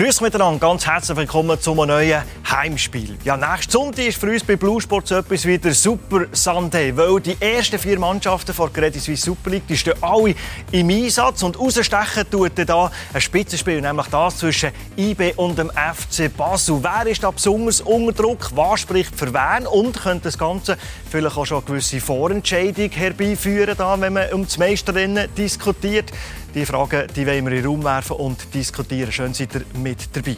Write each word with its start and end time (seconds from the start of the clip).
Grüß 0.00 0.22
miteinander, 0.22 0.58
ganz 0.58 0.86
herzlich 0.86 1.14
willkommen 1.14 1.60
zu 1.60 1.72
einem 1.72 1.88
neuen 1.88 2.22
Heimspiel. 2.50 3.18
Ja, 3.22 3.36
nächsten 3.36 3.70
Sonntag 3.70 4.06
ist 4.06 4.18
für 4.18 4.30
uns 4.30 4.42
bei 4.42 4.56
Blue 4.56 4.80
Sports 4.80 5.10
etwas 5.10 5.44
wie 5.44 5.58
der 5.58 5.74
Super 5.74 6.24
Sunday, 6.32 6.96
weil 6.96 7.20
die 7.20 7.36
ersten 7.38 7.78
vier 7.78 7.98
Mannschaften 7.98 8.54
der 8.56 8.68
Credit 8.68 9.02
Suisse 9.02 9.26
Super 9.26 9.50
League 9.50 9.66
die 9.68 9.76
stehen 9.76 9.92
alle 10.00 10.34
im 10.72 10.88
Einsatz 10.88 11.42
und 11.42 11.60
rausstechen 11.60 12.30
tut 12.30 12.52
da 12.66 12.90
ein 13.12 13.20
Spitzenspiel, 13.20 13.82
nämlich 13.82 14.06
das 14.06 14.38
zwischen 14.38 14.70
IB 14.96 15.34
und 15.36 15.58
dem 15.58 15.70
FC 15.70 16.34
Basel. 16.34 16.78
Wer 16.82 17.06
ist 17.06 17.22
da 17.22 17.30
besonders 17.30 17.82
unter 17.82 18.22
Druck? 18.22 18.52
Was 18.54 18.80
spricht 18.80 19.14
für 19.14 19.34
wen? 19.34 19.66
Und 19.66 20.00
könnte 20.00 20.24
das 20.24 20.38
Ganze 20.38 20.78
vielleicht 21.10 21.36
auch 21.36 21.44
schon 21.44 21.58
eine 21.58 21.66
gewisse 21.66 22.00
Vorentscheidung 22.00 22.90
herbeiführen, 22.90 23.74
da, 23.76 24.00
wenn 24.00 24.14
man 24.14 24.32
um 24.32 24.44
das 24.46 24.56
Meisterrennen 24.56 25.28
diskutiert? 25.36 26.10
Die 26.54 26.66
Fragen 26.66 27.06
die 27.14 27.26
wollen 27.26 27.44
wir 27.46 27.52
in 27.52 27.62
den 27.62 27.66
Raum 27.66 27.84
werfen 27.84 28.16
und 28.16 28.52
diskutieren. 28.52 29.12
Schön 29.12 29.32
seid 29.32 29.54
ihr 29.54 29.62
mit 29.74 30.14
dabei. 30.16 30.36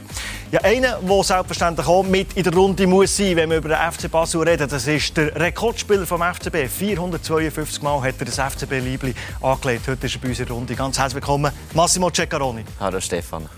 Ja, 0.51 0.61
einer, 0.61 0.99
der 1.01 1.25
selbstverständlich 1.25 1.87
auch 1.87 2.03
mit 2.03 2.35
in 2.35 2.45
der 2.45 2.53
Runde 2.53 2.87
muss 2.87 3.17
sein, 3.17 3.37
wenn 3.37 3.49
wir 3.49 3.57
über 3.57 3.71
den 3.71 3.93
FC 3.93 4.11
Basel 4.11 4.43
reden, 4.43 4.69
das 4.69 4.87
ist 4.87 5.17
der 5.17 5.35
Rekordspieler 5.35 6.07
vom 6.07 6.21
FCB. 6.21 6.69
452 6.69 7.83
Mal 7.83 8.03
hat 8.03 8.17
er 8.19 8.27
das 8.27 8.39
FCB-Liebli 8.39 9.15
angelegt. 9.41 9.89
Heute 9.89 10.07
ist 10.07 10.15
er 10.17 10.21
bei 10.21 10.29
uns 10.29 10.39
in 10.39 10.47
der 10.47 10.55
Runde. 10.55 10.75
Ganz 10.75 10.99
herzlich 10.99 11.15
willkommen, 11.15 11.51
Massimo 11.73 12.11
Ceccaroni. 12.11 12.65
Hallo 12.79 13.01
Stefan. 13.01 13.49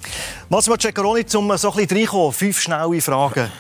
Massimo 0.49 0.77
Ceccaroni, 0.77 1.25
um 1.35 1.57
so 1.57 1.73
ein 1.73 1.77
bisschen 1.77 1.99
reinkommen, 1.99 2.33
fünf 2.33 2.61
schnelle 2.61 3.01
Fragen. 3.01 3.51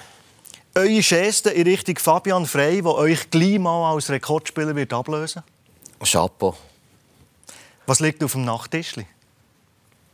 Eure 0.76 1.00
Geste 1.00 1.50
in 1.50 1.66
Richtung 1.66 1.96
Fabian 1.98 2.46
Frey, 2.46 2.80
der 2.80 2.94
euch 2.94 3.30
gleich 3.30 3.58
mal 3.58 3.92
als 3.92 4.08
Rekordspieler 4.08 4.76
wird 4.76 4.92
ablösen 4.92 5.42
wird? 5.98 6.10
Chapeau. 6.10 6.54
Was 7.86 8.00
liegt 8.00 8.22
auf 8.24 8.32
dem 8.32 8.44
Nachttisch? 8.44 8.94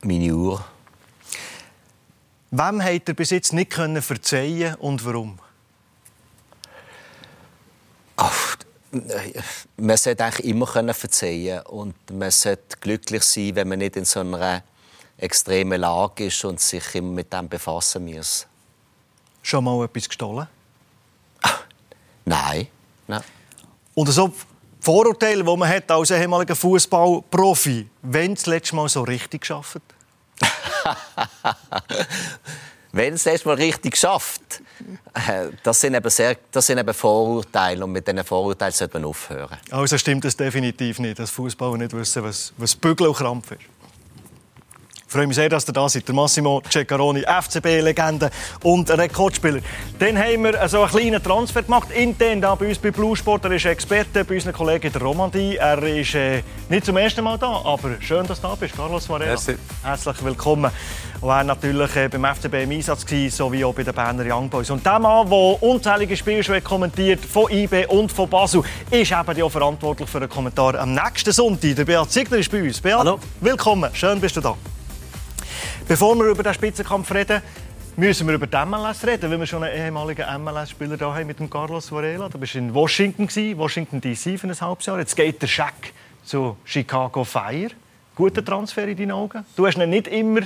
Meine 0.01 0.33
Uhr. 0.33 0.65
Wem 2.51 2.83
hat 2.83 3.07
er 3.07 3.13
bis 3.13 3.29
jetzt 3.29 3.53
nicht 3.53 3.71
können 3.71 4.01
verzeihen 4.01 4.75
und 4.75 5.05
warum? 5.05 5.39
Ach, 8.17 8.57
man 9.77 9.95
sollte 9.95 10.25
eigentlich 10.25 10.47
immer 10.47 10.65
können 10.65 10.93
verzeihen 10.93 11.61
und 11.61 11.95
man 12.11 12.29
sollte 12.29 12.77
glücklich 12.81 13.23
sein, 13.23 13.55
wenn 13.55 13.69
man 13.69 13.79
nicht 13.79 13.95
in 13.95 14.03
so 14.03 14.19
einer 14.19 14.63
extremen 15.17 15.79
Lage 15.79 16.25
ist 16.25 16.43
und 16.43 16.59
sich 16.59 16.95
immer 16.95 17.11
mit 17.13 17.31
dem 17.31 17.47
befassen 17.47 18.05
muss. 18.05 18.47
Schon 19.43 19.63
mal 19.63 19.85
etwas 19.85 20.09
gestohlen? 20.09 20.47
Nein. 22.25 22.67
Nein. 23.07 23.23
Und 23.93 24.07
so 24.07 24.33
Vorurteile, 24.81 25.43
die 25.43 25.57
man 25.57 25.69
hat 25.69 25.91
als 25.91 26.09
ehemaliger 26.09 26.55
Fußballprofi, 26.55 27.87
wenn 28.01 28.33
das 28.33 28.47
letzte 28.47 28.75
Mal 28.75 28.89
so 28.89 29.03
richtig 29.03 29.41
geschafft? 29.41 29.79
wenn 32.91 33.13
es 33.13 33.25
letzte 33.25 33.47
Mal 33.47 33.57
richtig 33.57 33.91
geschafft, 33.91 34.41
äh, 35.13 35.49
das 35.61 35.79
sind 35.79 35.93
eben 35.93 36.09
sehr, 36.09 36.35
das 36.51 36.65
sind 36.65 36.79
eben 36.79 36.95
Vorurteile 36.95 37.83
und 37.83 37.91
mit 37.91 38.07
diesen 38.07 38.23
Vorurteilen 38.23 38.73
sollte 38.73 38.95
man 38.95 39.05
aufhören. 39.05 39.59
Also 39.69 39.99
stimmt 39.99 40.25
es 40.25 40.35
definitiv 40.35 40.97
nicht, 40.97 41.19
dass 41.19 41.29
Fußballer 41.29 41.77
nicht 41.77 41.93
wissen, 41.93 42.23
was, 42.23 42.51
was 42.57 42.75
Bügel 42.75 43.05
und 43.05 43.15
Krampf 43.15 43.51
ist. 43.51 43.61
Ich 45.11 45.13
freue 45.13 45.27
mich 45.27 45.35
sehr, 45.35 45.49
dass 45.49 45.67
ihr 45.67 45.73
da 45.73 45.89
seid. 45.89 46.07
Der 46.07 46.15
Massimo 46.15 46.61
Ceccaroni, 46.69 47.23
FCB-Legende 47.23 48.31
und 48.63 48.89
Rekordspieler. 48.89 49.59
Dann 49.99 50.17
haben 50.17 50.41
wir 50.45 50.69
so 50.69 50.83
einen 50.83 50.89
kleinen 50.89 51.21
Transfer 51.21 51.63
gemacht, 51.63 51.91
intern 51.91 52.39
da 52.39 52.55
bei 52.55 52.69
uns 52.69 52.77
bei 52.77 52.91
Blue 52.91 53.13
Sport. 53.17 53.43
Er 53.43 53.51
ist 53.51 53.65
Experte 53.65 54.23
bei 54.23 54.35
unseren 54.35 54.53
Kollegen 54.53 54.87
in 54.87 54.93
der 54.93 55.01
Romandie. 55.01 55.57
Er 55.57 55.83
ist 55.83 56.15
äh, 56.15 56.43
nicht 56.69 56.85
zum 56.85 56.95
ersten 56.95 57.25
Mal 57.25 57.37
da, 57.37 57.61
aber 57.61 57.97
schön, 57.99 58.25
dass 58.25 58.39
du 58.39 58.47
da 58.47 58.55
bist, 58.55 58.73
Carlos 58.73 59.09
Varela. 59.09 59.31
Merci. 59.31 59.57
Herzlich 59.83 60.23
willkommen. 60.23 60.71
Und 61.19 61.27
er 61.27 61.27
war 61.27 61.43
natürlich 61.43 61.93
äh, 61.97 62.07
beim 62.07 62.33
FCB 62.33 62.53
im 62.63 62.71
Einsatz, 62.71 63.05
sowie 63.35 63.65
auch 63.65 63.75
bei 63.75 63.83
den 63.83 63.93
Berner 63.93 64.23
Young 64.33 64.49
Boys. 64.49 64.69
Und 64.69 64.85
der 64.85 64.97
Mann, 64.97 65.29
der 65.29 65.61
unzählige 65.61 66.15
Spiele 66.15 66.41
schon 66.41 66.63
kommentiert 66.63 67.19
von 67.25 67.51
IB 67.51 67.85
und 67.87 68.13
von 68.13 68.29
Basel, 68.29 68.63
ist 68.89 69.11
eben 69.11 69.43
auch 69.43 69.51
verantwortlich 69.51 70.09
für 70.09 70.21
den 70.21 70.29
Kommentar 70.29 70.75
am 70.75 70.93
nächsten 70.93 71.33
Sonntag. 71.33 71.75
Der 71.75 71.83
Beat 71.83 72.09
Ziegler 72.09 72.37
ist 72.37 72.49
bei 72.49 72.63
uns. 72.63 72.79
Beat, 72.79 72.97
Hallo. 72.97 73.19
willkommen. 73.41 73.89
Schön, 73.93 74.21
bist 74.21 74.37
du 74.37 74.39
da. 74.39 74.55
Bevor 75.91 76.15
wir 76.15 76.27
über 76.27 76.41
den 76.41 76.53
Spitzenkampf 76.53 77.13
reden, 77.13 77.41
müssen 77.97 78.25
wir 78.25 78.35
über 78.35 78.47
die 78.47 78.65
MLS 78.65 79.05
reden, 79.05 79.29
weil 79.29 79.37
wir 79.37 79.45
schon 79.45 79.61
einen 79.61 79.77
ehemaligen 79.77 80.25
MLS-Spieler 80.41 80.95
da 80.95 81.13
haben 81.13 81.27
mit 81.27 81.37
dem 81.37 81.49
Carlos 81.49 81.91
Varela. 81.91 82.29
Du 82.29 82.37
bist 82.37 82.55
in 82.55 82.73
Washington, 82.73 83.27
Washington 83.57 83.99
D.C. 83.99 84.37
für 84.37 84.47
ein 84.47 84.61
halbes 84.61 84.85
Jahr. 84.85 84.99
Jetzt 84.99 85.17
geht 85.17 85.41
der 85.41 85.47
Scheck 85.47 85.93
zu 86.23 86.55
Chicago 86.63 87.25
Fire. 87.25 87.71
Guter 88.15 88.45
Transfer 88.45 88.87
in 88.87 88.95
deinen 88.95 89.11
Augen. 89.11 89.43
Du 89.57 89.67
hast 89.67 89.77
ihn 89.77 89.89
nicht 89.89 90.07
immer 90.07 90.43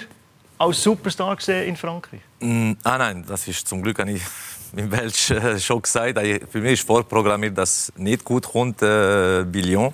als 0.57 0.81
Superstar 0.81 1.35
gesehen 1.35 1.67
in 1.67 1.75
Frankreich. 1.75 2.21
Mm, 2.39 2.71
ah 2.81 2.97
nein, 2.97 3.23
das 3.27 3.47
ist 3.47 3.67
zum 3.67 3.83
Glück 3.83 4.03
nicht 4.03 4.25
im 4.75 4.91
Welsch 4.91 5.29
äh, 5.29 5.59
schon 5.59 5.79
gesagt. 5.79 6.19
Für 6.51 6.59
mich 6.59 6.73
ist 6.73 6.87
vorprogrammiert, 6.87 7.55
dass 7.55 7.93
nicht 7.97 8.25
gut 8.25 8.45
kommt 8.45 8.81
äh, 8.81 9.43
Billion. 9.43 9.93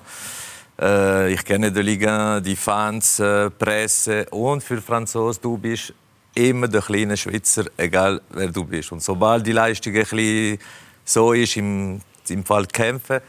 Äh, 0.82 1.34
ich 1.34 1.44
kenne 1.44 1.70
die 1.70 1.80
Liga, 1.80 2.40
die 2.40 2.56
Fans, 2.56 3.20
äh, 3.20 3.50
Presse 3.50 4.26
und 4.30 4.64
für 4.64 4.82
Franzosen, 4.82 5.40
du 5.40 5.56
bist 5.56 5.94
immer 6.34 6.66
der 6.66 6.82
kleine 6.82 7.16
Schweizer, 7.16 7.66
egal 7.76 8.20
wer 8.30 8.48
du 8.48 8.64
bist. 8.64 8.90
Und 8.90 9.00
sobald 9.00 9.46
die 9.46 9.52
Leistung 9.52 9.94
ein 9.94 10.00
bisschen 10.00 10.58
so 11.04 11.32
ist, 11.34 11.56
im, 11.56 12.00
im 12.28 12.44
Fall 12.44 12.66
kämpfen, 12.66 13.20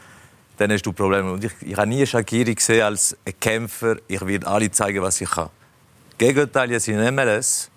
dann 0.56 0.72
hast 0.72 0.82
du 0.82 0.92
Probleme. 0.92 1.32
Und 1.32 1.44
ich, 1.44 1.52
ich 1.60 1.76
habe 1.76 1.86
nie 1.86 2.04
Shakiri 2.04 2.56
gesehen 2.56 2.82
als 2.82 3.16
ein 3.24 3.38
Kämpfer. 3.38 3.98
Ich 4.08 4.24
werde 4.26 4.48
alle 4.48 4.70
zeigen, 4.72 5.02
was 5.02 5.20
ich 5.20 5.30
kann. 5.30 5.50
Gegenteil 6.18 6.72
jetzt 6.72 6.88
in 6.88 7.14
MLS, 7.14 7.70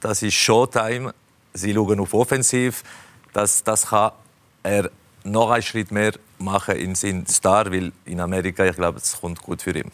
das 0.00 0.22
ist 0.22 0.34
Showtime. 0.34 1.14
Sie 1.52 1.72
schauen 1.72 2.00
auf 2.00 2.14
Offensiv. 2.14 2.82
Das, 3.32 3.62
das 3.62 3.86
kann 3.86 4.10
er 4.64 4.90
noch 5.22 5.50
einen 5.50 5.62
Schritt 5.62 5.92
mehr 5.92 6.12
machen 6.44 6.76
in 6.76 6.94
seinen 6.94 7.26
Star, 7.26 7.70
weil 7.72 7.92
in 8.04 8.20
Amerika, 8.20 8.64
ich 8.64 8.76
glaube, 8.76 8.98
es 8.98 9.20
kommt 9.20 9.42
gut 9.42 9.62
für 9.62 9.76
ihn. 9.76 9.90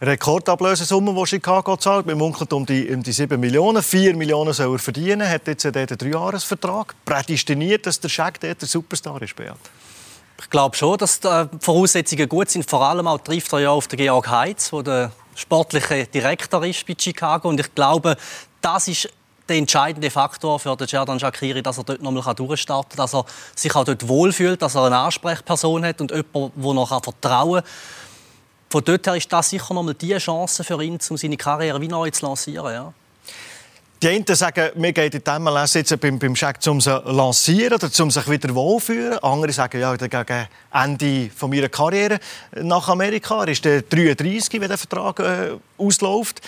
Rekordablösesumme, 0.00 1.14
die 1.14 1.26
Chicago 1.26 1.76
zahlt. 1.76 2.06
Wir 2.06 2.16
munkeln 2.16 2.48
um 2.52 2.66
die, 2.66 2.90
um 2.90 3.02
die 3.02 3.12
7 3.12 3.40
Millionen. 3.40 3.82
4 3.82 4.14
Millionen 4.14 4.52
soll 4.52 4.74
er 4.74 4.78
verdienen. 4.78 5.22
Er 5.22 5.30
hat 5.30 5.46
jetzt 5.46 5.64
einen 5.64 5.86
Dreijahresvertrag. 5.86 6.94
Prädestiniert, 7.04 7.86
dass 7.86 7.98
der 7.98 8.10
Shaq 8.10 8.38
der 8.40 8.56
Superstar 8.60 9.22
ist, 9.22 9.34
Beat. 9.34 9.56
Ich 10.38 10.50
glaube 10.50 10.76
schon, 10.76 10.98
dass 10.98 11.18
die 11.18 11.28
Voraussetzungen 11.60 12.28
gut 12.28 12.50
sind. 12.50 12.68
Vor 12.68 12.82
allem 12.82 13.06
auch 13.06 13.18
trifft 13.20 13.50
er 13.54 13.60
ja 13.60 13.70
auf 13.70 13.88
den 13.88 13.96
Georg 13.96 14.28
Heitz, 14.28 14.70
der 14.70 14.82
der 14.82 15.12
sportliche 15.34 16.06
Direktor 16.06 16.62
ist 16.66 16.86
bei 16.86 16.94
Chicago. 16.98 17.48
Und 17.48 17.60
ich 17.60 17.74
glaube, 17.74 18.16
das 18.60 18.88
ist 18.88 19.08
der 19.48 19.56
entscheidende 19.56 20.10
Faktor 20.10 20.58
für 20.58 20.76
den 20.76 20.86
Jordan 20.86 21.20
Shakiri, 21.20 21.62
dass 21.62 21.78
er 21.78 21.84
dort 21.84 22.02
nochmal 22.02 22.34
durchstarten 22.34 22.96
kann, 22.96 23.04
dass 23.04 23.14
er 23.14 23.24
sich 23.54 23.74
auch 23.74 23.84
dort 23.84 24.06
wohlfühlt, 24.08 24.60
dass 24.60 24.74
er 24.74 24.84
eine 24.84 24.98
Ansprechperson 24.98 25.84
hat 25.84 26.00
und 26.00 26.10
jemand, 26.10 26.52
der 26.56 26.74
noch 26.74 26.88
vertrauen 26.88 27.62
kann. 27.62 27.70
Von 28.68 28.84
dort 28.84 29.06
her 29.06 29.16
ist 29.16 29.32
das 29.32 29.50
sicher 29.50 29.74
nochmal 29.74 29.94
die 29.94 30.16
Chance 30.16 30.64
für 30.64 30.82
ihn, 30.82 30.98
um 31.08 31.16
seine 31.16 31.36
Karriere 31.36 31.80
wie 31.80 31.88
neu 31.88 32.10
zu 32.10 32.26
lancieren. 32.26 32.72
Ja. 32.72 32.92
Die 34.02 34.08
einen 34.08 34.26
sagen, 34.26 34.72
mir 34.74 34.92
geht 34.92 35.14
in 35.14 35.24
dem 35.24 35.44
MLS 35.44 35.72
jetzt 35.74 35.98
beim, 36.00 36.18
beim 36.18 36.36
Scheck, 36.36 36.58
um 36.66 36.80
sie 36.80 36.90
zu 36.90 37.10
lancieren 37.10 37.74
oder 37.74 37.88
um 38.02 38.10
sich 38.10 38.28
wieder 38.28 38.54
wohlfühlen. 38.54 39.18
Andere 39.20 39.52
sagen, 39.52 39.80
ja, 39.80 39.96
gegen 39.96 40.48
Ende 40.70 41.30
von 41.34 41.48
meiner 41.48 41.70
Karriere 41.70 42.18
nach 42.60 42.88
Amerika. 42.88 43.44
Er 43.44 43.48
ist 43.48 43.64
der 43.64 43.80
33, 43.80 44.60
wenn 44.60 44.68
der 44.68 44.76
Vertrag 44.76 45.18
äh, 45.20 45.52
ausläuft. 45.78 46.42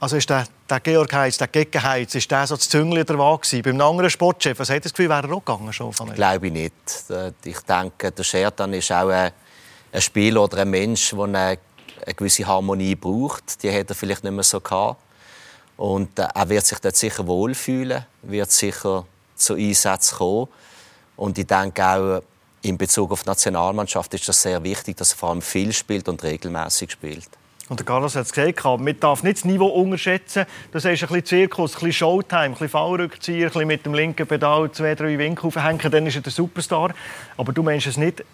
Also 0.00 0.16
ist 0.16 0.30
der, 0.30 0.46
der 0.70 0.78
Georg 0.78 1.12
Heitz, 1.12 1.38
der 1.38 1.48
Gegenheiz, 1.48 2.14
ist 2.14 2.30
der 2.30 2.46
so 2.46 2.54
das 2.54 2.68
Züngli 2.68 3.04
der 3.04 3.18
Waage 3.18 3.62
Beim 3.62 3.80
anderen 3.80 4.10
Sportchef, 4.10 4.56
was 4.58 4.70
hat 4.70 4.84
das 4.84 4.92
Gefühl, 4.92 5.08
wäre 5.08 5.26
er 5.26 5.32
auch 5.34 5.44
gegangen 5.44 5.72
schon 5.72 5.92
von 5.92 6.14
Glaube 6.14 6.46
ich 6.46 6.52
nicht. 6.52 6.72
Ich 7.44 7.60
denke, 7.60 8.12
der 8.12 8.22
Scherdan 8.22 8.72
ist 8.74 8.92
auch 8.92 9.08
ein, 9.08 9.32
ein 9.92 10.00
Spieler 10.00 10.44
oder 10.44 10.58
ein 10.58 10.70
Mensch, 10.70 11.10
der 11.10 11.24
eine, 11.24 11.38
eine 11.38 11.58
gewisse 12.14 12.46
Harmonie 12.46 12.94
braucht. 12.94 13.60
Die 13.62 13.72
hat 13.72 13.88
er 13.88 13.96
vielleicht 13.96 14.22
nicht 14.22 14.32
mehr 14.32 14.44
so 14.44 14.60
gehabt. 14.60 15.02
Und 15.76 16.16
äh, 16.18 16.28
er 16.32 16.48
wird 16.48 16.66
sich 16.66 16.78
dort 16.78 16.96
sicher 16.96 17.26
wohlfühlen, 17.26 18.06
wird 18.22 18.52
sicher 18.52 19.04
zu 19.34 19.54
Einsätzen 19.54 20.18
kommen. 20.18 20.48
Und 21.16 21.38
ich 21.38 21.46
denke 21.46 21.84
auch, 21.84 22.22
in 22.62 22.78
Bezug 22.78 23.10
auf 23.10 23.22
die 23.22 23.30
Nationalmannschaft 23.30 24.14
ist 24.14 24.28
das 24.28 24.42
sehr 24.42 24.62
wichtig, 24.62 24.96
dass 24.96 25.12
er 25.12 25.18
vor 25.18 25.30
allem 25.30 25.42
viel 25.42 25.72
spielt 25.72 26.08
und 26.08 26.22
regelmäßig 26.22 26.92
spielt. 26.92 27.28
Und 27.68 27.84
Carlos 27.84 28.16
hat 28.16 28.26
es 28.26 28.32
gesagt, 28.32 28.64
man 28.80 28.98
darf 28.98 29.22
nicht 29.22 29.38
das 29.38 29.44
Niveau 29.44 29.66
unterschätzen. 29.66 30.46
Das 30.72 30.84
ist 30.84 31.02
ein 31.02 31.08
bisschen 31.08 31.24
Zirkus, 31.24 31.72
ein 31.72 31.74
bisschen 31.74 31.92
Showtime, 31.92 32.42
ein 32.42 32.52
bisschen 32.52 32.70
Fallrückzieher, 32.70 33.46
ein 33.46 33.52
bisschen 33.52 33.68
mit 33.68 33.84
dem 33.84 33.94
linken 33.94 34.26
Pedal 34.26 34.70
zwei, 34.72 34.94
drei 34.94 35.18
Winkel 35.18 35.46
aufhängen, 35.46 35.90
dann 35.90 36.06
ist 36.06 36.16
er 36.16 36.22
der 36.22 36.32
Superstar. 36.32 36.94
Aber 37.36 37.52
du 37.52 37.62
meinst 37.62 37.86
es 37.86 37.98
nicht 37.98 38.24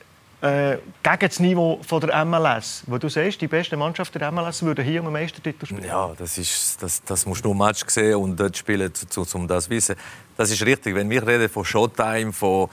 äh, 0.40 0.78
gegen 1.02 1.18
das 1.20 1.40
Niveau 1.40 1.80
von 1.82 2.00
der 2.00 2.24
MLS. 2.24 2.84
Wo 2.86 2.98
du 2.98 3.08
sagst, 3.08 3.40
die 3.40 3.48
beste 3.48 3.76
Mannschaft 3.76 4.14
der 4.14 4.30
MLS 4.30 4.62
würde 4.62 4.82
hier 4.82 5.00
um 5.00 5.06
den 5.06 5.14
Meistertitel 5.14 5.66
spielen. 5.66 5.84
Ja, 5.84 6.12
das, 6.16 6.38
ist, 6.38 6.80
das, 6.80 7.02
das 7.02 7.26
musst 7.26 7.44
du 7.44 7.50
im 7.50 7.58
Match 7.58 7.82
sehen 7.88 8.16
und 8.16 8.38
dort 8.38 8.56
spielen, 8.56 8.92
um 9.34 9.48
das 9.48 9.64
zu 9.64 9.70
wissen. 9.70 9.96
Das 10.36 10.50
ist 10.50 10.64
richtig. 10.64 10.94
Wenn 10.94 11.10
wir 11.10 11.26
reden 11.26 11.48
von 11.48 11.64
Showtime, 11.64 12.32
von 12.32 12.68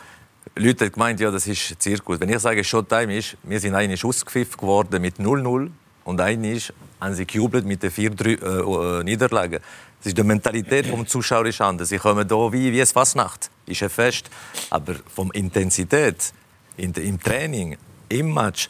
Leute 0.55 0.85
haben 0.85 0.91
gemeint, 0.91 1.19
ja, 1.19 1.31
das 1.31 1.47
ist 1.47 1.81
Zirkus. 1.81 2.19
Wenn 2.19 2.29
ich 2.29 2.39
sage 2.39 2.63
Showtime 2.63 3.15
ist, 3.15 3.37
wir 3.43 3.59
sind 3.59 3.73
eigentlich 3.73 4.03
ausgepfiffen 4.03 4.57
geworden 4.57 5.01
mit 5.01 5.17
0-0 5.17 5.71
und 6.03 6.19
ist, 6.19 6.73
haben 6.99 7.13
sie 7.13 7.25
gejubelt 7.25 7.65
mit 7.65 7.83
den 7.83 7.91
vier 7.91 8.09
drei, 8.11 8.31
äh, 8.31 8.99
äh, 8.99 9.03
Niederlagen. 9.03 9.59
Das 9.99 10.07
ist 10.07 10.17
die 10.17 10.23
Mentalität 10.23 10.91
des 10.91 11.09
Zuschauers 11.09 11.49
ist 11.49 11.61
anders. 11.61 11.89
Sie 11.89 11.97
kommen 11.97 12.27
hier 12.27 12.53
wie, 12.53 12.71
wie 12.71 12.79
es 12.79 12.91
Fasnacht. 12.91 13.51
Ist 13.67 13.83
ein 13.83 13.89
Fest. 13.89 14.29
Aber 14.71 14.95
vom 15.13 15.31
Intensität 15.31 16.33
in, 16.77 16.91
im 16.93 17.21
Training, 17.21 17.77
im 18.09 18.33
Match, 18.33 18.67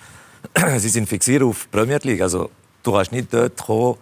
sie 0.77 0.89
sind 0.89 1.07
fixiert 1.07 1.43
auf 1.43 1.67
die 1.71 1.77
Premier 1.77 1.99
League. 2.03 2.21
Also, 2.21 2.51
du 2.83 2.91
kannst 2.91 3.13
nicht 3.13 3.33
dort 3.33 3.57
kommen, 3.57 3.95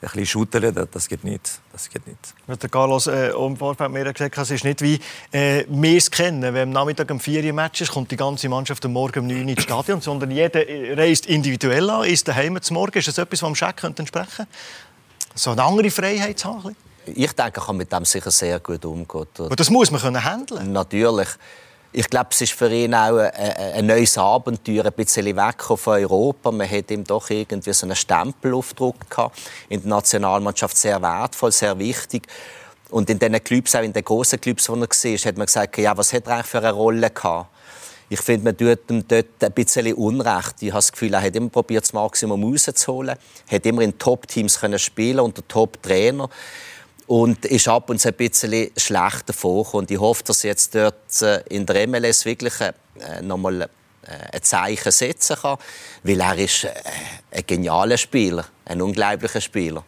bisschen 0.00 0.26
schütteln, 0.26 0.88
das 0.90 1.08
geht 1.08 1.24
nicht. 1.24 1.60
Das 1.72 1.88
geht 1.88 2.06
nicht. 2.06 2.34
Der 2.62 2.68
Carlos 2.68 3.06
äh, 3.06 3.30
im 3.30 3.56
Vorfeld 3.56 3.90
mir 3.90 4.12
gesagt, 4.12 4.38
es 4.38 4.50
ist 4.50 4.64
nicht 4.64 4.80
wie 4.80 4.98
äh, 5.30 5.64
wir 5.68 5.96
es 5.96 6.10
kennen. 6.10 6.42
Wenn 6.54 6.68
am 6.68 6.70
Nachmittag 6.70 7.10
um 7.10 7.20
4 7.20 7.44
Uhr 7.44 7.52
Match 7.52 7.82
ist, 7.82 7.92
kommt 7.92 8.10
die 8.10 8.16
ganze 8.16 8.48
Mannschaft 8.48 8.84
am 8.84 8.92
Morgen 8.92 9.20
um 9.20 9.26
9 9.26 9.42
Uhr 9.42 9.48
ins 9.50 9.62
Stadion, 9.62 10.00
sondern 10.00 10.30
jeder 10.30 10.66
äh, 10.66 10.94
reist 10.94 11.26
individuell 11.26 11.88
an, 11.90 12.04
ist 12.04 12.26
daheim 12.26 12.60
zum 12.62 12.74
Morgen. 12.74 12.98
Ist 12.98 13.08
das 13.08 13.18
etwas, 13.18 13.42
was 13.42 13.46
am 13.46 13.54
Scheck 13.54 13.84
entsprechen 13.84 14.28
könnte? 14.36 14.52
So 15.34 15.50
eine 15.50 15.62
andere 15.62 15.90
Freiheit 15.90 16.38
zu 16.38 16.48
haben? 16.48 16.76
Ich 17.06 17.32
denke, 17.32 17.60
ich 17.60 17.66
kann 17.66 17.76
mit 17.76 17.92
dem 17.92 18.04
sicher 18.04 18.30
sehr 18.30 18.60
gut 18.60 18.84
umgehen. 18.84 19.26
Und 19.38 19.60
das 19.60 19.70
muss 19.70 19.90
man 19.90 20.00
können 20.00 20.24
handeln. 20.24 20.72
Natürlich. 20.72 21.28
Ich 21.92 22.08
glaube, 22.08 22.28
es 22.30 22.40
ist 22.40 22.52
für 22.52 22.70
ihn 22.70 22.94
auch 22.94 23.16
ein, 23.16 23.32
ein 23.32 23.86
neues 23.86 24.16
Abenteuer, 24.16 24.84
ein 24.86 24.92
bisschen 24.92 25.26
weg 25.26 25.60
von 25.60 25.94
Europa. 25.94 26.52
Man 26.52 26.70
hat 26.70 26.88
ihm 26.92 27.02
doch 27.02 27.28
irgendwie 27.30 27.72
so 27.72 27.84
einen 27.84 27.96
Stempelaufdruck 27.96 29.10
gehabt. 29.10 29.40
In 29.68 29.80
der 29.80 29.90
Nationalmannschaft 29.90 30.76
sehr 30.76 31.02
wertvoll, 31.02 31.50
sehr 31.50 31.76
wichtig. 31.80 32.28
Und 32.90 33.10
in 33.10 33.18
den 33.18 33.42
Clubs, 33.42 33.74
auch 33.74 33.82
in 33.82 33.92
den 33.92 34.04
großen 34.04 34.40
Clubs, 34.40 34.68
wo 34.68 34.74
er 34.74 34.82
war, 34.82 34.86
hat 34.86 35.36
man 35.36 35.46
gesagt, 35.46 35.78
ja, 35.78 35.96
was 35.96 36.12
hat 36.12 36.26
er 36.26 36.34
eigentlich 36.34 36.46
für 36.46 36.58
eine 36.58 36.70
Rolle 36.70 37.10
gehabt? 37.10 37.48
Ich 38.08 38.20
finde, 38.20 38.44
man 38.44 38.56
tut 38.56 38.88
ihm 38.88 39.06
dort 39.06 39.42
ein 39.42 39.52
bisschen 39.52 39.92
Unrecht. 39.94 40.54
Ich 40.60 40.68
habe 40.68 40.78
das 40.78 40.92
Gefühl, 40.92 41.14
er 41.14 41.22
hat 41.22 41.34
immer 41.34 41.48
probiert, 41.48 41.84
das 41.84 41.92
Maximum 41.92 42.44
rauszuholen. 42.44 43.16
Er 43.48 43.56
hat 43.56 43.66
immer 43.66 43.82
in 43.82 43.98
Top-Teams 43.98 44.60
spielen 44.76 45.20
unter 45.20 45.46
Top-Trainer 45.46 46.28
und 47.10 47.44
ist 47.44 47.66
ab 47.66 47.90
und 47.90 48.00
zu 48.00 48.06
ein 48.06 48.14
bisschen 48.14 48.70
schlecht 48.76 49.28
davor. 49.28 49.74
Und 49.74 49.90
ich 49.90 49.98
hoffe, 49.98 50.22
dass 50.22 50.44
jetzt 50.44 50.76
dort 50.76 51.20
äh, 51.22 51.42
in 51.48 51.66
der 51.66 51.88
MLS 51.88 52.24
wirklich 52.24 52.54
äh, 52.60 52.72
nochmal 53.20 53.62
äh, 53.62 53.66
ein 54.32 54.42
Zeichen 54.42 54.92
setzen 54.92 55.34
kann, 55.42 55.58
weil 56.04 56.20
er 56.20 56.38
ist 56.38 56.68
ein 57.32 57.42
genialer 57.44 57.96
Spieler, 57.96 58.44
ein 58.64 58.80
unglaublicher 58.80 59.40
Spieler. 59.40 59.82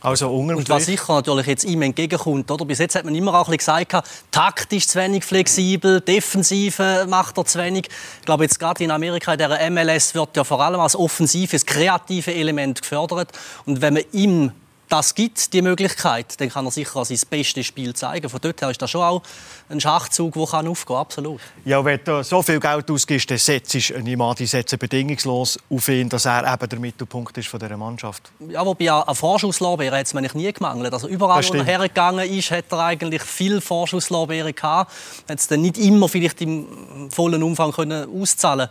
Also 0.00 0.30
und 0.30 0.66
was 0.70 0.86
sicher 0.86 1.12
natürlich 1.16 1.46
jetzt 1.46 1.64
ihm 1.64 1.82
entgegenkommt, 1.82 2.50
oder? 2.50 2.64
Bis 2.64 2.78
jetzt 2.78 2.94
hat 2.94 3.04
man 3.04 3.14
immer 3.14 3.34
auch 3.34 3.48
ein 3.48 3.56
bisschen 3.58 3.84
gesagt, 3.84 4.08
taktisch 4.30 4.88
zu 4.88 4.98
wenig 4.98 5.24
flexibel, 5.24 6.00
defensive 6.00 7.06
macht 7.06 7.36
er 7.36 7.44
zu 7.44 7.58
wenig. 7.58 7.88
Ich 8.20 8.24
glaube 8.24 8.44
jetzt 8.44 8.58
gerade 8.58 8.82
in 8.82 8.90
Amerika, 8.90 9.32
in 9.34 9.38
der 9.38 9.70
MLS 9.70 10.14
wird 10.14 10.34
ja 10.34 10.44
vor 10.44 10.62
allem 10.62 10.80
als 10.80 10.96
offensives, 10.96 11.66
kreative 11.66 12.32
Element 12.32 12.80
gefördert. 12.80 13.32
Und 13.66 13.82
wenn 13.82 13.92
man 13.92 14.04
ihm 14.12 14.52
das 14.88 15.14
gibt, 15.14 15.52
die 15.52 15.62
Möglichkeit, 15.62 16.40
dann 16.40 16.48
kann 16.48 16.64
er 16.64 16.70
sicher 16.70 17.04
sein 17.04 17.18
bestes 17.28 17.66
Spiel 17.66 17.94
zeigen. 17.94 18.28
Von 18.28 18.40
dort 18.40 18.60
her 18.60 18.70
ist 18.70 18.80
das 18.80 18.90
schon 18.90 19.02
auch 19.02 19.22
ein 19.68 19.80
Schachzug, 19.80 20.34
der 20.34 20.42
aufgehen 20.42 20.74
kann, 20.86 20.96
absolut. 20.96 21.40
Ja, 21.64 21.84
wenn 21.84 22.00
du 22.04 22.22
so 22.22 22.42
viel 22.42 22.60
Geld 22.60 22.90
ausgibst, 22.90 23.30
dann 23.30 23.38
setzt 23.38 23.74
Nimadi 24.02 24.46
bedingungslos 24.78 25.58
auf 25.70 25.88
ihn, 25.88 26.08
dass 26.08 26.24
er 26.24 26.52
eben 26.52 26.68
der 26.68 26.78
Mittelpunkt 26.78 27.36
ist 27.38 27.48
von 27.48 27.58
dieser 27.58 27.76
Mannschaft. 27.76 28.30
Ja, 28.48 28.64
wobei 28.64 28.90
an 28.90 29.14
Vorschusslorbeeren 29.14 29.98
hat 29.98 30.06
es 30.06 30.14
mir 30.14 30.22
nie 30.34 30.52
gemangelt. 30.52 30.92
Also 30.92 31.08
überall, 31.08 31.42
wo 31.48 31.54
er 31.54 31.64
hergegangen 31.64 32.28
ist, 32.30 32.50
hat 32.50 32.66
er 32.70 32.80
eigentlich 32.80 33.22
viel 33.22 33.60
Vorschusslorbeeren 33.60 34.54
gehabt. 34.54 34.92
Hat 35.28 35.38
es 35.38 35.48
dann 35.48 35.62
nicht 35.62 35.78
immer 35.78 36.08
vielleicht 36.08 36.40
im 36.42 37.10
vollen 37.10 37.42
Umfang 37.42 37.72
können 37.72 38.08
auszahlen 38.20 38.68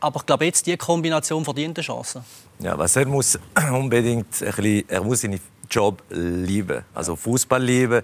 aber 0.00 0.20
ich 0.20 0.26
glaube, 0.26 0.44
jetzt 0.44 0.66
die 0.66 0.76
Kombination 0.76 1.44
verdient 1.44 1.78
eine 1.78 1.84
Chance. 1.84 2.22
Ja, 2.60 2.76
was 2.78 2.96
er 2.96 3.06
muss 3.06 3.38
unbedingt 3.72 4.42
ein 4.42 4.46
bisschen, 4.46 4.88
er 4.88 5.02
muss 5.02 5.20
seinen 5.20 5.40
Job 5.70 6.02
lieben, 6.10 6.82
also 6.94 7.16
Fußball 7.16 7.62
lieben, 7.62 8.02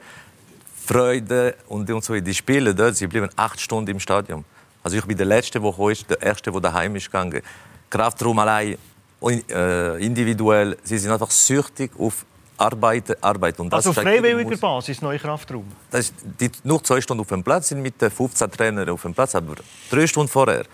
Freude 0.87 1.55
und, 1.69 1.91
und 1.91 2.05
so. 2.05 2.19
Die 2.19 2.35
Spiele 2.35 2.75
dort, 2.75 2.96
sie 2.96 3.06
bleiben 3.06 3.31
acht 3.37 3.61
Stunden 3.61 3.91
im 3.91 4.00
Stadion. 4.00 4.44
Also 4.82 4.99
ich 4.99 5.05
bin 5.06 5.17
der 5.17 5.26
letzte, 5.26 5.58
der 5.61 5.88
ist, 5.88 6.11
der 6.11 6.20
erste, 6.20 6.52
der 6.52 6.61
daheim 6.61 6.94
ist 6.96 7.06
gegangen. 7.06 7.41
Kraftraum 7.88 8.38
allein, 8.38 8.76
äh, 9.23 10.05
individuell, 10.05 10.76
sie 10.82 10.99
sind 10.99 11.11
einfach 11.11 11.31
süchtig 11.31 11.93
auf 11.99 12.26
Arbeit, 12.56 13.23
Arbeit. 13.23 13.58
Und 13.58 13.73
das 13.73 13.87
also 13.87 13.91
auf 13.91 14.05
freiwilliger 14.05 14.56
Basis, 14.56 15.00
neue 15.00 15.19
Kraftraum? 15.19 15.64
Das 15.91 16.06
ist, 16.06 16.14
die, 16.38 16.50
nur 16.62 16.82
zwei 16.85 17.00
Stunden 17.00 17.23
auf 17.23 17.29
dem 17.29 17.43
Platz 17.43 17.69
sind 17.69 17.82
mit 17.82 17.94
15 17.99 18.50
Trainern 18.50 18.88
auf 18.91 19.02
dem 19.02 19.14
Platz, 19.14 19.35
aber 19.35 19.56
drei 19.91 20.06
Stunden 20.06 20.29
vorher, 20.29 20.64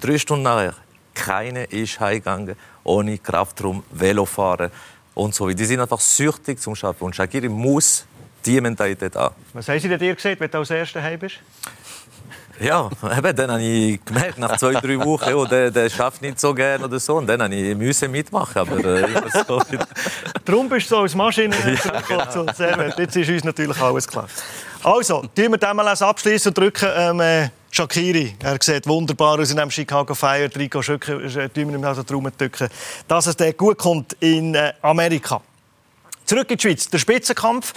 drei 0.00 0.18
Stunden 0.18 0.44
nachher, 0.44 0.74
keine 1.14 1.64
ist 1.64 1.98
heimgegangen 2.00 2.56
ohne 2.84 3.18
Kraftraum, 3.18 3.84
Velofahren 3.90 4.70
und 5.14 5.34
so. 5.34 5.48
Die 5.48 5.64
sind 5.64 5.80
einfach 5.80 6.00
süchtig 6.00 6.60
zum 6.60 6.74
Arbeiten. 6.74 7.04
Und 7.04 7.16
Shakiri 7.16 7.48
muss 7.48 8.06
diese 8.44 8.60
Mentalität 8.60 9.14
haben. 9.14 9.34
Was 9.52 9.68
haben 9.68 9.78
Sie 9.78 9.88
dir 9.88 10.14
gesagt, 10.14 10.40
wenn 10.40 10.50
du 10.50 10.58
als 10.58 10.70
Erster 10.70 11.02
heim 11.02 11.18
bist? 11.18 11.36
Ja, 12.60 12.90
eben, 13.16 13.36
dann 13.36 13.52
habe 13.52 13.62
ich 13.62 14.04
gemerkt, 14.04 14.38
nach 14.38 14.56
zwei, 14.56 14.72
drei 14.72 14.98
Wochen, 14.98 15.32
oh, 15.32 15.44
der, 15.44 15.70
der 15.70 15.88
schafft 15.88 16.22
nicht 16.22 16.40
so 16.40 16.52
gerne 16.52 16.84
oder 16.84 16.98
so. 16.98 17.16
Und 17.16 17.26
dann 17.26 17.42
habe 17.42 17.54
ich 17.54 17.76
müssen 17.76 18.10
mitmachen. 18.10 18.58
Aber, 18.58 18.84
äh, 18.84 19.06
so. 19.46 19.62
Darum 20.44 20.68
bist 20.68 20.90
du 20.90 20.96
so 20.96 21.02
als 21.02 21.14
Maschine 21.14 21.54
ja, 21.84 22.00
genau. 22.00 22.92
Jetzt 22.96 23.16
ist 23.16 23.28
uns 23.28 23.44
natürlich 23.44 23.80
alles 23.80 24.08
klar. 24.08 24.26
Also, 24.82 25.22
tun 25.34 25.50
wir 25.50 25.58
den 25.58 25.76
mal 25.76 25.88
abschließen 25.88 26.50
und 26.50 26.58
drücken 26.58 26.88
ähm, 26.96 27.20
äh, 27.20 27.48
Shakiri. 27.78 28.34
Er 28.42 28.58
sieht 28.60 28.88
wunderbar 28.88 29.38
aus 29.38 29.52
in 29.52 29.56
dem 29.56 29.70
Chicago 29.70 30.12
Fire. 30.12 30.50
Rico 30.56 30.82
Schöcker, 30.82 31.22
äh, 31.22 31.48
tun 31.48 31.68
wir 31.68 31.78
ihm 31.78 31.84
also 31.84 32.02
darum 32.02 32.28
drücken, 32.36 32.68
dass 33.06 33.28
es 33.28 33.36
der 33.36 33.52
gut 33.52 33.78
kommt 33.78 34.16
in 34.18 34.52
äh, 34.56 34.72
Amerika. 34.82 35.40
Zurück 36.24 36.50
in 36.50 36.56
die 36.56 36.62
Schweiz. 36.62 36.88
Der 36.88 36.98
Spitzenkampf 36.98 37.72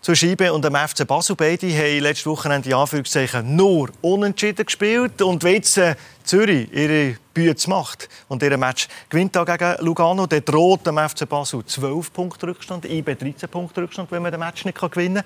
zu 0.00 0.16
Scheibe 0.16 0.52
und 0.52 0.64
dem 0.64 0.74
FC 0.74 1.06
Basel. 1.06 1.36
Beide 1.36 1.68
haben 1.68 2.00
letzte 2.00 2.28
Woche 2.28 2.48
in 2.52 2.74
Anführungszeichen 2.74 3.54
nur 3.54 3.90
unentschieden 4.00 4.66
gespielt. 4.66 5.22
Und 5.22 5.44
wenn 5.44 5.54
jetzt 5.54 5.78
äh, 5.78 5.94
Zürich 6.24 6.68
ihre 6.72 7.16
Bühne 7.32 7.54
macht 7.68 8.08
und 8.26 8.42
ihr 8.42 8.58
Match 8.58 8.88
gewinnt 9.08 9.34
gegen 9.34 9.76
Lugano, 9.78 10.26
dann 10.26 10.44
droht 10.44 10.84
dem 10.88 10.98
FC 10.98 11.28
Basel 11.28 11.64
12 11.64 12.12
Punkte 12.12 12.48
Rückstand, 12.48 12.84
IB 12.84 13.14
13 13.14 13.48
Punkte 13.48 13.82
Rückstand, 13.82 14.10
wenn 14.10 14.22
man 14.22 14.32
den 14.32 14.40
Match 14.40 14.64
nicht 14.64 14.76
gewinnen 14.76 15.22
kann. 15.22 15.24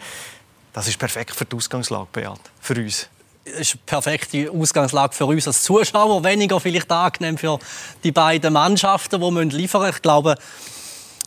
Das 0.75 0.89
ist 0.89 0.99
perfekt 0.99 1.35
für 1.35 1.47
die 1.47 1.57
Ausgangslage, 1.57 2.09
Beat, 2.13 2.41
für 2.61 2.75
uns 2.75 3.09
ist 3.45 3.75
eine 3.75 3.81
perfekte 3.87 4.51
Ausgangslage 4.51 5.15
für 5.15 5.27
uns 5.27 5.47
als 5.47 5.63
Zuschauer, 5.63 6.25
weniger 6.25 6.61
vielleicht 6.61 6.91
angenehm 6.91 7.39
für 7.39 7.59
die 8.03 8.13
beiden 8.13 8.53
Mannschaften, 8.53 9.21
die 9.21 9.57
liefern 9.57 9.83
müssen. 9.83 9.97
Ich 9.97 10.03
glaube, 10.03 10.37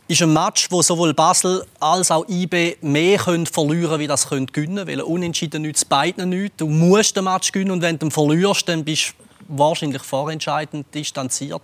ist 0.07 0.21
ein 0.21 0.31
Match, 0.31 0.71
wo 0.71 0.81
sowohl 0.81 1.13
Basel 1.13 1.65
als 1.79 2.11
auch 2.11 2.25
IB 2.29 2.77
mehr 2.81 3.19
können 3.19 3.45
verlieren 3.45 3.99
wie 3.99 4.07
das 4.07 4.29
können 4.29 4.47
gewinnen 4.47 4.87
Weil 4.87 5.01
Unentschieden 5.01 5.63
nützt 5.63 5.89
beiden 5.89 6.29
nichts. 6.29 6.57
Du 6.57 6.67
musst 6.67 7.17
den 7.17 7.25
Match 7.25 7.51
gewinnen 7.51 7.71
und 7.71 7.81
wenn 7.81 7.99
du 7.99 8.09
verlierst, 8.09 8.69
dann 8.69 8.85
bist 8.85 9.13
du 9.49 9.57
wahrscheinlich 9.57 10.01
vorentscheidend 10.01 10.93
distanziert. 10.93 11.61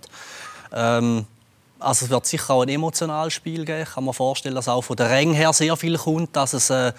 Ähm, 0.73 1.25
also 1.79 2.05
es 2.05 2.11
wird 2.11 2.25
sicher 2.25 2.53
auch 2.53 2.63
ein 2.63 2.69
emotionales 2.69 3.33
Spiel 3.33 3.65
geben. 3.65 3.83
Ich 3.83 3.93
kann 3.93 4.05
mir 4.05 4.13
vorstellen, 4.13 4.55
dass 4.55 4.67
auch 4.67 4.81
von 4.81 4.95
der 4.95 5.09
Ränge 5.09 5.35
her 5.35 5.53
sehr 5.53 5.75
viel 5.77 5.97
kommt, 5.97 6.35
dass 6.35 6.53
es 6.53 6.69
äh, 6.69 6.91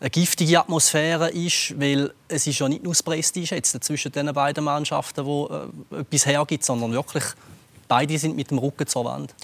eine 0.00 0.10
giftige 0.10 0.60
Atmosphäre 0.60 1.30
ist, 1.30 1.78
weil 1.78 2.12
es 2.28 2.46
ist 2.46 2.58
ja 2.58 2.68
nicht 2.68 2.84
nur 2.84 2.92
das 2.92 3.02
Prestige 3.02 3.54
jetzt 3.54 3.82
zwischen 3.82 4.12
den 4.12 4.32
beiden 4.32 4.64
Mannschaften, 4.64 5.24
wo 5.24 5.68
äh, 5.92 6.00
etwas 6.00 6.26
hergibt, 6.26 6.64
sondern 6.64 6.92
wirklich 6.92 7.24
beide 7.88 8.18
sind 8.18 8.36
mit 8.36 8.50
dem 8.50 8.58
Rücken 8.58 8.86
zur 8.86 9.04
Wand. 9.04 9.34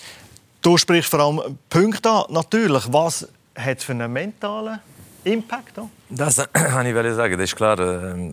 Du 0.63 0.77
sprichst 0.77 1.11
vor 1.11 1.21
allem 1.21 1.59
Punkte 1.69 2.11
an. 2.11 2.25
Natürlich, 2.31 2.93
was 2.93 3.29
hat 3.57 3.79
es 3.79 3.85
für 3.85 3.93
einen 3.93 4.13
mentalen 4.13 4.81
Impact? 5.25 5.79
Auch? 5.79 5.89
Das 6.09 6.37
kann 6.53 6.87
ich 6.87 7.15
sagen. 7.15 7.37
Das 7.37 7.51
ist 7.51 7.57
klar. 7.57 7.79
Äh, 7.79 8.33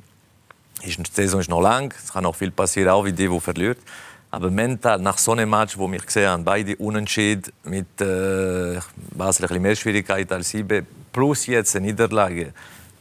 die 0.84 1.04
Saison 1.12 1.40
ist 1.40 1.50
noch 1.50 1.62
lang. 1.62 1.94
Es 1.98 2.14
kann 2.14 2.24
noch 2.24 2.36
viel 2.36 2.52
passieren, 2.52 2.90
auch 2.90 3.06
wie 3.06 3.12
die, 3.12 3.28
die 3.28 3.40
verliert. 3.40 3.80
Aber 4.32 4.50
mental, 4.50 5.00
nach 5.00 5.18
so 5.18 5.34
einem 5.34 5.50
Match, 5.50 5.78
wo 5.78 5.92
wir 5.92 6.00
gesehen 6.00 6.30
haben, 6.30 6.46
beide 6.46 6.76
unentschieden, 6.78 7.52
mit 7.66 8.00
äh, 8.00 8.80
Basel 9.12 9.46
ein 9.52 9.62
mehr 9.62 9.76
Schwierigkeiten 9.76 10.34
als 10.34 10.54
IB, 10.54 10.84
plus 11.12 11.48
jetzt 11.48 11.76
eine 11.76 11.88
Niederlage 11.88 12.54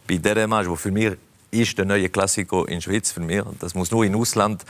bei 0.08 0.16
diesem 0.16 0.50
Match, 0.50 0.68
wo 0.68 0.74
für 0.74 0.90
mich 0.90 1.12
ist 1.52 1.78
der 1.78 1.84
neue 1.84 2.08
Klassiko 2.08 2.64
in 2.64 2.80
Schweiz 2.80 3.12
für 3.12 3.20
mich. 3.20 3.42
Das 3.60 3.74
muss 3.74 3.92
nur 3.92 4.04
in 4.04 4.14
Ausland 4.16 4.64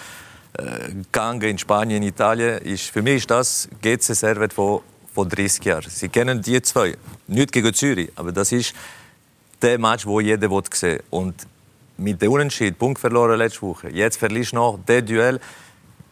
äh, 0.59 1.49
in 1.49 1.59
Spanien, 1.59 2.03
in 2.03 2.09
Italien. 2.09 2.59
Ist, 2.59 2.91
für 2.91 3.03
mich 3.03 3.17
ist 3.17 3.31
das 3.31 3.69
GC 3.81 4.15
Servet 4.15 4.53
von, 4.53 4.81
von 5.15 5.29
30 5.29 5.65
Jahren. 5.65 5.89
Sie 5.89 6.09
kennen 6.09 6.43
die 6.43 6.61
zwei. 6.61 6.97
Nicht 7.27 7.53
gegen 7.53 7.73
Zürich, 7.73 8.11
aber 8.17 8.33
das 8.33 8.53
ist 8.53 8.75
der 9.63 9.79
Match, 9.79 10.07
wo 10.07 10.21
jeder 10.21 10.49
sehen 10.49 10.93
will. 10.93 11.03
Und 11.11 11.35
mit 11.97 12.21
dem 12.21 12.33
Unentschied, 12.33 12.79
Punkt 12.79 12.99
verloren 12.99 13.39
letzte 13.39 13.63
Woche. 13.63 13.91
Jetzt 13.91 14.17
verlierst 14.19 14.53
du 14.53 14.57
noch 14.57 14.79
das 14.85 15.05
Duell. 15.05 15.41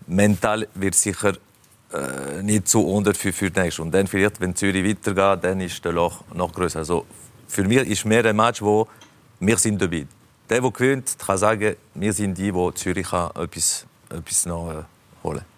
Mental 0.08 0.66
wird 0.74 0.94
sicher 0.94 1.34
äh, 1.92 2.42
nicht 2.42 2.68
zu 2.68 2.86
unter 2.86 3.14
für, 3.14 3.32
für 3.32 3.50
die 3.50 3.60
nächste. 3.60 3.82
Und 3.82 3.92
dann 3.92 4.06
vielleicht, 4.06 4.40
wenn 4.40 4.54
Zürich 4.54 4.84
weitergeht, 4.84 5.44
dann 5.44 5.60
ist 5.60 5.84
der 5.84 5.92
Loch 5.92 6.24
noch 6.34 6.52
größer. 6.52 6.80
Also 6.80 7.06
für 7.46 7.64
mich 7.64 7.88
ist 7.88 8.04
mehr 8.04 8.24
ein 8.24 8.36
Match, 8.36 8.60
wo 8.62 8.88
wir 9.40 9.56
sind 9.56 9.80
dabei. 9.80 10.06
Der, 10.48 10.60
der 10.60 10.70
gewinnt, 10.70 11.16
kann 11.18 11.38
sagen, 11.38 11.76
wir 11.94 12.12
sind 12.12 12.36
die, 12.36 12.50
die 12.50 12.74
Zürich 12.74 13.08
kann 13.08 13.30
etwas, 13.36 13.86
etwas 14.10 14.46
noch 14.46 14.70
äh, 14.70 14.82
holen 15.22 15.57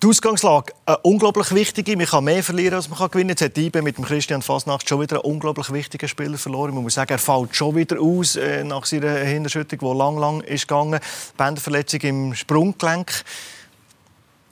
Die 0.00 0.06
Ausgangslage 0.06 0.72
eine 0.86 0.98
unglaublich 0.98 1.52
wichtige. 1.52 1.96
Man 1.96 2.06
kann 2.06 2.22
mehr 2.22 2.44
verlieren, 2.44 2.76
als 2.76 2.88
man 2.88 2.98
kann 3.00 3.10
gewinnen 3.10 3.34
kann. 3.34 3.48
Jetzt 3.48 3.56
hat 3.56 3.58
IBE 3.58 3.82
mit 3.82 3.98
dem 3.98 4.04
Christian 4.04 4.42
Fasnacht 4.42 4.88
schon 4.88 5.00
wieder 5.00 5.16
einen 5.16 5.32
unglaublich 5.32 5.72
wichtigen 5.72 6.06
Spieler 6.06 6.38
verloren. 6.38 6.72
Man 6.72 6.84
muss 6.84 6.94
sagen, 6.94 7.10
er 7.10 7.18
fällt 7.18 7.56
schon 7.56 7.74
wieder 7.74 8.00
aus 8.00 8.36
äh, 8.36 8.62
nach 8.62 8.86
seiner 8.86 9.16
Hinterschüttung, 9.16 9.80
die 9.80 9.98
lang, 9.98 10.16
lang 10.16 10.40
ist 10.42 10.68
gegangen. 10.68 11.00
Bänderverletzung 11.36 12.00
im 12.02 12.34
Sprunggelenk. 12.36 13.24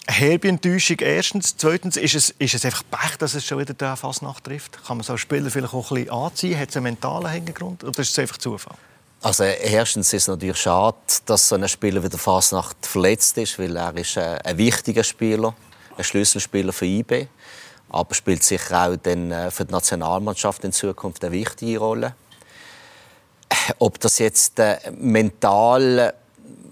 Enttäuschung 0.08 0.96
erstens. 0.98 1.56
Zweitens 1.56 1.96
ist 1.96 2.16
es, 2.16 2.30
ist 2.30 2.54
es 2.54 2.64
einfach 2.64 2.82
Pech, 2.90 3.16
dass 3.18 3.34
es 3.34 3.44
schon 3.44 3.60
wieder 3.60 3.74
der 3.74 3.94
Fasnacht 3.94 4.42
trifft. 4.42 4.84
Kann 4.84 4.96
man 4.96 5.04
so 5.04 5.16
Spieler 5.16 5.48
vielleicht 5.48 5.74
auch 5.74 5.92
ein 5.92 5.94
bisschen 5.94 6.10
anziehen? 6.10 6.58
Hat 6.58 6.70
es 6.70 6.76
einen 6.76 6.84
mentalen 6.84 7.30
Hintergrund 7.30 7.84
oder 7.84 8.00
ist 8.00 8.10
es 8.10 8.18
einfach 8.18 8.38
Zufall? 8.38 8.76
Also 9.22 9.44
erstens 9.44 10.12
ist 10.12 10.22
es 10.22 10.28
natürlich 10.28 10.58
schade, 10.58 10.96
dass 11.24 11.48
so 11.48 11.54
ein 11.54 11.66
Spieler 11.68 12.02
wie 12.02 12.08
der 12.08 12.18
Fasnacht 12.18 12.76
verletzt 12.86 13.38
ist, 13.38 13.58
weil 13.58 13.76
er 13.76 13.96
ist 13.96 14.16
äh, 14.16 14.38
ein 14.44 14.58
wichtiger 14.58 15.02
Spieler, 15.02 15.54
ein 15.96 16.04
Schlüsselspieler 16.04 16.72
für 16.72 16.84
IB, 16.84 17.26
aber 17.88 18.14
spielt 18.14 18.42
sicher 18.42 18.88
auch 18.88 18.96
dann 18.96 19.32
äh, 19.32 19.50
für 19.50 19.64
die 19.64 19.72
Nationalmannschaft 19.72 20.64
in 20.64 20.72
Zukunft 20.72 21.24
eine 21.24 21.32
wichtige 21.32 21.78
Rolle. 21.78 22.14
Ob 23.78 23.98
das 24.00 24.18
jetzt 24.18 24.58
äh, 24.58 24.78
mental 24.92 26.14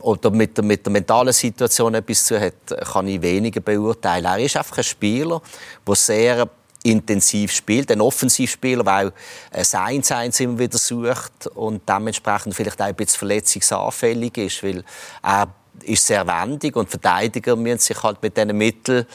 oder 0.00 0.30
mit 0.30 0.56
der, 0.56 0.64
mit 0.64 0.84
der 0.84 0.92
mentalen 0.92 1.32
Situation 1.32 1.94
etwas 1.94 2.26
zu 2.26 2.38
hat, 2.38 2.54
kann 2.92 3.08
ich 3.08 3.22
weniger 3.22 3.60
beurteilen. 3.60 4.26
Er 4.26 4.38
ist 4.38 4.56
einfach 4.56 4.78
ein 4.78 4.84
Spieler, 4.84 5.40
der 5.86 5.94
sehr 5.94 6.48
intensiv 6.84 7.50
spielt, 7.50 7.90
ein 7.90 8.00
Offensivspieler, 8.00 8.84
weil 8.84 9.12
ein 9.50 9.64
1-1 10.02 10.40
immer 10.42 10.58
wieder 10.58 10.78
sucht 10.78 11.48
und 11.54 11.88
dementsprechend 11.88 12.54
vielleicht 12.54 12.80
auch 12.80 12.86
ein 12.86 12.94
bisschen 12.94 13.18
verletzungsanfällig 13.18 14.36
ist, 14.36 14.62
weil 14.62 14.84
er 15.22 15.48
ist 15.82 16.06
sehr 16.06 16.26
wendig 16.26 16.76
und 16.76 16.88
Verteidiger 16.88 17.56
müssen 17.56 17.78
sich 17.78 18.02
halt 18.02 18.22
mit 18.22 18.36
diesen 18.36 18.56
Mitteln 18.56 19.06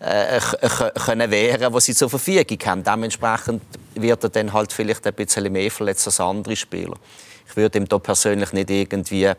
äh, 0.00 0.40
können 1.04 1.30
wehren, 1.30 1.72
die 1.72 1.80
sie 1.80 1.94
zur 1.94 2.08
Verfügung 2.08 2.58
haben. 2.64 2.82
Dementsprechend 2.82 3.62
wird 3.94 4.24
er 4.24 4.30
dann 4.30 4.52
halt 4.52 4.72
vielleicht 4.72 5.06
ein 5.06 5.14
bisschen 5.14 5.52
mehr 5.52 5.70
verletzt 5.70 6.06
als 6.06 6.20
andere 6.20 6.56
Spieler. 6.56 6.96
Ich 7.46 7.56
würde 7.56 7.78
ihm 7.78 7.86
da 7.86 7.98
persönlich 7.98 8.52
nicht 8.52 8.70
irgendwie 8.70 9.30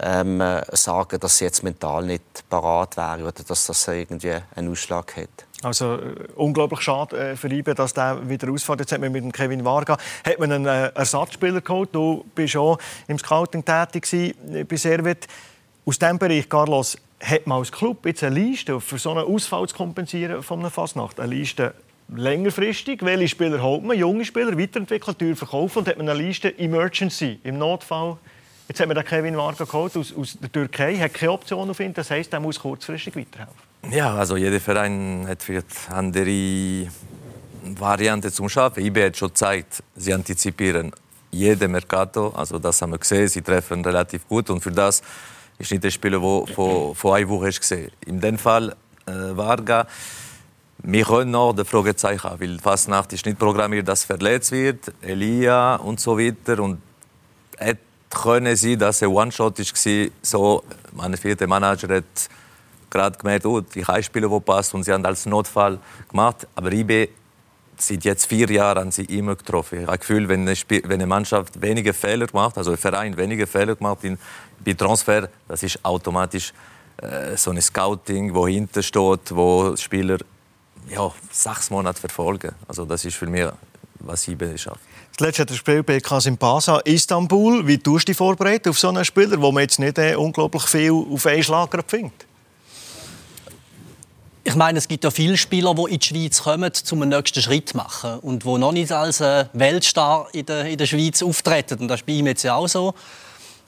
ähm, 0.00 0.42
sagen, 0.72 1.18
dass 1.18 1.40
er 1.40 1.48
jetzt 1.48 1.64
mental 1.64 2.04
nicht 2.04 2.48
parat 2.48 2.96
wäre 2.96 3.22
oder 3.22 3.42
dass 3.42 3.66
das 3.66 3.88
irgendwie 3.88 4.36
einen 4.54 4.70
Ausschlag 4.70 5.16
hat. 5.16 5.46
Also 5.62 5.94
äh, 5.94 6.14
unglaublich 6.34 6.80
schade 6.80 7.16
äh, 7.16 7.36
für 7.36 7.48
IBE, 7.48 7.74
dass 7.74 7.94
der 7.94 8.28
wieder 8.28 8.50
ausfällt. 8.50 8.80
Jetzt 8.80 8.92
hat 8.92 9.00
man 9.00 9.12
mit 9.12 9.22
dem 9.22 9.32
Kevin 9.32 9.64
Varga 9.64 9.96
hat 10.26 10.38
man 10.38 10.52
einen 10.52 10.66
äh, 10.66 10.88
Ersatzspieler 10.94 11.60
geholt. 11.60 11.90
Du 11.92 12.24
bist 12.34 12.56
auch 12.56 12.78
im 13.06 13.18
Scouting 13.18 13.64
tätig 13.64 14.02
gewesen, 14.02 14.66
bei 14.66 14.76
Servet. 14.76 15.28
Aus 15.84 15.98
diesem 15.98 16.18
Bereich, 16.18 16.48
Carlos, 16.48 16.96
hat 17.20 17.46
man 17.46 17.58
als 17.58 17.70
Club 17.70 18.04
jetzt 18.06 18.24
eine 18.24 18.34
Liste, 18.34 18.80
für 18.80 18.98
so 18.98 19.10
einen 19.12 19.24
Ausfall 19.24 19.66
zu 19.68 19.76
kompensieren 19.76 20.42
von 20.42 20.60
einer 20.60 20.70
Fasnacht? 20.70 21.20
Eine 21.20 21.34
Liste 21.34 21.74
längerfristig, 22.14 23.04
welche 23.04 23.28
Spieler 23.28 23.62
holt 23.62 23.84
man, 23.84 23.96
junge 23.96 24.24
Spieler, 24.24 24.58
weiterentwickeln, 24.58 25.16
teuer 25.16 25.36
verkaufen 25.36 25.78
und 25.78 25.88
hat 25.88 25.96
man 25.96 26.08
eine 26.08 26.20
Liste 26.20 26.56
Emergency, 26.58 27.38
im 27.44 27.58
Notfall. 27.58 28.16
Jetzt 28.68 28.80
hat 28.80 28.86
man 28.86 28.96
den 28.96 29.04
Kevin 29.04 29.36
Varga 29.36 29.64
geholt 29.64 29.96
aus, 29.96 30.12
aus 30.14 30.38
der 30.38 30.50
Türkei, 30.50 30.96
hat 30.96 31.14
keine 31.14 31.32
Option 31.32 31.70
auf 31.70 31.80
ihn, 31.80 31.94
das 31.94 32.10
heisst, 32.10 32.32
er 32.32 32.40
muss 32.40 32.58
kurzfristig 32.58 33.14
weiterhelfen. 33.16 33.71
Ja, 33.90 34.14
also 34.14 34.36
jeder 34.36 34.60
Verein 34.60 35.26
hat 35.28 35.42
vielleicht 35.42 35.90
andere 35.90 36.88
Varianten 37.78 38.30
zum 38.32 38.48
Schaffen. 38.48 38.84
IB 38.84 39.06
hat 39.06 39.16
schon 39.16 39.34
Zeit, 39.34 39.82
sie 39.96 40.14
antizipieren 40.14 40.92
jede 41.30 41.66
Mercato, 41.66 42.28
also 42.28 42.58
das 42.58 42.80
haben 42.82 42.92
wir 42.92 42.98
gesehen, 42.98 43.26
sie 43.26 43.42
treffen 43.42 43.84
relativ 43.84 44.28
gut. 44.28 44.50
Und 44.50 44.60
für 44.60 44.70
das 44.70 45.02
ist 45.58 45.70
nicht 45.70 45.82
der 45.82 45.90
Spieler, 45.90 46.20
der 46.20 46.54
vor, 46.54 46.94
vor 46.94 47.16
einer 47.16 47.28
Woche 47.28 47.50
gesehen. 47.50 47.90
In 48.06 48.20
dem 48.20 48.38
Fall 48.38 48.76
äh, 49.06 49.12
Varga, 49.36 49.86
wir 50.78 51.04
können 51.04 51.30
noch 51.30 51.52
die 51.54 51.64
Fragezeichen 51.64 52.22
haben, 52.24 52.40
weil 52.40 52.58
Fastnacht 52.58 53.12
ist 53.12 53.24
nicht 53.24 53.38
programmiert, 53.38 53.88
dass 53.88 54.04
verletzt 54.04 54.52
wird, 54.52 54.92
Elia 55.00 55.76
und 55.76 56.00
so 56.00 56.18
weiter. 56.18 56.60
Und 56.60 56.80
es 57.56 57.76
können 58.10 58.56
sein, 58.56 58.78
dass 58.78 59.00
er 59.00 59.10
One-Shot 59.10 59.58
war, 59.58 60.10
so, 60.22 60.64
mein 60.92 61.16
vierter 61.16 61.46
Manager 61.46 61.96
hat 61.96 62.28
gerade 62.92 63.18
gemerkt, 63.18 63.46
oh, 63.46 63.60
die 63.60 63.84
Heimspieler, 63.84 64.28
die 64.28 64.40
passt 64.40 64.74
und 64.74 64.84
sie 64.84 64.92
haben 64.92 65.04
als 65.04 65.26
Notfall 65.26 65.78
gemacht. 66.08 66.46
Aber 66.54 66.72
IB 66.72 67.08
seit 67.76 68.04
jetzt 68.04 68.26
vier 68.26 68.50
Jahren 68.50 68.78
haben 68.78 68.90
sie 68.92 69.04
immer 69.04 69.34
getroffen. 69.34 69.80
Ich 69.80 69.86
habe 69.86 69.98
das 69.98 70.06
Gefühl, 70.06 70.28
wenn 70.28 70.42
eine, 70.42 70.54
Spiel 70.54 70.82
wenn 70.84 70.94
eine 70.94 71.06
Mannschaft 71.06 71.60
weniger 71.60 71.94
Fehler 71.94 72.26
macht, 72.32 72.58
also 72.58 72.72
ein 72.72 72.76
Verein 72.76 73.16
weniger 73.16 73.46
Fehler 73.46 73.76
macht 73.80 74.04
in, 74.04 74.18
bei 74.64 74.74
Transfer, 74.74 75.28
das 75.48 75.62
ist 75.62 75.84
automatisch 75.84 76.52
äh, 76.98 77.36
so 77.36 77.50
ein 77.50 77.60
Scouting, 77.60 78.34
wo 78.34 78.46
hinter 78.46 78.82
steht, 78.82 79.34
wo 79.34 79.74
Spieler 79.76 80.18
ja, 80.88 81.10
sechs 81.30 81.70
Monate 81.70 82.00
verfolgen. 82.00 82.52
Also 82.68 82.84
das 82.84 83.04
ist 83.04 83.16
für 83.16 83.26
mich, 83.26 83.46
was 84.00 84.28
IB 84.28 84.56
schafft. 84.56 84.80
Das 85.16 85.26
letzte 85.26 85.42
hat 85.42 85.50
er 85.50 85.52
gespielt 85.52 85.86
bei 85.86 86.00
Kasim 86.00 86.38
Pasa, 86.38 86.78
Istanbul. 86.80 87.66
Wie 87.66 87.78
tust 87.78 88.08
du 88.08 88.12
dich 88.12 88.16
vorbereiten 88.16 88.70
auf 88.70 88.78
so 88.78 88.88
einen 88.88 89.04
Spieler, 89.04 89.40
wo 89.40 89.52
man 89.52 89.62
jetzt 89.62 89.78
nicht 89.78 89.98
äh, 89.98 90.14
unglaublich 90.14 90.62
viel 90.64 90.92
auf 90.92 91.26
einen 91.26 91.42
Schlag 91.42 91.70
findet? 91.86 92.26
Ich 94.44 94.56
meine, 94.56 94.78
es 94.78 94.88
gibt 94.88 95.04
ja 95.04 95.12
viele 95.12 95.36
Spieler, 95.36 95.72
die 95.74 95.94
in 95.94 96.00
die 96.00 96.06
Schweiz 96.06 96.42
kommen, 96.42 96.72
um 96.90 97.02
einen 97.02 97.10
nächsten 97.10 97.40
Schritt 97.40 97.68
zu 97.68 97.76
machen 97.76 98.18
und 98.20 98.42
die 98.42 98.58
noch 98.58 98.72
nicht 98.72 98.90
als 98.90 99.20
äh, 99.20 99.44
Weltstar 99.52 100.26
in 100.32 100.46
der, 100.46 100.64
in 100.64 100.78
der 100.78 100.86
Schweiz 100.86 101.22
auftreten. 101.22 101.78
Und 101.78 101.88
das 101.88 102.00
ist 102.00 102.06
bei 102.06 102.14
ihm 102.14 102.26
jetzt 102.26 102.42
ja 102.42 102.56
auch 102.56 102.66
so. 102.66 102.92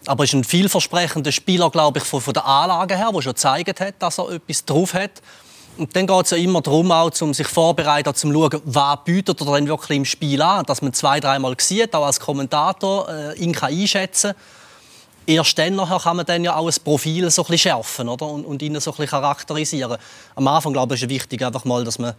Aber 0.06 0.24
er 0.24 0.24
ist 0.24 0.32
ein 0.32 0.42
vielversprechender 0.42 1.30
Spieler, 1.30 1.70
glaube 1.70 2.00
ich, 2.00 2.04
von, 2.04 2.20
von 2.20 2.34
der 2.34 2.44
Anlage 2.44 2.96
her, 2.96 3.10
der 3.14 3.22
schon 3.22 3.34
gezeigt 3.34 3.80
hat, 3.80 3.94
dass 4.00 4.18
er 4.18 4.30
etwas 4.30 4.64
drauf 4.64 4.94
hat. 4.94 5.22
Und 5.76 5.94
dann 5.94 6.08
geht 6.08 6.24
es 6.24 6.30
ja 6.30 6.38
immer 6.38 6.60
darum, 6.60 6.90
auch, 6.90 7.10
um 7.20 7.32
sich 7.34 7.46
vorbereiten, 7.46 8.08
um 8.08 8.14
zu 8.16 8.32
schauen, 8.32 8.60
was 8.64 8.98
bietet 9.04 9.40
er 9.40 9.54
denn 9.54 9.68
wirklich 9.68 9.96
im 9.96 10.04
Spiel 10.04 10.42
an. 10.42 10.66
Dass 10.66 10.82
man 10.82 10.92
zwei, 10.92 11.20
dreimal 11.20 11.54
sieht, 11.58 11.94
auch 11.94 12.04
als 12.04 12.18
Kommentator 12.18 13.08
äh, 13.08 13.38
ihn 13.38 13.52
kann 13.52 13.72
einschätzen 13.72 14.32
kann 14.32 14.42
erst 15.26 15.58
dann 15.58 15.76
kann 15.76 16.16
man 16.16 16.26
dann 16.26 16.44
ja 16.44 16.56
auch 16.56 16.66
ein 16.66 16.74
Profil 16.82 17.30
so 17.30 17.46
ein 17.46 17.58
schärfen 17.58 18.08
oder? 18.08 18.26
Und, 18.26 18.44
und 18.44 18.62
ihn 18.62 18.78
so 18.80 18.94
ein 18.96 19.06
charakterisieren. 19.06 19.98
Am 20.34 20.48
Anfang 20.48 20.72
glaube 20.72 20.94
ich, 20.94 21.02
ist 21.02 21.06
es 21.06 21.10
wichtig, 21.10 21.44
einfach 21.44 21.64
mal, 21.64 21.84
dass 21.84 21.98
man 21.98 22.14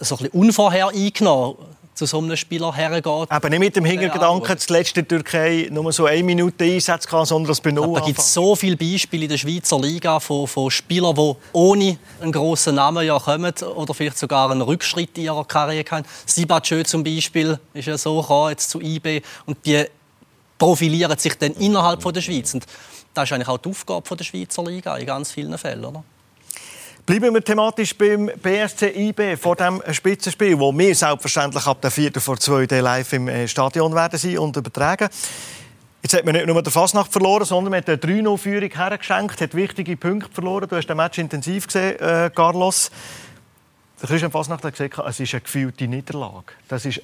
so 0.00 0.16
ein 0.18 0.28
unvorhereingenommen 0.28 1.56
zu 2.00 2.06
so 2.06 2.18
einem 2.18 2.36
Spieler 2.36 2.74
hergeht. 2.74 3.30
Aber 3.30 3.50
nicht 3.50 3.58
mit 3.58 3.76
dem 3.76 3.84
Hintergedanken, 3.84 4.48
ja, 4.48 4.54
das 4.54 4.70
letzte 4.70 5.06
Türkei 5.06 5.68
nur 5.70 5.92
so 5.92 6.06
eine 6.06 6.22
Minute 6.22 6.64
einsetzen 6.64 7.08
kann, 7.10 7.26
sondern 7.26 7.48
das 7.48 7.60
bei 7.60 7.72
Null 7.72 7.94
Da 7.94 8.00
gibt 8.00 8.18
es 8.18 8.32
so 8.32 8.56
viele 8.56 8.76
Beispiele 8.76 9.24
in 9.24 9.28
der 9.28 9.36
Schweizer 9.36 9.78
Liga 9.78 10.18
von, 10.18 10.46
von 10.46 10.70
Spielern, 10.70 11.14
die 11.14 11.34
ohne 11.52 11.98
einen 12.20 12.32
grossen 12.32 12.76
Namen 12.76 13.06
ja 13.06 13.18
kommen 13.18 13.52
oder 13.76 13.92
vielleicht 13.92 14.18
sogar 14.18 14.50
einen 14.50 14.62
Rückschritt 14.62 15.18
in 15.18 15.24
ihrer 15.24 15.44
Karriere 15.44 15.90
haben. 15.90 16.06
Sibachö 16.24 16.84
zum 16.84 17.04
Beispiel 17.04 17.58
ist 17.74 17.86
ja 17.86 17.98
so 17.98 18.22
gekommen, 18.22 18.50
jetzt 18.50 18.70
zu 18.70 18.80
IB 18.80 19.20
und 19.44 19.58
die 19.66 19.84
profilieren 20.60 21.18
sich 21.18 21.36
dann 21.36 21.54
innerhalb 21.54 22.02
von 22.02 22.14
der 22.14 22.20
Schweiz. 22.20 22.54
Und 22.54 22.66
das 23.14 23.24
ist 23.24 23.32
eigentlich 23.32 23.48
auch 23.48 23.58
die 23.58 23.70
Aufgabe 23.70 24.16
der 24.16 24.24
Schweizer 24.24 24.62
Liga 24.62 24.96
in 24.96 25.06
ganz 25.06 25.32
vielen 25.32 25.56
Fällen. 25.58 25.84
Oder? 25.84 26.04
Bleiben 27.06 27.34
wir 27.34 27.42
thematisch 27.42 27.96
beim 27.96 28.30
BSC 28.40 28.92
IB 29.08 29.36
vor 29.36 29.56
dem 29.56 29.82
Spitzenspiel, 29.90 30.56
wo 30.60 30.76
wir 30.76 30.94
selbstverständlich 30.94 31.66
ab 31.66 31.80
der 31.80 31.90
4. 31.90 32.12
vor 32.20 32.38
2 32.38 32.66
live 32.78 33.12
im 33.14 33.26
äh, 33.26 33.48
Stadion 33.48 33.94
werden 33.94 34.18
sein 34.18 34.38
und 34.38 34.56
übertragen. 34.56 35.08
Jetzt 36.02 36.14
hat 36.14 36.24
man 36.24 36.34
nicht 36.34 36.46
nur 36.46 36.62
der 36.62 36.72
Fasnacht 36.72 37.10
verloren, 37.10 37.44
sondern 37.44 37.70
man 37.72 37.78
hat 37.80 37.88
eine 37.88 37.98
3-0-Führung 37.98 38.70
hergeschenkt, 38.70 39.40
hat 39.40 39.54
wichtige 39.54 39.96
Punkte 39.96 40.30
verloren. 40.32 40.68
Du 40.68 40.76
hast 40.76 40.86
den 40.86 40.96
Match 40.96 41.18
intensiv 41.18 41.66
gesehen, 41.66 41.98
äh, 41.98 42.30
Carlos. 42.34 42.90
Der 44.00 44.08
Christian 44.08 44.30
Fasnacht 44.30 44.64
hat 44.64 44.72
gesagt, 44.72 44.98
es 45.06 45.20
ist 45.20 45.34
eine 45.34 45.42
gefühlte 45.42 45.86
Niederlage. 45.86 46.54
Das 46.68 46.86
ist, 46.86 47.02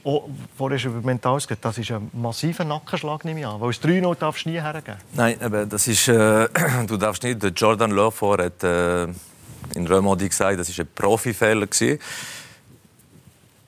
vorher 0.56 0.82
über 0.82 1.02
mental 1.02 1.36
gesagt, 1.36 1.62
das 1.62 1.76
ist 1.76 1.90
ein 1.90 2.10
massiver 2.14 2.64
Nackenschlag, 2.64 3.22
nehme 3.26 3.40
ich 3.40 3.46
an. 3.46 3.60
Weil 3.60 3.70
es 3.70 3.82
3-0 3.82 4.14
darfst 4.14 4.46
du 4.46 4.50
nie 4.50 4.60
hergeben. 4.60 4.96
Nein, 5.12 5.36
aber 5.42 5.66
das 5.66 5.86
ist, 5.88 6.08
äh, 6.08 6.48
du 6.86 6.96
darfst 6.96 7.22
nicht. 7.22 7.42
Der 7.42 7.50
Jordan 7.50 7.90
Lofor 7.90 8.38
hat 8.38 8.64
äh, 8.64 9.04
in 9.74 9.86
Remodi 9.86 10.26
gesagt, 10.26 10.58
das 10.58 10.76
war 10.76 10.84
ein 10.86 10.88
Profifehler. 10.94 11.66
Gewesen. 11.66 11.98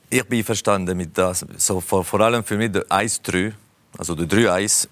Ich 0.09 0.25
bin 0.25 0.43
verstanden 0.43 0.97
mit 0.97 1.15
das. 1.15 1.45
So, 1.57 1.81
vor, 1.81 2.03
vor 2.03 2.21
allem 2.21 2.43
für 2.43 2.57
mich 2.57 2.71
der 2.71 2.85
1-3, 2.85 3.53
also 3.95 4.15
der 4.15 4.25
3-1, 4.25 4.87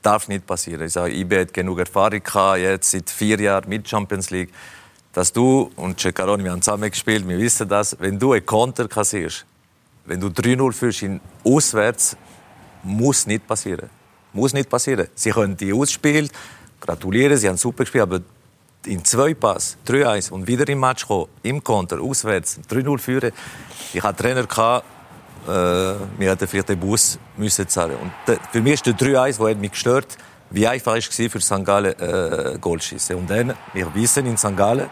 darf 0.00 0.28
nicht 0.28 0.46
passieren. 0.46 0.86
Ich 0.86 0.92
sage, 0.92 1.12
IB 1.12 1.40
hat 1.40 1.52
genug 1.52 1.80
Erfahrung 1.80 2.22
gehabt, 2.22 2.60
jetzt 2.60 2.92
seit 2.92 3.10
vier 3.10 3.40
Jahren 3.40 3.68
mit 3.68 3.88
Champions 3.88 4.30
League 4.30 4.50
dass 5.14 5.32
du 5.32 5.70
und 5.76 5.98
Ceccaroni, 5.98 6.44
wir 6.44 6.50
haben 6.50 6.60
zusammen 6.60 6.90
gespielt, 6.90 7.26
wir 7.26 7.38
wissen 7.38 7.68
das, 7.68 7.96
wenn 8.00 8.18
du 8.18 8.32
einen 8.32 8.44
Konter 8.44 8.88
kassierst, 8.88 9.46
wenn 10.04 10.20
du 10.20 10.26
3-0 10.26 10.72
führst 10.72 11.02
in 11.02 11.20
auswärts, 11.44 12.16
muss 12.82 13.26
nicht 13.26 13.46
passieren. 13.46 13.88
Muss 14.32 14.52
nicht 14.52 14.68
passieren. 14.68 15.06
Sie 15.14 15.30
können 15.30 15.56
die 15.56 15.72
ausspielen, 15.72 16.28
gratulieren, 16.80 17.36
sie 17.38 17.48
haben 17.48 17.56
super 17.56 17.84
gespielt, 17.84 18.02
aber 18.02 18.20
in 18.86 19.04
zwei 19.04 19.32
Pass, 19.32 19.78
3-1 19.86 20.30
und 20.30 20.46
wieder 20.46 20.68
im 20.68 20.80
Match 20.80 21.06
kommen, 21.06 21.28
im 21.42 21.62
Konter, 21.62 22.00
auswärts, 22.00 22.60
3-0 22.68 22.98
führen. 22.98 23.32
Ich 23.94 24.02
hatte 24.02 24.22
Trainer, 24.22 24.44
gehabt, 24.46 24.84
äh, 25.46 25.48
wir 25.48 26.30
hätten 26.30 26.48
vielleicht 26.48 26.68
den 26.68 26.80
Bus 26.80 27.18
müssen 27.36 27.68
zahlen. 27.68 27.96
Und 27.96 28.38
für 28.50 28.60
mich 28.60 28.74
ist 28.74 28.86
der 28.86 28.94
3-1, 28.94 29.38
der 29.38 29.56
mich 29.56 29.70
gestört 29.70 30.18
wie 30.54 30.68
einfach 30.68 30.96
es 30.96 31.18
war 31.18 31.30
für 31.30 31.40
St. 31.40 31.64
Gallen 31.64 31.98
äh, 31.98 32.58
Goal 32.60 32.80
schießen. 32.80 33.16
Und 33.16 33.28
dann, 33.28 33.54
wir 33.72 33.94
wissen 33.94 34.26
in 34.26 34.36
St. 34.36 34.56
Gallen, 34.56 34.88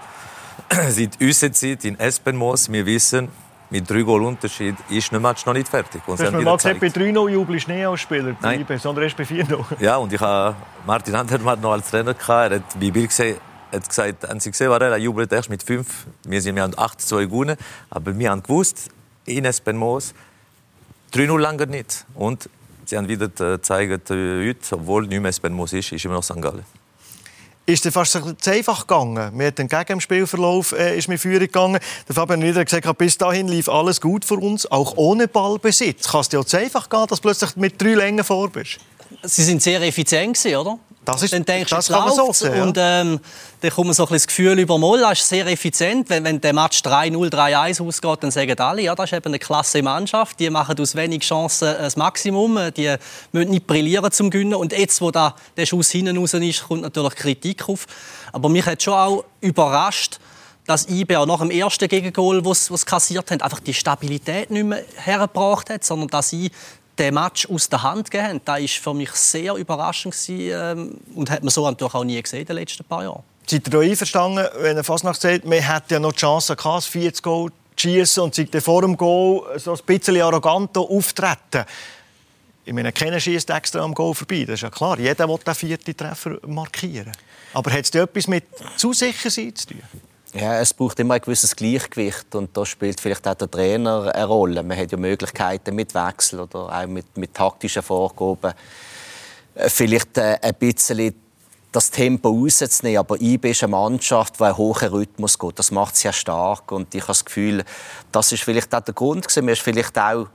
seit 0.89 1.21
unserer 1.21 1.53
Zeit 1.53 1.85
in 1.85 1.99
Espenmoos, 1.99 2.71
wir 2.71 2.85
wissen, 2.85 3.29
mit 3.71 3.89
drei 3.89 4.03
Goal 4.03 4.23
Unterschied 4.23 4.75
ist 4.91 5.11
der 5.13 5.21
Match 5.21 5.47
noch 5.47 5.55
nicht 5.55 5.69
fertig. 5.69 6.03
Und 6.07 6.21
du 6.21 6.25
hast 6.25 6.33
mir 6.33 6.43
mal 6.43 6.57
gesagt, 6.57 6.79
bei 6.79 6.89
3-0 6.89 7.31
jubelst 7.31 7.69
du 7.69 7.73
nicht 7.73 7.87
als 7.87 8.01
Spieler, 8.01 8.37
Nein. 8.43 8.67
sondern 8.79 9.05
erst 9.05 9.17
bei 9.17 9.25
4-0. 9.25 9.65
Ja, 9.81 9.97
und 9.97 10.13
ich 10.13 10.21
habe 10.21 10.57
Martin 10.85 11.15
Andermatt 11.15 11.61
noch 11.63 11.73
als 11.73 11.89
Trainer 11.89 12.13
gehabt. 12.13 12.53
Er 12.53 12.57
hat 12.59 12.79
bei 12.79 12.91
Bild 12.91 13.09
gesehen, 13.09 13.39
hat 13.73 13.89
gesagt, 13.89 14.29
haben 14.29 14.41
Sie 14.41 14.51
gesehen, 14.51 14.71
er 14.71 14.97
jubelt 14.99 15.33
erst 15.33 15.49
mit 15.49 15.63
5. 15.63 15.87
Wir, 16.25 16.43
sind, 16.43 16.57
wir 16.57 16.65
haben 16.65 16.75
8-2 16.75 17.27
gewonnen. 17.27 17.57
Aber 17.89 18.19
wir 18.19 18.31
haben 18.31 18.43
gewusst, 18.43 18.91
in 19.25 19.47
Espenmoos, 19.47 20.13
3-0 21.15 21.39
lange 21.39 21.67
nicht. 21.67 22.05
Und 22.15 22.51
sie 22.93 22.99
haben 22.99 23.09
wieder 23.09 23.29
gezeigt, 23.29 24.11
äh, 24.11 24.49
heute, 24.49 24.75
obwohl 24.77 25.07
nicht 25.07 25.21
mehr 25.21 25.31
Espenmoos 25.31 25.73
ist, 25.73 25.93
ist 25.93 26.05
immer 26.05 26.15
noch 26.15 26.23
St. 26.23 26.41
Gallen 26.41 26.65
ist 27.65 27.87
es 27.87 27.95
fast 27.95 28.13
zu 28.13 28.51
einfach 28.51 28.89
gegangen. 28.89 29.39
Wir 29.39 29.47
haben 29.47 29.69
gegen 29.69 29.85
den 29.87 30.01
Spielverlauf 30.01 30.73
äh, 30.73 30.99
ist 30.99 31.09
mir 31.09 31.17
Führung 31.17 31.39
gegangen. 31.39 31.81
Der 32.09 32.15
Fabian 32.15 32.41
Nieder 32.41 32.65
gesagt, 32.65 32.99
bis 32.99 33.17
dahin 33.17 33.47
lief 33.47 33.69
alles 33.69 34.01
gut 34.01 34.25
für 34.25 34.35
uns, 34.35 34.69
auch 34.71 34.97
ohne 34.97 35.29
Ballbesitz. 35.29 36.11
Kann 36.11 36.23
es 36.23 36.29
dir 36.29 36.41
auch 36.41 36.45
zu 36.45 36.59
einfach 36.59 36.89
gehen, 36.91 37.07
dass 37.09 37.21
du 37.21 37.29
plötzlich 37.29 37.55
mit 37.55 37.81
drei 37.81 37.95
Längen 37.95 38.25
vor 38.25 38.51
bist? 38.51 38.79
Sie 39.23 39.45
sind 39.45 39.63
sehr 39.63 39.81
effizient, 39.81 40.45
oder? 40.45 40.77
Das 41.05 41.21
ist, 41.23 41.33
dann 41.33 41.45
denkst 41.45 41.71
das 41.71 41.89
kann 41.89 42.05
man 42.05 42.15
so 42.15 42.33
sehen. 42.33 42.63
Und 42.63 42.77
ähm, 42.79 43.19
dann 43.61 43.71
kommt 43.71 43.93
so 43.95 44.07
ein 44.07 44.13
das 44.13 44.27
Gefühl 44.27 44.59
über 44.59 44.79
Moll, 44.79 45.01
das 45.01 45.21
ist 45.21 45.29
sehr 45.29 45.47
effizient. 45.49 46.09
Wenn, 46.09 46.23
wenn 46.23 46.41
der 46.41 46.53
Match 46.53 46.81
3-0, 46.81 47.29
3-1 47.29 47.87
ausgeht, 47.87 48.19
dann 48.23 48.31
sagen 48.31 48.59
alle, 48.61 48.83
ja, 48.83 48.95
das 48.95 49.11
ist 49.11 49.17
eben 49.17 49.27
eine 49.27 49.41
klasse 49.41 49.83
Mannschaft. 49.83 50.39
Die 50.39 50.49
machen 50.49 50.79
aus 50.79 50.95
wenig 50.95 51.23
Chancen 51.23 51.75
das 51.77 51.97
Maximum. 51.97 52.59
Die 52.77 52.95
müssen 53.33 53.51
nicht 53.51 53.67
brillieren 53.67 54.13
zum 54.13 54.31
Gewinnen. 54.31 54.55
Und 54.55 54.73
jetzt, 54.73 55.01
wo 55.01 55.11
da 55.11 55.35
der 55.57 55.67
Schuss 55.67 55.91
hinten 55.91 56.17
raus 56.17 56.35
ist, 56.35 56.69
kommt 56.69 56.83
natürlich 56.83 57.17
Kritik 57.17 57.69
auf. 57.69 57.87
Aber 58.33 58.49
mich 58.49 58.65
hat 58.65 58.81
schon 58.81 58.95
auch 58.95 59.25
überrascht, 59.41 60.21
dass 60.67 60.89
IB 60.89 61.17
auch 61.17 61.27
nach 61.27 61.41
dem 61.41 61.51
ersten 61.51 61.89
Gegengol, 61.89 62.43
das 62.43 62.67
sie 62.67 62.77
kassiert 62.87 63.31
haben, 63.33 63.41
einfach 63.41 63.59
die 63.59 63.75
Stabilität 63.75 64.51
nicht 64.53 64.65
mehr 64.65 64.85
hergebracht 64.97 65.71
hat, 65.71 65.83
sondern 65.83 66.09
dass 66.09 66.31
sie 66.31 66.53
den 67.03 67.15
Match 67.15 67.49
aus 67.49 67.69
der 67.69 67.83
Hand 67.83 68.11
gegeben 68.11 68.41
Das 68.45 68.61
war 68.61 68.69
für 68.69 68.95
mich 68.95 69.11
sehr 69.11 69.55
überraschend 69.55 70.15
ähm, 70.29 70.99
und 71.15 71.31
hat 71.31 71.43
man 71.43 71.51
so 71.51 71.69
natürlich 71.69 71.95
auch 71.95 72.05
nie 72.05 72.21
gesehen 72.21 72.41
in 72.41 72.47
den 72.47 72.57
letzten 72.57 72.85
paar 72.85 73.03
Jahren. 73.03 73.23
Seid 73.47 73.73
ihr 73.73 73.81
einverstanden, 73.81 74.47
wenn 74.59 74.77
er 74.77 74.85
fast 74.85 75.05
sagt, 75.21 75.45
man 75.45 75.59
hätte 75.59 75.95
ja 75.95 76.01
noch 76.01 76.13
die 76.13 76.19
Chance 76.19 76.55
gehabt, 76.55 76.85
40 76.85 77.23
Goal 77.23 77.51
zu 77.77 77.89
schießen 77.89 78.23
und 78.23 78.35
sich 78.35 78.49
vor 78.61 78.83
dem 78.83 78.97
Goal 78.97 79.59
so 79.59 79.73
ein 79.73 79.81
bisschen 79.85 80.21
arrogant 80.21 80.77
auftreten? 80.77 81.65
Ich 82.65 82.73
meine, 82.73 82.93
keiner 82.93 83.19
schießt 83.19 83.51
extra 83.51 83.81
am 83.81 83.93
Goal 83.93 84.15
vorbei. 84.15 84.45
Das 84.47 84.55
ist 84.55 84.63
ja 84.63 84.71
klar. 84.71 84.97
Jeder 84.99 85.29
will 85.29 85.39
den 85.45 85.55
vierten 85.55 85.97
Treffer 85.97 86.39
markieren. 86.47 87.11
Aber 87.53 87.73
hat 87.73 87.85
es 87.85 87.91
etwas 87.91 88.29
mit 88.29 88.45
zu 88.77 88.93
sicher 88.93 89.31
sein 89.31 89.55
zu 89.57 89.67
tun? 89.67 89.83
Ja, 90.35 90.59
es 90.61 90.73
braucht 90.73 90.99
immer 90.99 91.15
ein 91.15 91.21
gewisses 91.21 91.55
Gleichgewicht 91.55 92.35
und 92.35 92.57
da 92.57 92.65
spielt 92.65 93.01
vielleicht 93.01 93.29
auch 93.29 93.35
der 93.35 93.51
Trainer 93.51 94.11
eine 94.15 94.25
Rolle. 94.25 94.63
Man 94.63 94.79
hat 94.79 94.91
ja 94.91 94.97
Möglichkeiten 94.97 95.75
mit 95.75 95.95
Wechsel 95.95 96.41
oder 96.41 96.73
auch 96.73 96.87
mit, 96.87 97.17
mit 97.19 97.35
taktischen 97.35 97.83
Vorgaben. 97.83 98.55
Äh, 99.55 99.69
vielleicht 99.69 100.17
äh, 100.17 100.39
ein 100.41 100.55
bisschen 100.55 101.15
das 101.71 101.91
Tempo 101.91 102.31
rauszunehmen. 102.31 102.99
Aber 102.99 103.21
IB 103.21 103.51
ist 103.51 103.63
eine 103.63 103.73
Mannschaft, 103.73 104.41
die 104.41 104.45
einen 104.45 104.57
hohen 104.57 104.89
Rhythmus 104.89 105.39
geht. 105.39 105.59
Das 105.59 105.71
macht 105.71 105.97
sie 105.97 106.09
ja 106.09 106.13
stark. 106.15 106.73
Und 106.73 106.95
ich 106.95 107.03
habe 107.03 107.09
das 107.09 107.25
Gefühl, 107.27 107.63
das 108.11 108.33
ist 108.33 108.43
vielleicht 108.43 108.75
auch 108.75 108.81
der 108.81 108.95
Grund 108.95 109.29
gewesen. 109.29 109.45
Man 109.45 109.53
ist 109.53 109.63
vielleicht 109.63 109.99
auch 109.99 110.29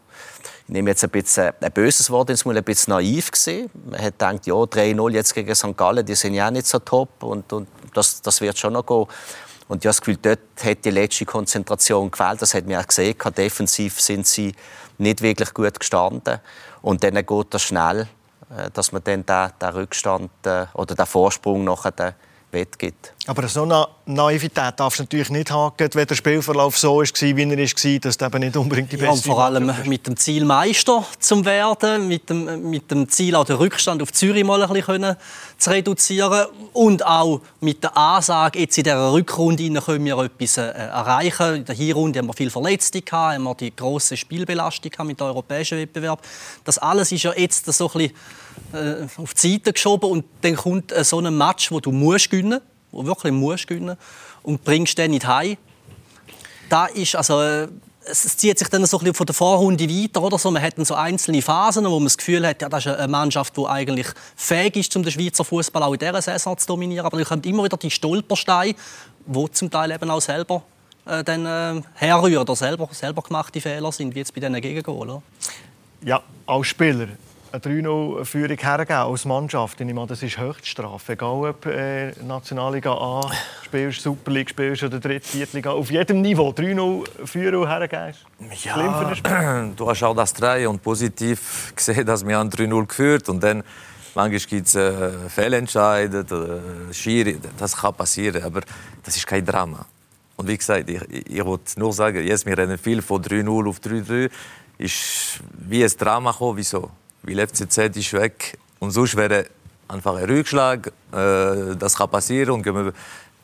ich 0.67 0.73
nehme 0.73 0.89
jetzt 0.89 1.03
ein 1.03 1.09
bisschen 1.09 1.53
ein 1.61 1.71
böses 1.71 2.09
Wort 2.09 2.29
ins 2.29 2.43
Mund, 2.43 2.57
ein 2.57 2.63
bisschen 2.63 2.91
naiv 2.93 3.31
gesehen. 3.31 3.69
Man 3.89 4.01
hat 4.01 4.19
gedacht, 4.19 4.45
ja, 4.47 4.53
3-0 4.53 5.11
jetzt 5.11 5.33
gegen 5.33 5.55
St. 5.55 5.77
Gallen, 5.77 6.05
die 6.05 6.15
sind 6.15 6.33
ja 6.33 6.51
nicht 6.51 6.67
so 6.67 6.79
top 6.79 7.23
und, 7.23 7.53
und 7.53 7.69
das, 7.93 8.21
das 8.21 8.41
wird 8.41 8.57
schon 8.57 8.73
noch 8.73 8.85
gehen. 8.85 9.05
Und 9.67 9.83
ich 9.83 9.88
habe 9.88 9.89
das 9.89 10.01
Gefühl, 10.01 10.17
dort 10.21 10.39
hat 10.63 10.86
die 10.86 10.91
letzte 10.91 11.25
Konzentration 11.25 12.10
gefehlt. 12.10 12.41
Das 12.41 12.53
hat 12.53 12.65
man 12.67 12.77
auch 12.77 12.88
gesehen. 12.88 13.15
Defensiv 13.38 13.99
sind 13.99 14.25
sie 14.25 14.53
nicht 14.97 15.21
wirklich 15.21 15.53
gut 15.53 15.80
gestanden. 15.80 16.39
Und 16.82 17.03
dann 17.03 17.15
geht 17.15 17.47
das 17.49 17.63
schnell, 17.63 18.08
äh, 18.56 18.69
dass 18.73 18.91
man 18.91 19.03
dann 19.03 19.25
den, 19.25 19.49
den 19.62 19.69
Rückstand 19.69 20.32
äh, 20.45 20.65
oder 20.73 20.95
den 20.95 21.06
Vorsprung 21.06 21.63
nachher 21.63 22.15
Wett 22.51 22.80
gibt. 22.80 23.13
Aber 23.27 23.45
so 23.49 23.63
eine 23.63 23.85
Naivität 24.05 24.79
darfst 24.79 24.99
du 24.99 25.03
natürlich 25.03 25.29
nicht 25.29 25.51
haben, 25.51 25.75
wenn 25.77 26.07
der 26.07 26.15
Spielverlauf 26.15 26.77
so 26.77 26.95
war, 26.95 27.03
wie 27.03 27.43
er 27.43 27.57
war, 27.57 27.99
dass 27.99 28.17
du 28.17 28.25
eben 28.25 28.39
nicht 28.39 28.55
unbedingt 28.55 28.89
die 28.89 28.95
beste 28.95 29.05
ja, 29.05 29.11
und 29.11 29.25
vor 29.25 29.43
allem 29.43 29.73
mit 29.85 30.07
dem 30.07 30.15
Ziel 30.15 30.45
Meister 30.45 31.05
zu 31.19 31.43
werden, 31.43 32.07
mit 32.07 32.29
dem, 32.29 32.69
mit 32.69 32.89
dem 32.89 33.09
Ziel 33.09 33.35
auch 33.35 33.43
den 33.43 33.57
Rückstand 33.57 34.01
auf 34.01 34.13
Zürich 34.13 34.45
mal 34.45 34.63
ein 34.63 34.71
bisschen 34.71 35.17
zu 35.57 35.69
reduzieren 35.69 36.45
und 36.71 37.05
auch 37.05 37.41
mit 37.59 37.83
der 37.83 37.97
Ansage, 37.97 38.59
jetzt 38.59 38.77
in 38.77 38.85
dieser 38.85 39.11
Rückrunde 39.11 39.81
können 39.81 40.05
wir 40.05 40.17
etwas 40.19 40.57
äh, 40.57 40.69
erreichen. 40.69 41.55
In 41.55 41.65
der 41.65 41.75
Hinrunde 41.75 42.19
haben 42.19 42.27
wir 42.27 42.33
viele 42.33 42.49
Verletzte, 42.49 43.01
haben 43.11 43.43
wir 43.43 43.55
die 43.55 43.75
grosse 43.75 44.15
Spielbelastung 44.15 44.91
mit 45.05 45.19
dem 45.19 45.27
europäischen 45.27 45.77
Wettbewerb. 45.77 46.21
Das 46.63 46.77
alles 46.77 47.11
ist 47.11 47.23
ja 47.23 47.33
jetzt 47.35 47.65
so 47.65 47.91
ein 47.91 48.09
bisschen 48.71 49.07
äh, 49.11 49.21
auf 49.21 49.33
die 49.33 49.53
Seite 49.53 49.73
geschoben 49.73 50.09
und 50.09 50.25
dann 50.41 50.55
kommt 50.55 50.93
äh, 50.93 51.03
so 51.03 51.19
ein 51.19 51.37
Match, 51.37 51.71
wo 51.71 51.81
du 51.81 51.91
musst 51.91 52.29
gewinnen, 52.29 52.61
wo 52.91 53.06
wirklich 53.06 53.34
musst 53.34 53.67
gewinnen 53.67 53.97
und 54.43 54.63
bringst 54.63 54.97
den 54.97 55.12
nicht 55.12 55.28
heim. 55.28 55.58
Da 56.69 56.86
ist 56.88 57.15
also 57.15 57.67
es 58.10 58.38
zieht 58.38 58.58
sich 58.58 58.67
dann 58.69 58.86
so 58.86 59.00
ein 59.00 59.13
von 59.13 59.26
der 59.26 59.36
Vorrunde 59.36 59.88
weiter 59.89 60.21
oder 60.23 60.38
so. 60.38 60.50
Man 60.52 60.62
hat 60.62 60.78
dann 60.78 60.86
so 60.86 60.95
einzelne 60.95 61.41
Phasen, 61.41 61.86
wo 61.86 61.91
man 61.91 62.06
das 62.06 62.17
Gefühl 62.17 62.45
hat, 62.47 62.62
ja, 62.62 62.69
das 62.69 62.86
ist 62.86 62.95
eine 62.95 63.08
Mannschaft, 63.08 63.56
die 63.58 63.65
eigentlich 63.65 64.08
fähig 64.36 64.76
ist, 64.78 64.95
um 64.95 65.04
den 65.04 65.12
Schweizer 65.12 65.43
Fußball 65.43 65.84
auch 65.84 65.93
in 65.93 66.00
dieser 66.00 66.21
Saison 66.21 66.58
zu 66.58 66.67
dominieren. 66.67 67.06
Aber 67.06 67.17
dann 67.17 67.26
kommt 67.26 67.45
immer 67.45 67.63
wieder 67.63 67.78
die 67.78 67.91
Stolpersteine, 67.91 68.76
wo 69.26 69.47
zum 69.47 69.69
Teil 69.69 69.91
eben 69.91 70.10
auch 70.10 70.21
selber 70.21 70.63
äh, 71.06 71.23
dann 71.23 71.45
äh, 71.45 71.82
herrühren 71.95 72.39
oder 72.39 72.56
selber, 72.56 72.89
selber 72.91 73.21
gemachte 73.21 73.62
Fehler 73.62 73.91
sind, 73.91 74.15
wie 74.15 74.19
jetzt 74.19 74.34
bei 74.34 74.41
diesen 74.41 74.60
Gegengoal. 74.62 75.21
Ja, 76.04 76.21
als 76.45 76.67
Spieler 76.67 77.08
eine 77.51 77.62
3-0-Führung 77.62 78.57
hergeben 78.57 78.99
als 78.99 79.25
Mannschaft. 79.25 79.79
Ich 79.81 79.93
meine, 79.93 80.07
das 80.07 80.23
ist 80.23 80.38
Höchststrafe. 80.38 81.13
Egal 81.13 81.49
ob 81.49 81.65
äh, 81.65 82.12
Nationalliga 82.23 82.93
A 82.93 83.31
spielst, 83.63 84.01
Super 84.01 84.31
League 84.31 84.49
spielst 84.49 84.83
oder 84.83 84.99
Dritt-, 84.99 85.25
Viertliga. 85.25 85.71
Auf 85.71 85.91
jedem 85.91 86.21
Niveau 86.21 86.49
3-0 86.49 87.25
Führung 87.25 87.67
hergeben. 87.67 88.13
Ja, 88.63 89.69
du 89.75 89.89
hast 89.89 90.03
auch 90.03 90.15
das 90.15 90.33
3 90.33 90.67
und 90.67 90.81
positiv 90.81 91.73
gesehen, 91.75 92.05
dass 92.05 92.25
wir 92.25 92.38
an 92.39 92.49
3-0 92.49 92.86
geführt 92.88 93.29
und 93.29 93.41
dann 93.43 93.63
Manchmal 94.15 94.39
gibt 94.39 94.67
es 94.67 94.73
äh, 94.73 95.29
Fehlentscheide, 95.29 96.25
äh, 96.89 96.91
Schiri, 96.91 97.38
das 97.60 97.77
kann 97.77 97.93
passieren, 97.93 98.41
aber 98.43 98.62
das 99.03 99.15
ist 99.15 99.27
kein 99.27 99.45
Drama. 99.45 99.86
Und 100.38 100.47
wie 100.47 100.57
gesagt, 100.57 100.89
ich, 100.89 101.01
ich 101.29 101.45
wollte 101.45 101.79
nur 101.79 101.93
sagen, 101.93 102.25
jetzt, 102.25 102.47
wir 102.47 102.57
reden 102.57 102.79
viel 102.79 103.03
von 103.03 103.21
3-0 103.21 103.69
auf 103.69 103.77
3-3, 103.79 104.31
ist 104.79 105.39
wie 105.51 105.83
ein 105.83 105.91
Drama 105.99 106.31
gekommen. 106.31 106.57
Wieso? 106.57 106.89
Weil 107.27 107.45
FCZ 107.45 107.77
ist 107.97 108.13
weg. 108.13 108.57
Und 108.79 108.91
sonst 108.91 109.15
wäre 109.15 109.47
einfach 109.87 110.15
ein 110.15 110.25
Rückschlag. 110.25 110.87
Äh, 111.11 111.75
das 111.77 111.95
kann 111.95 112.09
passieren 112.09 112.51
und 112.51 112.63
gehen 112.63 112.75
wir, 112.75 112.93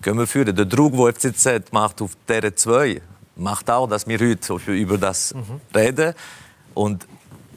gehen 0.02 0.18
wir 0.18 0.28
führen. 0.28 0.56
Der 0.56 0.66
Druck, 0.66 0.94
den 0.94 1.14
FCZ 1.14 1.72
macht 1.72 2.02
auf 2.02 2.12
dieser 2.28 2.56
zwei, 2.56 3.02
macht 3.36 3.70
auch, 3.70 3.88
dass 3.88 4.08
wir 4.08 4.20
heute 4.20 4.72
über 4.72 4.98
das 4.98 5.34
mhm. 5.34 5.62
reden. 5.76 6.14
Und 6.74 7.08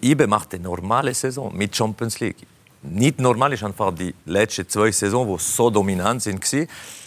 IBE 0.02 0.26
macht 0.26 0.52
eine 0.54 0.64
normale 0.64 1.14
Saison 1.14 1.56
mit 1.56 1.74
Champions 1.74 2.20
League. 2.20 2.46
Nicht 2.82 3.18
normal 3.18 3.52
ist 3.52 3.64
einfach 3.64 3.94
die 3.94 4.14
letzten 4.26 4.68
zwei 4.68 4.92
Saisons, 4.92 5.42
die 5.42 5.52
so 5.52 5.70
dominant 5.70 6.22
sind, 6.22 6.44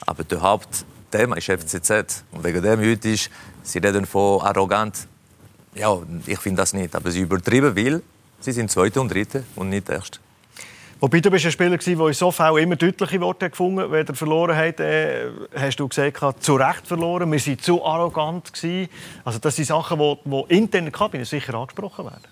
aber 0.05 0.23
der 0.23 0.41
Hauptthema 0.41 1.35
ist 1.35 1.45
FCZ. 1.45 2.23
Und 2.31 2.43
wegen 2.43 2.61
dem 2.61 2.79
heute 2.79 3.09
ist, 3.09 3.29
sie 3.63 3.79
reden 3.79 4.05
von 4.05 4.41
arrogant. 4.41 5.07
Ja, 5.75 5.97
ich 6.25 6.39
finde 6.39 6.61
das 6.61 6.73
nicht, 6.73 6.95
aber 6.95 7.11
sie 7.11 7.21
übertrieben 7.21 7.75
will 7.75 8.01
Sie 8.39 8.51
sind 8.51 8.71
Zweite 8.71 9.01
und 9.01 9.13
Dritte 9.13 9.43
und 9.55 9.69
nicht 9.69 9.89
Erste. 9.89 10.19
Wobei 11.01 11.21
du 11.21 11.31
bist 11.31 11.45
ein 11.45 11.51
Spieler 11.51 11.77
der 11.77 11.87
in 11.87 12.13
so 12.13 12.29
Fällen 12.29 12.57
immer 12.57 12.75
deutliche 12.75 13.21
Worte 13.21 13.49
gefunden 13.49 13.79
hat. 13.79 13.91
Wenn 13.91 14.05
er 14.05 14.15
verloren 14.15 14.55
hat, 14.55 14.81
äh, 14.81 15.29
hast 15.55 15.79
du 15.79 15.87
gesagt, 15.87 16.43
zu 16.43 16.55
Recht 16.55 16.85
verloren. 16.85 17.31
Wir 17.31 17.39
waren 17.39 17.59
zu 17.59 17.85
arrogant. 17.85 18.51
Gewesen. 18.53 18.89
Also 19.23 19.39
das 19.39 19.55
sind 19.55 19.65
Sachen, 19.65 19.97
die, 19.97 20.17
die 20.25 20.57
intern 20.57 20.87
in 20.87 20.91
Kabine 20.91 21.23
sicher 21.23 21.53
angesprochen 21.53 22.03
werden. 22.03 22.23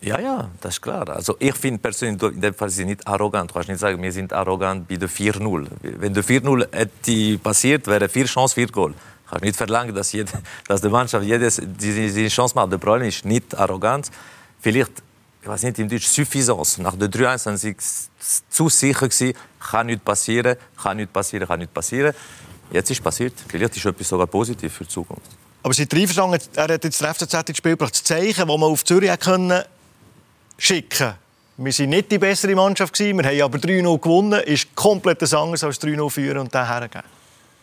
Ja, 0.00 0.18
ja, 0.20 0.50
das 0.60 0.74
ist 0.74 0.80
klar. 0.80 1.06
Also 1.10 1.36
ich 1.38 1.54
finde 1.54 1.78
persönlich, 1.78 2.22
in 2.22 2.40
dem 2.40 2.54
Fall 2.54 2.70
sind 2.70 2.88
nicht 2.88 3.06
arrogant. 3.06 3.50
Du 3.50 3.54
kannst 3.54 3.68
nicht 3.68 3.78
sagen, 3.78 4.02
wir 4.02 4.12
sind 4.12 4.32
arrogant 4.32 4.88
bei 4.88 4.96
der 4.96 5.08
4-0. 5.08 5.66
Wenn 5.82 6.14
der 6.14 6.24
4-0 6.24 6.66
hätte 6.72 7.38
passiert, 7.38 7.86
wäre 7.86 8.08
vier 8.08 8.24
Chance, 8.24 8.54
vier 8.54 8.68
Goal. 8.68 8.94
Ich 9.24 9.30
kann 9.30 9.40
nicht 9.42 9.56
verlangen, 9.56 9.94
dass, 9.94 10.12
jede, 10.12 10.32
dass 10.68 10.80
die 10.80 10.88
Mannschaft 10.88 11.26
jedes, 11.26 11.60
diese 11.62 12.28
Chance 12.28 12.54
macht. 12.54 12.72
Der 12.72 12.78
Problem 12.78 13.08
ist 13.08 13.26
nicht 13.26 13.54
arrogant. 13.54 14.10
Vielleicht 14.60 15.02
ich 15.44 15.48
weiß 15.48 15.62
nicht, 15.64 15.78
im 15.78 15.90
Deutsch 15.90 16.06
Suffisance. 16.06 16.80
Nach 16.80 16.96
der 16.96 17.08
3-1 17.08 17.44
waren 17.44 17.56
sie 17.58 17.76
zu 18.48 18.70
sicher 18.70 19.06
gewesen, 19.06 19.36
kann 19.60 19.88
nichts 19.88 20.02
passieren, 20.02 20.56
kann 20.82 20.96
nichts 20.96 21.12
passieren, 21.12 21.46
kann 21.46 21.58
nichts 21.58 21.74
passieren. 21.74 22.14
Jetzt 22.72 22.90
ist 22.90 22.96
es 22.96 23.04
passiert. 23.04 23.34
Vielleicht 23.46 23.76
ist 23.76 23.84
etwas 23.84 24.08
sogar 24.08 24.26
positiv 24.26 24.72
für 24.72 24.84
die 24.84 24.90
Zukunft. 24.90 25.30
Aber 25.62 25.74
Sie 25.74 25.86
einverstanden, 25.92 26.40
er 26.56 26.62
hat 26.62 26.84
jetzt 26.84 26.98
der 26.98 27.14
FCZ 27.14 27.34
ins 27.50 27.58
Spiel 27.58 27.72
gebracht, 27.72 27.92
das 27.92 28.04
Zeichen, 28.04 28.34
das 28.34 28.46
man 28.46 28.62
auf 28.62 28.86
Zürich 28.86 29.20
können 29.20 29.62
schicken 30.56 31.12
Wir 31.58 31.78
waren 31.78 31.90
nicht 31.90 32.10
die 32.10 32.18
bessere 32.18 32.54
Mannschaft, 32.54 32.98
wir 32.98 33.14
haben 33.14 33.42
aber 33.42 33.58
3-0 33.58 34.00
gewonnen, 34.00 34.40
ist 34.44 34.74
komplett 34.74 35.22
anders 35.34 35.62
als 35.62 35.78
3-0 35.78 36.08
führen 36.08 36.38
und 36.38 36.54
dann 36.54 36.66
hergeben. 36.66 37.04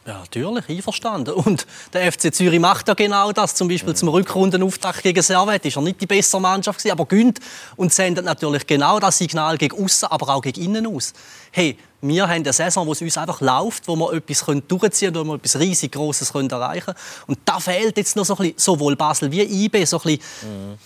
Ja, 0.03 0.17
natürlich, 0.17 0.67
einverstanden. 0.67 1.35
Und 1.35 1.67
der 1.93 2.11
FC 2.11 2.33
Zürich 2.33 2.59
macht 2.59 2.87
ja 2.87 2.95
genau 2.95 3.31
das. 3.31 3.53
Zum 3.53 3.67
Beispiel 3.67 3.95
zum 3.95 4.09
Rückrundenauftakt 4.09 5.03
gegen 5.03 5.21
Servet 5.21 5.63
ist 5.63 5.75
er 5.75 5.83
nicht 5.83 6.01
die 6.01 6.07
bessere 6.07 6.41
Mannschaft 6.41 6.79
gewesen, 6.79 6.93
aber 6.93 7.05
gönnt 7.05 7.39
und 7.75 7.93
sendet 7.93 8.25
natürlich 8.25 8.65
genau 8.65 8.99
das 8.99 9.19
Signal 9.19 9.59
gegen 9.59 9.83
außen, 9.83 10.07
aber 10.07 10.33
auch 10.33 10.41
gegen 10.41 10.59
innen 10.59 10.87
aus. 10.87 11.13
Hey, 11.51 11.77
wir 12.01 12.23
haben 12.23 12.31
eine 12.31 12.51
Saison, 12.51 12.87
wo 12.87 12.93
es 12.93 13.01
uns 13.01 13.15
einfach 13.15 13.41
läuft, 13.41 13.87
wo 13.87 13.95
wir 13.95 14.13
etwas 14.13 14.43
durchziehen 14.67 15.13
können, 15.13 15.27
wo 15.27 15.33
wir 15.33 15.35
etwas 15.35 15.59
riesig 15.59 15.91
Grosses 15.91 16.31
erreichen 16.31 16.85
können. 16.85 16.97
Und 17.27 17.39
da 17.45 17.59
fehlt 17.59 17.95
jetzt 17.95 18.15
noch 18.15 18.25
so 18.25 18.33
ein 18.33 18.37
bisschen, 18.37 18.57
sowohl 18.57 18.95
Basel 18.95 19.31
wie 19.31 19.43
IB, 19.43 19.85
so 19.85 19.97
ein 19.97 20.03
bisschen 20.03 20.21
mhm. 20.41 20.77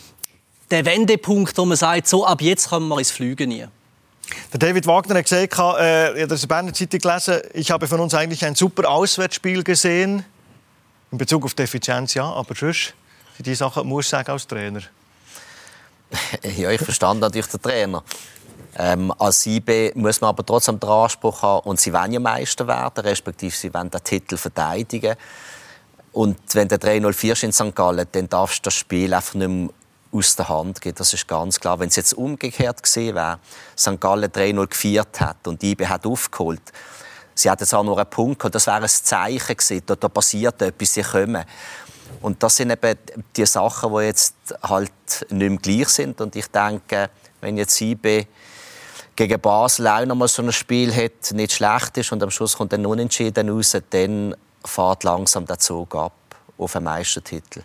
der 0.69 0.86
Wendepunkt, 0.86 1.58
wo 1.58 1.63
man 1.63 1.78
sagt, 1.78 2.10
so 2.10 2.25
ab 2.25 2.41
jetzt 2.41 2.67
kommen 2.67 2.89
wir 2.89 2.99
ins 2.99 3.12
Flügen 3.12 3.47
nie. 3.47 3.65
Der 4.54 4.60
David 4.60 4.88
Wagner 4.88 5.16
hat 5.16 5.26
gesagt, 5.26 5.58
äh, 5.80 6.22
in 6.22 6.28
der 6.28 6.48
Berner 6.48 6.74
Zeitung 6.74 7.00
gelesen, 7.00 7.42
ich 7.54 7.72
habe 7.72 7.88
von 7.88 8.00
uns 8.00 8.14
eigentlich 8.14 8.44
ein 8.46 8.56
super 8.56 8.90
Auswärtsspiel 8.90 9.64
gesehen. 9.64 10.26
In 11.12 11.18
Bezug 11.18 11.46
auf 11.46 11.54
die 11.54 11.64
Effizienz 11.64 12.14
ja, 12.14 12.26
aber 12.26 12.56
sonst, 12.56 12.94
die 13.40 13.56
Sachen 13.56 13.88
muss 13.88 14.06
ich 14.06 14.10
sagen 14.10 14.32
als 14.32 14.48
Trainer. 14.48 14.82
ja, 16.58 16.72
ich 16.72 16.82
verstand 16.82 17.20
natürlich 17.20 17.48
den 17.48 17.62
Trainer. 17.62 18.04
Ähm, 18.78 19.14
als 19.18 19.46
IB 19.46 19.94
muss 19.96 20.20
man 20.20 20.30
aber 20.30 20.46
trotzdem 20.46 20.80
den 20.80 20.90
Anspruch 20.90 21.42
haben, 21.42 21.68
und 21.70 21.80
sie 21.80 21.94
wollen 21.94 22.12
ja 22.12 22.20
Meister 22.20 22.68
werden, 22.68 23.06
respektive 23.06 23.56
sie 23.56 23.74
wollen 23.74 23.90
den 23.90 24.04
Titel 24.04 24.38
verteidigen. 24.38 25.16
Und 26.12 26.38
wenn 26.54 26.68
der 26.68 26.80
3-0 26.80 27.44
in 27.44 27.52
St. 27.52 27.76
Gallen, 27.76 28.08
dann 28.12 28.30
darfst 28.30 28.60
du 28.60 28.64
das 28.64 28.74
Spiel 28.74 29.14
einfach 29.14 29.36
nicht 29.36 29.48
mehr 29.48 29.70
aus 30.15 30.36
der 30.36 30.49
Hand 30.49 30.82
geht. 30.82 30.99
Das 30.99 31.13
ist 31.13 31.28
ganz 31.28 31.60
klar. 31.60 31.80
Wenn 31.80 31.89
es 31.89 31.95
jetzt 31.95 32.13
umgekehrt 32.13 32.82
gesehen 32.82 33.15
wäre, 33.15 33.39
St. 33.78 33.99
Gallen 33.99 34.32
3-0 34.32 34.67
geführt 34.67 35.19
hat 35.19 35.47
und 35.47 35.62
IB 35.63 35.86
hat 35.88 36.06
aufgeholt, 36.06 36.62
sie 37.34 37.49
hat 37.49 37.60
jetzt 37.60 37.73
auch 37.73 37.84
nur 37.84 37.97
einen 37.97 38.10
Punkt 38.10 38.39
gehabt, 38.39 38.56
das 38.56 38.67
wäre 38.67 38.82
ein 38.82 38.88
Zeichen 38.88 39.58
gewesen, 39.58 39.82
da, 39.86 39.95
da 39.95 40.08
passiert 40.08 40.62
etwas, 40.62 40.93
sie 40.93 41.01
kommen. 41.04 41.43
Und 42.21 42.41
das 42.41 42.56
sind 42.56 42.71
eben 42.71 42.97
die 43.36 43.45
Sachen, 43.45 43.93
die 43.93 44.04
jetzt 44.04 44.36
halt 44.63 44.91
nicht 45.30 45.49
mehr 45.49 45.58
gleich 45.58 45.89
sind. 45.89 46.21
Und 46.21 46.36
ich 46.36 46.47
denke, 46.47 47.10
wenn 47.41 47.58
jetzt 47.58 47.80
IB 47.82 48.25
gegen 49.15 49.39
Basel 49.39 49.88
auch 49.88 50.06
noch 50.06 50.15
mal 50.15 50.28
so 50.28 50.41
ein 50.41 50.51
Spiel 50.51 50.93
hat, 50.93 51.32
nicht 51.34 51.54
schlecht 51.54 51.97
ist 51.97 52.12
und 52.12 52.21
am 52.21 52.32
Schluss 52.32 52.58
kommt 52.58 52.73
dann 52.73 52.86
unentschieden 52.86 53.49
raus, 53.49 53.78
dann 53.89 54.36
fährt 54.63 55.04
langsam 55.04 55.45
der 55.45 55.60
Zug 55.60 55.95
ab 55.95 56.13
auf 56.58 56.75
einen 56.75 56.86
Meistertitel. 56.86 57.63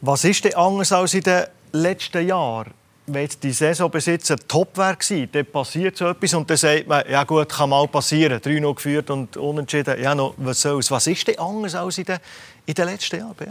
Was 0.00 0.24
ist 0.24 0.44
denn 0.44 0.54
anders 0.54 0.92
als 0.92 1.14
in 1.14 1.22
den 1.22 1.46
letzten 1.72 2.26
Jahren? 2.26 2.72
Wenn 3.06 3.22
jetzt 3.22 3.42
die 3.42 3.50
Saisonbesitzer 3.50 4.36
top 4.36 4.76
wäre 4.78 4.96
dann 5.32 5.46
passiert 5.46 5.96
so 5.96 6.06
etwas 6.06 6.34
und 6.34 6.48
dann 6.48 6.56
sagt 6.56 6.86
man, 6.86 7.02
ja 7.10 7.24
gut, 7.24 7.48
kann 7.48 7.70
mal 7.70 7.88
passieren. 7.88 8.38
3-0 8.38 8.74
geführt 8.74 9.10
und 9.10 9.36
unentschieden. 9.36 10.00
Ja, 10.00 10.14
noch, 10.14 10.34
was 10.36 10.60
soll's? 10.60 10.90
Was 10.90 11.08
ist 11.08 11.26
denn 11.26 11.38
anders 11.38 11.74
als 11.74 11.98
in 11.98 12.04
den, 12.04 12.18
in 12.64 12.74
den 12.74 12.86
letzten 12.86 13.18
Jahren, 13.18 13.34
Beat? 13.34 13.48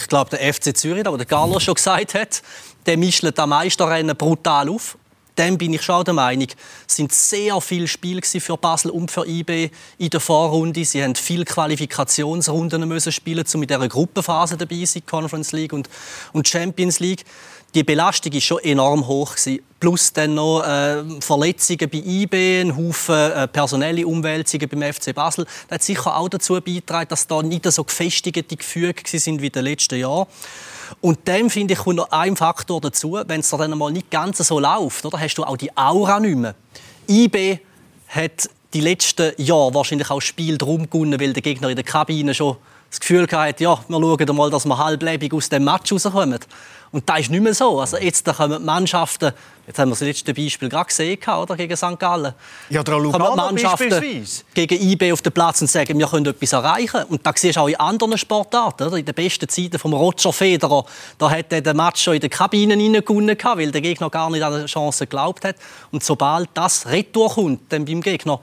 Ich 0.00 0.08
glaube, 0.08 0.30
der 0.30 0.52
FC 0.52 0.74
Zürich, 0.74 1.04
der 1.04 1.26
Carlos 1.26 1.62
schon 1.62 1.74
gesagt 1.74 2.14
hat, 2.14 2.42
der 2.86 2.96
mischt 2.96 3.38
am 3.38 3.50
Meisterrennen 3.50 4.16
brutal 4.16 4.70
auf 4.70 4.96
dem 5.38 5.58
bin 5.58 5.74
ich 5.74 5.82
schon 5.82 6.04
der 6.04 6.14
Meinung, 6.14 6.48
es 6.86 6.96
sind 6.96 7.12
sehr 7.12 7.60
viele 7.60 7.88
Spiele 7.88 8.22
für 8.22 8.56
Basel 8.56 8.90
und 8.90 9.10
für 9.10 9.26
IB 9.26 9.70
in 9.98 10.10
der 10.10 10.20
Vorrunde. 10.20 10.84
Sie 10.84 11.02
haben 11.02 11.14
viele 11.14 11.44
Qualifikationsrunden 11.44 13.00
spielen, 13.12 13.44
um 13.54 13.62
in 13.62 13.68
dieser 13.68 13.88
Gruppenphase 13.88 14.56
dabei 14.56 14.80
zu 14.80 14.86
sein, 14.86 15.06
Conference 15.06 15.52
League 15.52 15.72
und, 15.72 15.88
und 16.32 16.48
Champions 16.48 17.00
League. 17.00 17.24
Die 17.76 17.84
Belastung 17.84 18.32
ist 18.32 18.44
schon 18.44 18.60
enorm 18.60 19.06
hoch 19.06 19.36
gewesen. 19.36 19.60
Plus 19.78 20.10
dann 20.10 20.32
noch 20.32 20.62
äh, 20.62 21.04
Verletzungen 21.20 21.90
bei 21.90 21.98
IB, 21.98 22.62
ein 22.62 22.74
Haufen 22.74 23.14
äh, 23.14 23.46
personelle 23.46 24.06
Umwälzungen 24.06 24.66
beim 24.66 24.94
FC 24.94 25.14
Basel. 25.14 25.44
Das 25.68 25.74
hat 25.74 25.82
sicher 25.82 26.16
auch 26.16 26.30
dazu 26.30 26.54
beigetragen, 26.54 27.10
dass 27.10 27.26
da 27.26 27.42
nicht 27.42 27.70
so 27.70 27.84
gefestigte 27.84 28.56
Gefüge 28.56 29.02
sind 29.04 29.42
wie 29.42 29.48
in 29.48 29.52
den 29.52 29.64
letzten 29.64 30.00
Jahren. 30.00 30.26
Und 31.02 31.28
dem 31.28 31.50
finde 31.50 31.74
ich 31.74 31.80
kommt 31.80 31.96
noch 31.96 32.10
ein 32.12 32.34
Faktor 32.34 32.80
dazu, 32.80 33.20
wenn 33.26 33.40
es 33.40 33.50
dann 33.50 33.76
mal 33.76 33.92
nicht 33.92 34.10
ganz 34.10 34.38
so 34.38 34.58
läuft, 34.58 35.04
oder 35.04 35.20
hast 35.20 35.34
du 35.34 35.44
auch 35.44 35.58
die 35.58 35.76
Aura 35.76 36.18
nicht 36.18 36.38
mehr. 36.38 36.54
IB 37.10 37.58
hat 38.08 38.48
die 38.72 38.80
letzten 38.80 39.32
Jahre 39.36 39.74
wahrscheinlich 39.74 40.10
auch 40.10 40.22
Spiel 40.22 40.56
drum 40.56 40.88
gewonnen, 40.88 41.20
weil 41.20 41.34
der 41.34 41.42
Gegner 41.42 41.68
in 41.68 41.76
der 41.76 41.84
Kabine 41.84 42.32
schon 42.32 42.56
das 42.90 43.00
Gefühl 43.00 43.26
hatte, 43.30 43.64
ja, 43.64 43.78
wir 43.88 44.00
schauen 44.00 44.36
mal, 44.36 44.50
dass 44.50 44.64
wir 44.64 44.78
halblebig 44.78 45.32
aus 45.32 45.48
dem 45.48 45.64
Match 45.64 45.92
rauskommen. 45.92 46.38
Und 46.92 47.08
das 47.08 47.20
ist 47.20 47.30
nicht 47.30 47.42
mehr 47.42 47.52
so. 47.52 47.80
Also 47.80 47.98
jetzt 47.98 48.24
kommen 48.24 48.58
die 48.58 48.64
Mannschaften, 48.64 49.32
jetzt 49.66 49.78
haben 49.78 49.88
wir 49.88 49.94
das 49.94 50.00
letzte 50.00 50.32
Beispiel 50.32 50.68
gerade 50.68 50.86
gesehen, 50.86 51.18
oder, 51.28 51.56
gegen 51.56 51.76
St. 51.76 51.98
Gallen. 51.98 52.32
Ja, 52.70 52.82
der 52.82 52.98
Lugano 52.98 53.36
Mannschaften 53.36 54.24
gegen 54.54 54.80
IB 54.80 55.12
auf 55.12 55.20
den 55.20 55.32
Platz 55.32 55.60
und 55.60 55.66
sagen, 55.66 55.98
wir 55.98 56.06
können 56.06 56.26
etwas 56.26 56.52
erreichen. 56.52 57.02
Und 57.08 57.26
das 57.26 57.40
siehst 57.40 57.56
du 57.56 57.60
auch 57.60 57.68
in 57.68 57.76
anderen 57.76 58.16
Sportarten. 58.16 58.86
Oder? 58.86 58.96
In 58.96 59.04
den 59.04 59.14
besten 59.14 59.48
Zeiten 59.48 59.78
von 59.78 59.92
Roger 59.92 60.32
Federer, 60.32 60.84
da 61.18 61.30
hat 61.30 61.52
er 61.52 61.60
den 61.60 61.76
Match 61.76 62.02
schon 62.02 62.14
in 62.14 62.20
der 62.20 62.30
Kabine 62.30 62.74
reingewonnen, 62.74 63.36
weil 63.42 63.72
der 63.72 63.80
Gegner 63.80 64.08
gar 64.08 64.30
nicht 64.30 64.42
an 64.42 64.60
die 64.60 64.66
Chance 64.66 65.06
geglaubt 65.06 65.44
hat. 65.44 65.56
Und 65.90 66.04
sobald 66.04 66.48
das 66.54 66.86
Retour 66.86 67.30
kommt, 67.30 67.72
dann 67.72 67.84
beim 67.84 68.00
Gegner, 68.00 68.40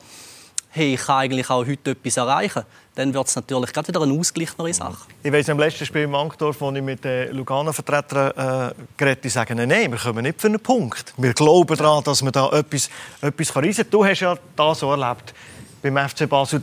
hey, 0.70 0.96
ich 0.96 1.02
kann 1.02 1.18
eigentlich 1.18 1.50
auch 1.50 1.66
heute 1.66 1.92
etwas 1.92 2.18
erreichen, 2.18 2.64
dann 2.96 3.14
wird 3.14 3.28
es 3.28 3.36
natürlich 3.36 3.74
gerade 3.74 3.88
wieder 3.88 4.02
eine 4.02 4.14
ausgleichnere 4.14 4.74
Sache. 4.74 5.08
Ich 5.24 5.32
weiß 5.32 5.50
am 5.50 5.60
letzten 5.60 5.86
Spiel 5.86 6.04
in 6.04 6.12
Wankdorf, 6.12 6.62
wo 6.62 6.72
ich 6.72 6.82
mit 6.82 7.04
den 7.04 7.36
Lugano-Vertretern 7.36 8.72
äh, 8.72 8.74
geredet 8.98 9.32
sagen, 9.32 9.58
nein, 9.68 9.92
wir 9.92 9.98
kommen 9.98 10.24
nicht 10.24 10.40
für 10.40 10.48
einen 10.48 10.60
Punkt. 10.60 11.14
Wir 11.18 11.34
glauben 11.34 11.76
daran, 11.76 12.04
dass 12.04 12.22
man 12.22 12.32
da 12.32 12.50
etwas, 12.52 12.90
etwas 13.22 13.56
reisen 13.56 13.84
kann. 13.84 13.92
Du 13.92 14.06
hast 14.06 14.20
ja 14.20 14.36
das 14.56 14.80
so 14.80 14.92
erlebt 14.92 15.34
beim 15.82 15.98
FC 15.98 16.30
Basel, 16.30 16.62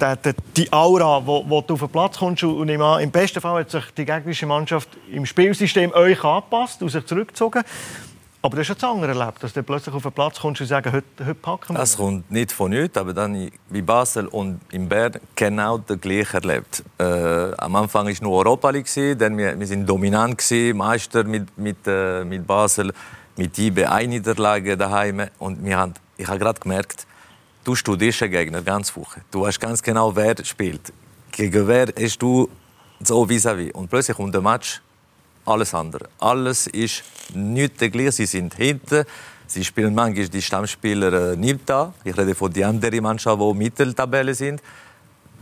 die 0.57 0.73
Aura, 0.73 1.25
wo, 1.25 1.45
wo 1.47 1.61
du 1.61 1.75
auf 1.75 1.81
den 1.81 1.89
Platz 1.91 2.19
kommst. 2.19 2.43
Und 2.43 2.69
im 2.69 3.11
besten 3.11 3.41
Fall 3.41 3.61
hat 3.61 3.71
sich 3.71 3.85
die 3.97 4.07
gegnerische 4.07 4.47
Mannschaft 4.47 4.89
im 5.13 5.27
Spielsystem 5.27 5.93
euch 5.93 6.25
angepasst 6.25 6.81
und 6.83 6.89
sich 6.89 7.05
zurückgezogen. 7.05 7.63
Aber 8.43 8.57
du 8.57 8.63
hast 8.63 8.71
das 8.71 8.83
andere 8.89 9.13
erlebt, 9.13 9.43
dass 9.43 9.53
du 9.53 9.63
plötzlich 9.63 9.95
auf 9.95 10.03
den 10.03 10.13
Platz 10.13 10.41
kommst 10.41 10.63
und 10.63 10.67
sagst, 10.67 10.91
heute, 10.91 11.05
heute 11.21 11.35
packen 11.35 11.75
wir. 11.75 11.79
Das 11.79 11.99
kommt 11.99 12.31
nicht 12.31 12.53
von 12.53 12.71
nichts, 12.71 12.97
aber 12.97 13.13
dann 13.13 13.51
wie 13.69 13.83
Basel 13.83 14.29
und 14.29 14.61
in 14.71 14.89
Bern 14.89 15.13
genau 15.37 15.77
das 15.77 16.01
Gleiche 16.01 16.39
erlebt. 16.39 16.83
Äh, 16.99 17.53
am 17.59 17.77
Anfang 17.77 18.07
war 18.07 18.15
nur 18.23 18.39
Europa 18.39 18.71
League, 18.71 19.19
dann 19.19 19.37
wir, 19.37 19.59
wir 19.59 19.67
sind 19.67 19.87
dominant 19.87 20.39
gewesen, 20.39 20.79
Meister 20.79 21.25
mit, 21.25 21.59
mit, 21.59 21.87
äh, 21.87 22.25
mit 22.25 22.47
Basel, 22.47 22.95
mit 23.37 23.59
IB 23.59 23.85
eine 23.85 24.09
Niederlage 24.09 24.75
daheim 24.75 25.29
und 25.39 25.63
wir 25.63 25.77
haben, 25.77 25.93
ich 26.17 26.27
habe 26.27 26.39
gerade 26.39 26.61
gemerkt, 26.61 27.07
du 27.65 27.75
studierst 27.75 28.23
den 28.23 28.31
Gegner 28.31 28.63
ganz 28.63 28.97
Woche. 28.97 29.21
Du 29.31 29.43
weißt 29.43 29.61
ganz 29.61 29.83
genau, 29.83 30.17
wer 30.17 30.35
spielt. 30.45 30.95
Gegen 31.31 31.69
wer 31.69 31.89
hast 31.89 32.19
du 32.23 32.49
so 33.01 33.25
vis-à-vis. 33.29 33.69
-vis. 33.69 33.73
Und 33.73 33.91
plötzlich 33.91 34.17
kommt 34.17 34.35
der 34.35 34.41
Match 34.41 34.81
alles 35.51 35.75
andere. 35.75 36.09
Alles 36.19 36.67
ist 36.69 37.03
nicht 37.35 37.79
gleich. 37.79 38.15
Sie 38.15 38.27
sind 38.27 38.55
hinten. 38.55 39.05
Sie 39.47 39.65
spielen 39.65 39.95
manchmal 39.95 40.29
die 40.29 40.43
Stammspieler 40.43 41.33
äh, 41.33 41.37
nicht 41.37 41.61
da. 41.67 41.93
Ich 42.05 42.17
rede 42.17 42.35
von 42.35 42.53
den 42.53 42.65
anderen 42.65 43.03
Mannschaften, 43.03 43.53
die 43.53 43.59
Mitteltabelle 43.59 44.35
sind. 44.35 44.63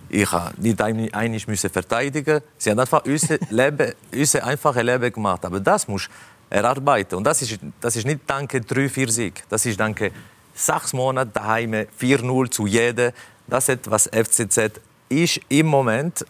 Ich 0.09 0.33
habe 0.33 0.55
nicht 0.59 0.81
einig 0.81 1.47
müssen 1.47 1.69
verteidigen. 1.69 2.41
Sie 2.57 2.71
haben 2.71 2.79
einfach 2.79 3.05
unser, 3.05 3.37
Leben, 3.51 3.93
unser 4.11 4.45
einfache 4.45 4.83
Leben 4.83 5.13
gemacht. 5.13 5.45
Aber 5.45 5.61
das 5.61 5.87
muss 5.87 6.09
erarbeiten. 6.49 7.17
Und 7.17 7.25
das 7.25 7.43
ist, 7.43 7.59
das 7.81 7.97
ist 7.97 8.07
nicht 8.07 8.21
danke 8.27 8.59
3-4 8.59 9.11
Sieg. 9.11 9.45
Das 9.51 9.67
ist 9.67 9.79
danke 9.79 10.11
sechs 10.55 10.93
Monate 10.95 11.31
daheim 11.35 11.75
4-0 12.01 12.51
zu 12.51 12.67
jedem. 12.67 13.13
Das 13.47 13.69
ist, 13.69 13.91
was 13.91 14.09
FCZ 14.09 14.81
ist. 15.11 15.41
Im 15.49 15.67
Moment 15.67 16.25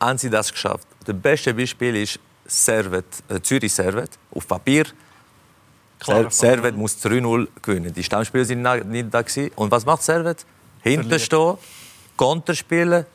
haben 0.00 0.18
sie 0.18 0.30
das 0.30 0.52
geschafft. 0.52 0.86
Das 1.04 1.16
beste 1.16 1.54
Beispiel 1.54 1.96
ist 1.96 2.20
Servet, 2.46 3.06
äh, 3.28 3.40
Zürich 3.40 3.72
Servet 3.72 4.10
auf 4.30 4.46
Papier. 4.46 4.86
Klar, 5.98 6.30
Servet 6.30 6.76
muss 6.76 6.96
3-0 7.04 7.48
gewinnen. 7.62 7.92
Die 7.92 8.02
Stammspieler 8.02 8.44
sind 8.44 8.62
nicht 8.62 9.12
da 9.12 9.22
gewesen. 9.22 9.50
Und 9.56 9.70
was 9.70 9.84
macht 9.86 10.02
Servet? 10.02 10.44
Hinten 10.82 11.18
stehen, 11.18 11.56
Konter 12.16 12.54
spielen, 12.54 13.06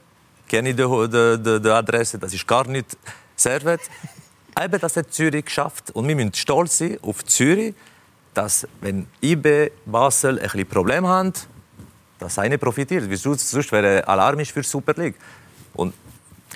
kenne 0.48 0.74
die, 0.74 0.84
die, 0.84 1.38
die, 1.44 1.62
die 1.62 1.70
Adresse, 1.70 2.20
das 2.20 2.34
ist 2.34 2.48
gar 2.48 2.68
nicht 2.68 2.98
Servet. 3.36 3.82
Eben, 4.62 4.80
das 4.80 4.98
hat 4.98 5.14
Zürich 5.14 5.46
geschafft. 5.46 5.92
Und 5.92 6.08
wir 6.08 6.16
müssen 6.16 6.34
stolz 6.34 6.80
sein 6.80 6.98
auf 7.02 7.24
Zürich, 7.26 7.74
dass, 8.34 8.68
wenn 8.82 9.08
IB 9.22 9.72
Basel 9.86 10.38
ein 10.38 10.44
bisschen 10.44 10.68
Probleme 10.68 11.08
haben, 11.08 11.34
dass 12.20 12.38
eine 12.38 12.58
profitiert. 12.58 13.06
Sonst 13.18 13.72
wäre 13.72 14.08
Alarm 14.08 14.44
für 14.46 14.62
die 14.62 14.68
Super 14.68 14.94
League. 14.96 15.16
Und 15.74 15.94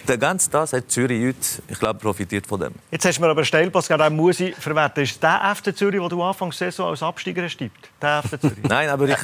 der 0.07 0.17
ganze 0.17 0.49
das 0.49 0.73
hat 0.73 0.91
Zürich 0.91 1.27
heute, 1.27 1.63
ich 1.67 1.79
glaube, 1.79 1.99
profitiert 1.99 2.47
von 2.47 2.59
dem. 2.59 2.73
Jetzt 2.91 3.05
hast 3.05 3.17
du 3.17 3.21
mir 3.21 3.29
aber 3.29 3.43
Stellpass 3.43 3.87
gerade 3.87 4.09
muss 4.09 4.39
ich 4.39 4.55
verwerten. 4.55 5.03
Ist 5.03 5.21
der 5.21 5.55
FC 5.55 5.75
Zürich, 5.75 5.99
den 5.99 6.09
du 6.09 6.23
Anfangs 6.23 6.57
Saison 6.57 6.89
als 6.89 7.03
Absteiger 7.03 7.43
hast, 7.43 7.57
der 8.01 8.23
FC 8.23 8.41
Zürich? 8.41 8.57
Nein, 8.63 8.89
aber 8.89 9.07
ich, 9.07 9.17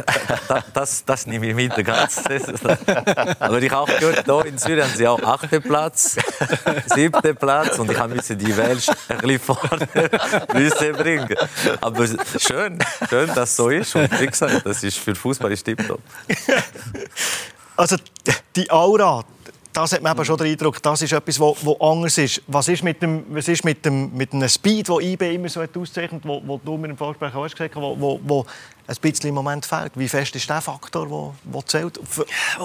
das, 0.47 0.63
das, 0.73 1.05
das 1.05 1.27
nehme 1.27 1.47
ich 1.47 1.55
mit, 1.55 1.75
der 1.75 1.83
ganze 1.83 2.21
Saison. 2.23 2.77
Aber 3.39 3.61
ich 3.61 3.71
habe 3.71 3.81
auch 3.81 3.99
gehört, 3.99 4.25
hier 4.25 4.45
in 4.45 4.57
Zürich 4.57 4.83
haben 4.83 4.93
sie 4.95 5.07
auch 5.07 5.21
achten 5.21 5.61
Platz, 5.61 6.17
siebten 6.87 7.35
Platz 7.35 7.79
und 7.79 7.91
ich 7.91 8.07
musste 8.07 8.35
die 8.35 8.55
Welsch 8.55 8.89
ein 9.09 9.17
bisschen 9.19 9.39
vorne 9.39 10.93
bringen. 10.93 11.35
Aber 11.79 12.07
schön, 12.07 12.79
schön, 13.09 13.27
dass 13.33 13.49
es 13.49 13.55
so 13.55 13.69
ist. 13.69 13.95
Und 13.95 14.19
wie 14.19 14.27
gesagt, 14.27 14.65
das 14.65 14.83
ist 14.83 14.97
für 14.97 15.15
Fußball 15.15 15.55
tipptopp. 15.55 16.01
Also 17.77 17.95
die 18.55 18.69
Aura, 18.69 19.23
das 19.73 19.93
hat 19.93 20.01
man 20.01 20.13
eben 20.13 20.25
schon 20.25 20.37
den 20.37 20.47
Eindruck, 20.47 20.81
das 20.81 21.01
ist 21.01 21.13
etwas, 21.13 21.39
was 21.39 21.81
anders 21.81 22.17
ist. 22.17 22.41
Was 22.47 22.67
ist 22.67 22.83
mit 22.83 23.01
dem, 23.01 23.23
was 23.29 23.47
ist 23.47 23.63
mit 23.63 23.85
dem, 23.85 24.15
mit 24.15 24.33
dem 24.33 24.47
Speed, 24.47 24.89
den 24.89 24.99
IB 24.99 25.35
immer 25.35 25.49
so 25.49 25.61
auszeichnet, 25.61 26.23
wo, 26.25 26.41
wo 26.45 26.59
du 26.63 26.77
mir 26.77 26.89
im 26.89 26.97
Vorgespräch 26.97 27.33
auch 27.33 27.43
gesagt 27.43 27.75
hast, 27.75 27.81
wo, 27.81 27.99
wo, 27.99 28.19
wo 28.23 28.45
ein 28.87 28.95
bisschen 29.01 29.29
im 29.29 29.35
Moment 29.35 29.65
fehlt? 29.65 29.93
Wie 29.95 30.09
fest 30.09 30.35
ist 30.35 30.49
der 30.49 30.61
Faktor, 30.61 31.33
der, 31.45 31.65
zählt? 31.65 31.99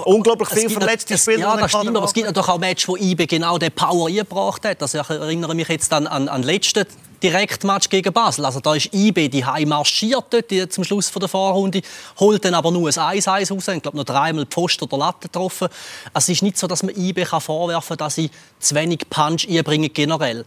Unglaublich 0.03 0.49
viele 0.49 0.69
verletzte 0.69 1.17
Spieler. 1.17 1.39
Ja, 1.39 1.57
das 1.57 1.71
stimmt, 1.71 1.95
aber 1.95 2.05
es 2.05 2.13
gibt 2.13 2.27
natürlich 2.27 2.49
auch 2.49 2.59
Matches, 2.59 2.87
wo 2.87 2.97
IB 2.97 3.25
genau 3.25 3.57
den 3.57 3.71
Power 3.71 4.09
eingebracht 4.09 4.65
hat. 4.65 4.81
Also 4.81 4.99
ich 4.99 5.09
erinnere 5.09 5.55
mich 5.55 5.69
jetzt 5.69 5.93
an, 5.93 6.07
an, 6.07 6.27
an 6.27 6.41
den 6.41 6.47
letzten 6.47 6.85
Direktmatch 7.23 7.89
gegen 7.89 8.13
Basel. 8.13 8.45
Also 8.45 8.59
da 8.59 8.75
ist 8.75 8.93
IB 8.93 9.29
die 9.29 9.43
marschiert 9.65 10.25
dort 10.29 10.73
zum 10.73 10.83
Schluss 10.83 11.11
der 11.11 11.27
Vorrunde, 11.27 11.81
holt 12.19 12.45
dann 12.45 12.53
aber 12.53 12.71
nur 12.71 12.87
ein 12.87 13.19
1-1 13.19 13.53
raus. 13.53 13.67
Ich 13.67 13.81
glaube, 13.81 13.97
noch 13.97 14.03
dreimal 14.03 14.45
Pfosten 14.45 14.85
oder 14.85 14.97
Latte 14.97 15.27
getroffen. 15.27 15.67
Es 16.13 16.29
ist 16.29 16.41
nicht 16.41 16.57
so, 16.57 16.67
dass 16.67 16.83
man 16.83 16.95
IB 16.95 17.25
vorwerfen 17.25 17.97
kann, 17.97 18.05
dass 18.05 18.15
sie 18.15 18.29
zu 18.59 18.75
wenig 18.75 19.09
Punch 19.09 19.47
einbringen 19.49 19.91
generell. 19.93 20.45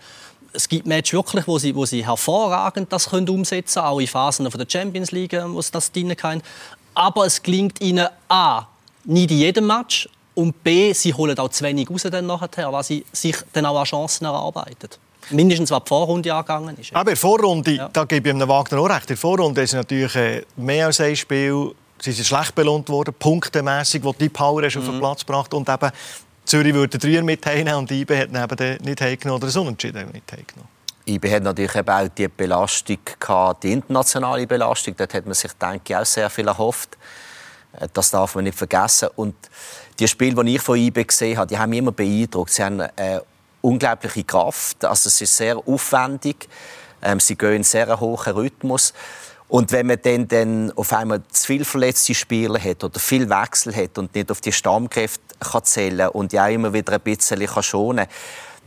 Es 0.52 0.68
gibt 0.68 0.87
Matches 0.87 1.12
wirklich, 1.12 1.46
wo 1.46 1.59
sie, 1.59 1.74
wo 1.74 1.87
sie 1.87 2.04
hervorragend 2.04 2.92
das 2.92 3.11
können 3.11 3.28
umsetzen 3.28 3.74
können, 3.74 3.87
auch 3.87 4.00
in 4.00 4.06
Phasen 4.06 4.48
der 4.48 4.66
Champions 4.68 5.12
League, 5.12 5.37
wo 5.46 5.62
sie 5.62 5.70
das 5.70 5.92
drin 5.92 6.14
haben. 6.22 6.42
Aber 6.94 7.26
es 7.26 7.42
gelingt 7.42 7.80
ihnen 7.80 8.09
A, 8.28 8.66
nicht 9.04 9.30
in 9.30 9.38
jedem 9.38 9.66
Match 9.66 10.09
und 10.35 10.64
B, 10.64 10.92
sie 10.92 11.14
holen 11.14 11.38
auch 11.38 11.50
zu 11.50 11.64
wenig 11.64 11.88
raus 11.90 12.02
dann 12.02 12.26
nachher, 12.26 12.72
was 12.72 12.88
sie 12.88 13.04
sich 13.12 13.37
dann 13.52 13.66
auch 13.66 13.78
an 13.78 13.85
Chancen 13.85 14.24
erarbeiten. 14.24 14.90
Mindestens, 15.30 15.70
was 15.70 15.85
die 15.85 15.88
Vorrunde 15.88 16.35
angegangen 16.35 16.76
ist. 16.78 16.94
Aber 16.94 17.11
in 17.11 17.14
der 17.14 17.16
Vorrunde, 17.16 17.70
ja. 17.72 17.88
da 17.92 18.04
gebe 18.04 18.30
ich 18.30 18.37
dem 18.37 18.48
Wagner 18.48 18.78
auch 18.78 18.88
recht, 18.88 19.02
in 19.02 19.09
der 19.09 19.16
Vorrunde 19.18 19.62
ist 19.62 19.74
natürlich 19.74 20.16
äh, 20.16 20.42
mehr 20.56 20.87
als 20.87 21.00
ein 21.00 21.14
Spiel 21.14 21.74
sie 22.02 22.12
sind 22.12 22.26
schlecht 22.26 22.54
belohnt 22.54 22.88
worden, 22.88 23.14
punktemässig, 23.18 24.02
wo 24.02 24.12
die 24.12 24.28
Power 24.28 24.62
hast 24.62 24.76
auf 24.76 24.85
den 24.85 24.94
mhm. 24.94 25.00
Platz 25.00 25.20
gebracht 25.20 25.52
und 25.54 25.68
eben 25.68 25.90
Zürich 26.44 26.74
würde 26.74 26.98
Dreier 26.98 27.22
mit 27.22 27.44
heimnehmen 27.46 27.78
und 27.78 27.90
IB 27.90 28.16
hat 28.16 28.28
eben 28.30 28.85
nicht 28.85 29.00
heimgenommen 29.00 29.40
oder 29.40 29.46
das 29.46 29.56
Unentschieden 29.56 30.11
nicht 30.11 30.33
heimgenommen. 30.33 30.68
IB 31.06 31.30
hat 31.30 31.42
natürlich 31.42 31.74
eben 31.74 31.90
auch 31.90 32.09
die 32.09 32.28
Belastung 32.28 32.98
gehabt, 33.18 33.64
die 33.64 33.72
internationale 33.72 34.46
Belastung. 34.46 34.94
Dort 34.96 35.14
hat 35.14 35.26
man 35.26 35.35
sich, 35.35 35.52
denke 35.52 35.80
ich, 35.88 35.96
auch 35.96 36.04
sehr 36.04 36.30
viel 36.30 36.46
erhofft. 36.46 36.96
Äh, 37.78 37.88
das 37.92 38.11
darf 38.11 38.35
man 38.35 38.44
nicht 38.44 38.59
vergessen. 38.59 39.09
Und 39.16 39.35
die 39.98 40.09
Spiele, 40.09 40.42
die 40.44 40.56
ich 40.56 40.62
von 40.62 40.76
IB 40.76 41.04
gesehen 41.04 41.38
habe, 41.38 41.46
die 41.46 41.59
haben 41.59 41.70
mich 41.70 41.78
immer 41.78 41.92
beeindruckt. 41.92 42.50
Sie 42.50 42.62
haben 42.62 42.80
eine 42.80 43.22
unglaubliche 43.60 44.24
Kraft. 44.24 44.84
Also 44.84 45.08
es 45.08 45.20
ist 45.20 45.36
sehr 45.36 45.56
aufwendig. 45.56 46.48
Ähm, 47.02 47.20
sie 47.20 47.36
gehen 47.36 47.56
in 47.56 47.64
sehr 47.64 47.98
hohen 48.00 48.32
Rhythmus. 48.32 48.92
Und 49.48 49.72
wenn 49.72 49.88
man 49.88 49.98
dann, 50.00 50.28
dann 50.28 50.72
auf 50.76 50.92
einmal 50.92 51.22
zu 51.28 51.46
viele 51.46 51.64
verletzte 51.64 52.14
Spieler 52.14 52.60
hat 52.60 52.84
oder 52.84 53.00
viel 53.00 53.28
Wechsel 53.28 53.74
hat 53.74 53.98
und 53.98 54.14
nicht 54.14 54.30
auf 54.30 54.40
die 54.40 54.52
Stammkräfte 54.52 55.20
kann 55.40 55.64
zählen 55.64 56.08
und 56.10 56.32
ja 56.32 56.46
immer 56.46 56.72
wieder 56.72 56.92
ein 56.92 57.00
bisschen 57.00 57.44
schonen 57.62 58.06
kann, 58.06 58.14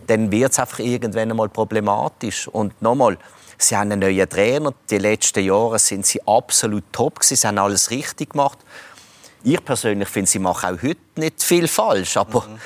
dann 0.07 0.31
wird 0.31 0.51
es 0.51 0.59
einfach 0.59 0.79
irgendwann 0.79 1.31
einmal 1.31 1.47
problematisch. 1.47 2.49
Und 2.49 2.81
nochmal, 2.81 3.17
sie 3.57 3.77
haben 3.77 3.93
einen 3.93 4.01
neuen 4.01 4.29
Trainer. 4.29 4.73
Die 4.89 4.97
letzten 4.97 5.45
Jahre 5.45 5.79
sind 5.79 6.05
sie 6.05 6.21
absolut 6.27 6.83
top 6.91 7.19
gewesen. 7.19 7.37
Sie 7.37 7.47
haben 7.47 7.59
alles 7.59 7.89
richtig 7.89 8.31
gemacht. 8.31 8.59
Ich 9.43 9.63
persönlich 9.63 10.09
finde, 10.09 10.29
sie 10.29 10.39
machen 10.39 10.75
auch 10.75 10.83
heute 10.83 10.99
nicht 11.15 11.41
viel 11.43 11.69
falsch, 11.69 12.17
aber 12.17 12.41
mhm. 12.41 12.59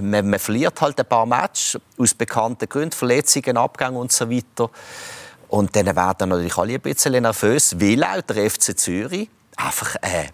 Man, 0.00 0.30
man, 0.30 0.38
verliert 0.38 0.80
halt 0.80 0.98
ein 0.98 1.06
paar 1.06 1.26
Matches 1.26 1.80
aus 1.98 2.14
bekannten 2.14 2.68
Gründen, 2.68 2.92
Verletzungen, 2.92 3.56
Abgänge 3.56 3.98
und 3.98 4.12
so 4.12 4.30
weiter. 4.30 4.70
Und 5.48 5.74
dann 5.76 5.86
werden 5.86 6.28
natürlich 6.28 6.56
alle 6.56 6.74
ein 6.74 6.80
bisschen 6.80 7.22
nervös, 7.22 7.80
weil 7.80 8.02
auch 8.02 8.20
der 8.22 8.50
FC 8.50 8.78
Zürich 8.78 9.28
einfach 9.56 9.96
eine 10.02 10.30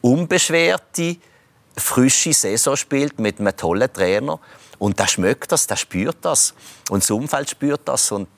unbeschwerte, 0.00 1.16
frische 1.76 2.32
Saison 2.32 2.76
spielt 2.76 3.18
mit 3.18 3.40
einem 3.40 3.56
tollen 3.56 3.92
Trainer. 3.92 4.40
Und 4.78 4.98
der 4.98 5.06
schmeckt 5.06 5.52
das, 5.52 5.66
der 5.66 5.76
spürt 5.76 6.18
das. 6.22 6.54
Und 6.90 7.02
das 7.02 7.10
Umfeld 7.10 7.50
spürt 7.50 7.82
das. 7.84 8.10
Und 8.12 8.28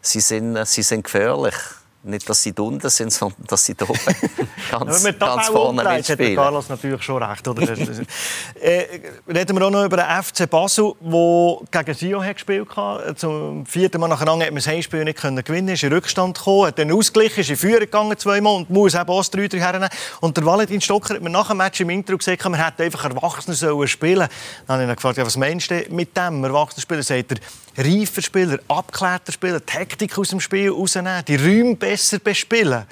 sie 0.00 0.20
sind, 0.20 0.64
sie 0.66 0.82
sind 0.82 1.04
gefährlich. 1.04 1.54
Nicht, 2.02 2.26
dass 2.30 2.42
sie 2.42 2.54
unten 2.58 2.88
sind, 2.88 3.12
sondern 3.12 3.44
dass 3.46 3.64
sie 3.64 3.74
da 3.74 3.84
oben 3.84 3.98
ganz, 4.70 5.04
ja, 5.04 5.12
ganz 5.12 5.48
vorne 5.48 5.84
mitspielen. 5.84 6.30
hat 6.30 6.44
Carlos 6.44 6.68
natürlich 6.70 7.02
schon 7.02 7.22
recht. 7.22 7.46
Oder? 7.46 7.62
äh, 8.60 8.84
reden 9.28 9.58
wir 9.58 9.66
auch 9.66 9.70
noch 9.70 9.84
über 9.84 9.98
den 9.98 10.22
FC 10.22 10.48
Basel, 10.48 10.94
der 11.00 11.84
gegen 11.84 11.98
Sion 11.98 12.24
hat 12.24 12.36
gespielt 12.36 12.74
hat. 12.74 13.18
Zum 13.18 13.66
vierten 13.66 14.00
Mal 14.00 14.08
nacheinander 14.08 14.46
hat 14.46 14.52
man 14.52 14.62
das 14.62 14.66
Heimspiel 14.66 15.04
nicht 15.04 15.18
können 15.18 15.44
gewinnen 15.44 15.68
ist 15.68 15.82
in 15.82 15.92
Rückstand 15.92 16.38
gekommen, 16.38 16.68
hat 16.68 16.78
dann 16.78 16.90
ausgeglichen, 16.90 17.40
ist 17.40 17.50
in 17.50 17.56
Führung 17.56 17.80
gegangen 17.80 18.16
zweimal 18.16 18.56
und 18.56 18.70
muss 18.70 18.94
eben 18.94 19.08
auch 19.08 19.24
3 19.24 19.48
hernehmen. 19.58 19.88
Und 20.20 20.36
der 20.36 20.46
Valentin 20.46 20.80
Stocker 20.80 21.14
hat 21.14 21.22
mir 21.22 21.28
nach 21.28 21.48
dem 21.48 21.58
Match 21.58 21.80
im 21.80 21.90
Intro 21.90 22.16
gesagt, 22.16 22.42
man 22.44 22.54
hätte 22.54 22.82
einfach 22.82 23.04
Erwachsene 23.04 23.54
sollen 23.54 23.88
spielen 23.88 24.28
Dann 24.66 24.74
habe 24.74 24.82
ich 24.84 24.88
ihn 24.88 24.94
gefragt, 24.94 25.18
ja, 25.18 25.26
was 25.26 25.36
meinst 25.36 25.70
du 25.70 25.84
mit 25.90 26.16
dem 26.16 26.44
Erwachsenen 26.44 26.80
spielen? 26.80 27.02
Sagt 27.02 27.32
er, 27.32 27.38
reifer 27.76 28.22
Spieler, 28.22 28.58
abgeklärter 28.68 29.32
Spieler, 29.32 29.64
Taktik 29.64 30.16
aus 30.18 30.28
dem 30.28 30.40
Spiel 30.40 30.70
rausnehmen, 30.70 31.24
die 31.26 31.36
Räume 31.36 31.76
besser 31.76 32.18
bespielen. 32.18 32.84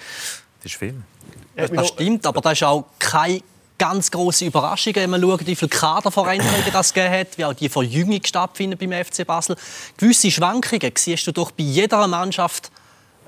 Das 0.62 0.72
ist 0.72 0.74
viel. 0.76 0.94
Das, 1.56 1.70
das 1.70 1.88
stimmt, 1.88 2.24
aber 2.26 2.40
das 2.40 2.52
ist 2.52 2.62
auch 2.62 2.84
keine 2.98 3.42
ganz 3.78 4.10
große 4.10 4.44
Überraschung, 4.44 4.94
wenn 4.96 5.10
man 5.10 5.20
schaut, 5.20 5.46
wie 5.46 5.54
viele 5.54 5.68
Kaderveränderungen 5.68 6.64
das 6.72 6.92
gegeben 6.92 7.14
hat, 7.14 7.38
wie 7.38 7.44
auch 7.44 7.54
die 7.54 7.68
Verjüngung 7.68 8.20
stattfindet 8.24 8.78
beim 8.78 8.92
FC 8.92 9.26
Basel. 9.26 9.56
Gewisse 9.96 10.30
Schwankungen 10.30 10.92
siehst 10.96 11.26
du 11.26 11.32
doch 11.32 11.52
bei 11.52 11.62
jeder 11.62 12.06
Mannschaft 12.06 12.70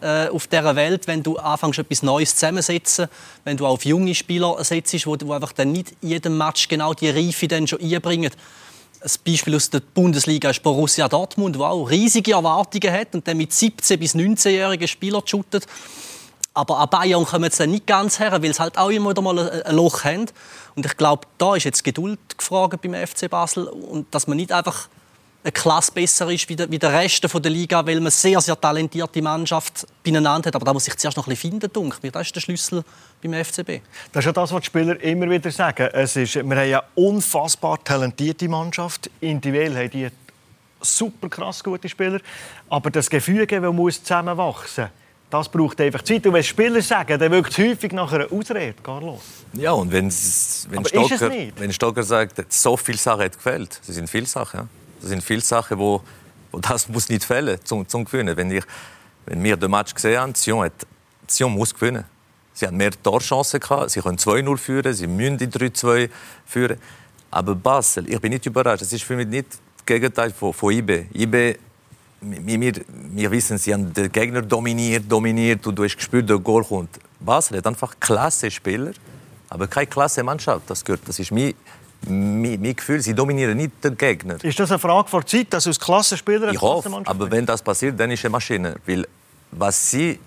äh, 0.00 0.28
auf 0.28 0.46
dieser 0.46 0.76
Welt, 0.76 1.06
wenn 1.06 1.22
du 1.22 1.36
anfängst, 1.36 1.78
etwas 1.78 2.02
Neues 2.02 2.34
zusammensetzen, 2.34 3.08
wenn 3.44 3.56
du 3.56 3.66
auf 3.66 3.84
junge 3.84 4.14
Spieler 4.14 4.62
setzt, 4.64 5.06
wo, 5.06 5.16
wo 5.22 5.32
einfach 5.32 5.52
dann 5.52 5.72
nicht 5.72 5.92
in 6.00 6.10
jedem 6.10 6.36
Match 6.36 6.68
genau 6.68 6.94
die 6.94 7.10
Reife 7.10 7.48
dann 7.48 7.66
schon 7.66 7.80
einbringen. 7.80 8.30
Ein 9.02 9.10
Beispiel 9.26 9.56
aus 9.56 9.70
der 9.70 9.80
Bundesliga 9.80 10.50
ist 10.50 10.62
Borussia 10.62 11.08
Dortmund, 11.08 11.56
der 11.56 11.62
auch 11.62 11.86
riesige 11.86 12.32
Erwartungen 12.32 12.92
hat 12.92 13.14
und 13.14 13.26
dann 13.26 13.38
mit 13.38 13.50
17- 13.50 13.96
bis 13.96 14.14
19-jährigen 14.14 14.86
Spielern 14.86 15.22
shootet. 15.24 15.66
Aber 16.52 16.78
an 16.78 16.90
Bayern 16.90 17.24
kommen 17.24 17.50
sie 17.50 17.66
nicht 17.66 17.86
ganz 17.86 18.18
her, 18.18 18.30
weil 18.42 18.52
sie 18.52 18.60
halt 18.60 18.76
auch 18.76 18.90
immer 18.90 19.10
wieder 19.10 19.22
mal 19.22 19.38
ein 19.62 19.74
Loch 19.74 20.04
haben. 20.04 20.26
Und 20.74 20.84
ich 20.84 20.96
glaube, 20.98 21.26
da 21.38 21.56
ist 21.56 21.64
jetzt 21.64 21.82
Geduld 21.82 22.18
gefragt 22.36 22.82
beim 22.82 22.94
FC 22.94 23.30
Basel 23.30 23.68
und 23.68 24.14
dass 24.14 24.26
man 24.26 24.36
nicht 24.36 24.52
einfach 24.52 24.88
eine 25.42 25.52
Klasse 25.52 25.92
besser 25.92 26.30
ist 26.30 26.48
wie 26.48 26.56
der, 26.56 26.70
wie 26.70 26.78
der 26.78 26.92
Rest 26.92 27.22
der 27.22 27.50
Liga, 27.50 27.84
weil 27.86 28.00
man 28.00 28.10
sehr, 28.10 28.40
sehr 28.40 28.60
talentierte 28.60 29.22
Mannschaft 29.22 29.86
beieinander 30.04 30.48
hat. 30.48 30.54
Aber 30.54 30.64
da 30.64 30.72
muss 30.72 30.84
sich 30.84 30.96
zuerst 30.96 31.16
noch 31.16 31.26
ein 31.26 31.30
bisschen 31.30 31.52
finden, 31.52 31.72
denke 31.72 31.96
ich. 32.02 32.12
Das 32.12 32.26
ist 32.26 32.36
der 32.36 32.40
Schlüssel 32.40 32.84
beim 33.22 33.32
FCB. 33.32 33.80
Das 34.12 34.22
ist 34.22 34.26
ja 34.26 34.32
das, 34.32 34.52
was 34.52 34.60
die 34.60 34.66
Spieler 34.66 35.00
immer 35.02 35.30
wieder 35.30 35.50
sagen. 35.50 35.88
Es 35.92 36.16
ist, 36.16 36.34
wir 36.34 36.42
haben 36.42 36.52
eine 36.52 36.82
unfassbar 36.94 37.82
talentierte 37.82 38.48
Mannschaft. 38.48 39.10
Individuell 39.20 39.76
haben 39.76 39.90
die 39.90 40.08
super 40.82 41.28
krass 41.28 41.64
gute 41.64 41.88
Spieler. 41.88 42.20
Aber 42.68 42.90
das 42.90 43.08
Gefüge 43.08 43.60
muss 43.72 44.02
zusammenwachsen. 44.02 44.88
Das 45.30 45.48
braucht 45.48 45.80
einfach 45.80 46.02
Zeit. 46.02 46.26
Und 46.26 46.34
wenn 46.34 46.42
Spieler 46.42 46.82
sagen, 46.82 47.18
dann 47.18 47.30
wirkt 47.30 47.52
es 47.52 47.58
häufig 47.58 47.92
nach 47.92 48.12
einer 48.12 48.30
Ausrede, 48.30 48.74
Carlos. 48.82 49.20
Ja, 49.52 49.72
und 49.72 49.92
wenn, 49.92 50.06
wenn, 50.06 50.84
Stocker, 50.84 51.30
wenn 51.56 51.72
Stocker 51.72 52.02
sagt, 52.02 52.52
so 52.52 52.76
viele 52.76 52.98
Sachen 52.98 53.22
hat 53.22 53.36
gefällt, 53.36 53.80
das 53.86 53.94
sind 53.94 54.10
viele 54.10 54.26
Sachen, 54.26 54.60
ja. 54.60 54.66
Das 55.00 55.10
sind 55.10 55.22
viele 55.22 55.40
Sachen, 55.40 55.78
wo, 55.78 56.02
wo 56.50 56.58
das 56.58 56.88
muss 56.88 57.08
nicht 57.08 57.24
fehlen 57.24 57.58
zum, 57.64 57.88
zum 57.88 58.04
Gewinnen. 58.04 58.36
Wenn, 58.36 58.50
ich, 58.50 58.64
wenn 59.26 59.42
wir 59.42 59.56
den 59.56 59.70
Match 59.70 59.94
gesehen 59.94 60.20
haben, 60.20 60.34
Sion, 60.34 60.64
hat, 60.64 60.72
Sion 61.26 61.52
muss 61.52 61.74
gewinnen. 61.74 62.04
Sie 62.52 62.66
haben 62.66 62.76
mehr 62.76 62.90
Torchancen 62.90 63.60
gehabt, 63.60 63.90
sie 63.90 64.00
können 64.00 64.18
2-0 64.18 64.56
führen, 64.58 64.92
sie 64.92 65.06
müssen 65.06 65.38
3-2 65.38 66.10
führen. 66.44 66.78
Aber 67.30 67.54
Basel, 67.54 68.12
ich 68.12 68.20
bin 68.20 68.32
nicht 68.32 68.44
überrascht. 68.44 68.82
Das 68.82 68.92
ist 68.92 69.04
für 69.04 69.16
mich 69.16 69.28
nicht 69.28 69.48
das 69.50 69.86
Gegenteil 69.86 70.30
von, 70.30 70.52
von 70.52 70.72
IB. 70.72 71.06
IB 71.14 71.56
wir, 72.20 72.72
wir 73.12 73.30
wissen, 73.30 73.56
sie 73.56 73.72
haben 73.72 73.92
den 73.92 74.12
Gegner 74.12 74.42
dominiert, 74.42 75.10
dominiert 75.10 75.66
und 75.66 75.74
du 75.74 75.84
hast 75.84 75.96
gespürt, 75.96 76.28
der 76.28 76.38
Goal 76.38 76.64
kommt. 76.64 76.98
Basel 77.18 77.58
hat 77.58 77.66
einfach 77.66 77.94
klasse 77.98 78.50
Spieler, 78.50 78.92
aber 79.48 79.66
keine 79.66 79.86
klasse 79.86 80.22
Mannschaft. 80.22 80.68
Das, 80.68 80.84
gehört, 80.84 81.02
das 81.06 81.18
ist 81.18 81.32
mein, 81.32 81.54
mein, 82.08 82.60
mein 82.60 82.76
Gefühl. 82.76 83.00
Sie 83.00 83.14
dominieren 83.14 83.56
nicht 83.56 83.84
den 83.84 83.96
Gegner. 83.96 84.42
Ist 84.42 84.58
das 84.58 84.70
eine 84.70 84.78
Frage 84.78 85.08
vor 85.08 85.24
Zeit, 85.26 85.52
dass 85.52 85.64
du 85.64 85.70
als 85.70 85.80
Klassenspieler 85.80 86.52
Ich 86.52 86.60
hoffe, 86.60 86.90
aber 87.04 87.30
wenn 87.30 87.46
das 87.46 87.62
passiert, 87.62 87.98
dann 87.98 88.10
ist 88.10 88.20
es 88.20 88.24
eine 88.24 88.32
Maschine. 88.32 88.76
Weil 88.86 89.06
was 89.52 89.90
sie, 89.90 90.18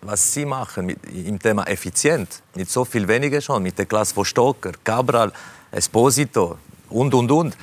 was 0.00 0.32
sie 0.32 0.44
machen 0.44 0.86
mit, 0.86 0.98
im 1.12 1.38
Thema 1.38 1.66
effizient, 1.66 2.42
mit 2.54 2.70
so 2.70 2.84
viel 2.84 3.06
weniger 3.06 3.40
schon, 3.40 3.62
mit 3.62 3.78
der 3.78 3.86
Klasse 3.86 4.14
von 4.14 4.24
Stocker, 4.24 4.72
Cabral, 4.82 5.32
Esposito 5.70 6.58
und, 6.88 7.14
und, 7.14 7.30
und, 7.30 7.56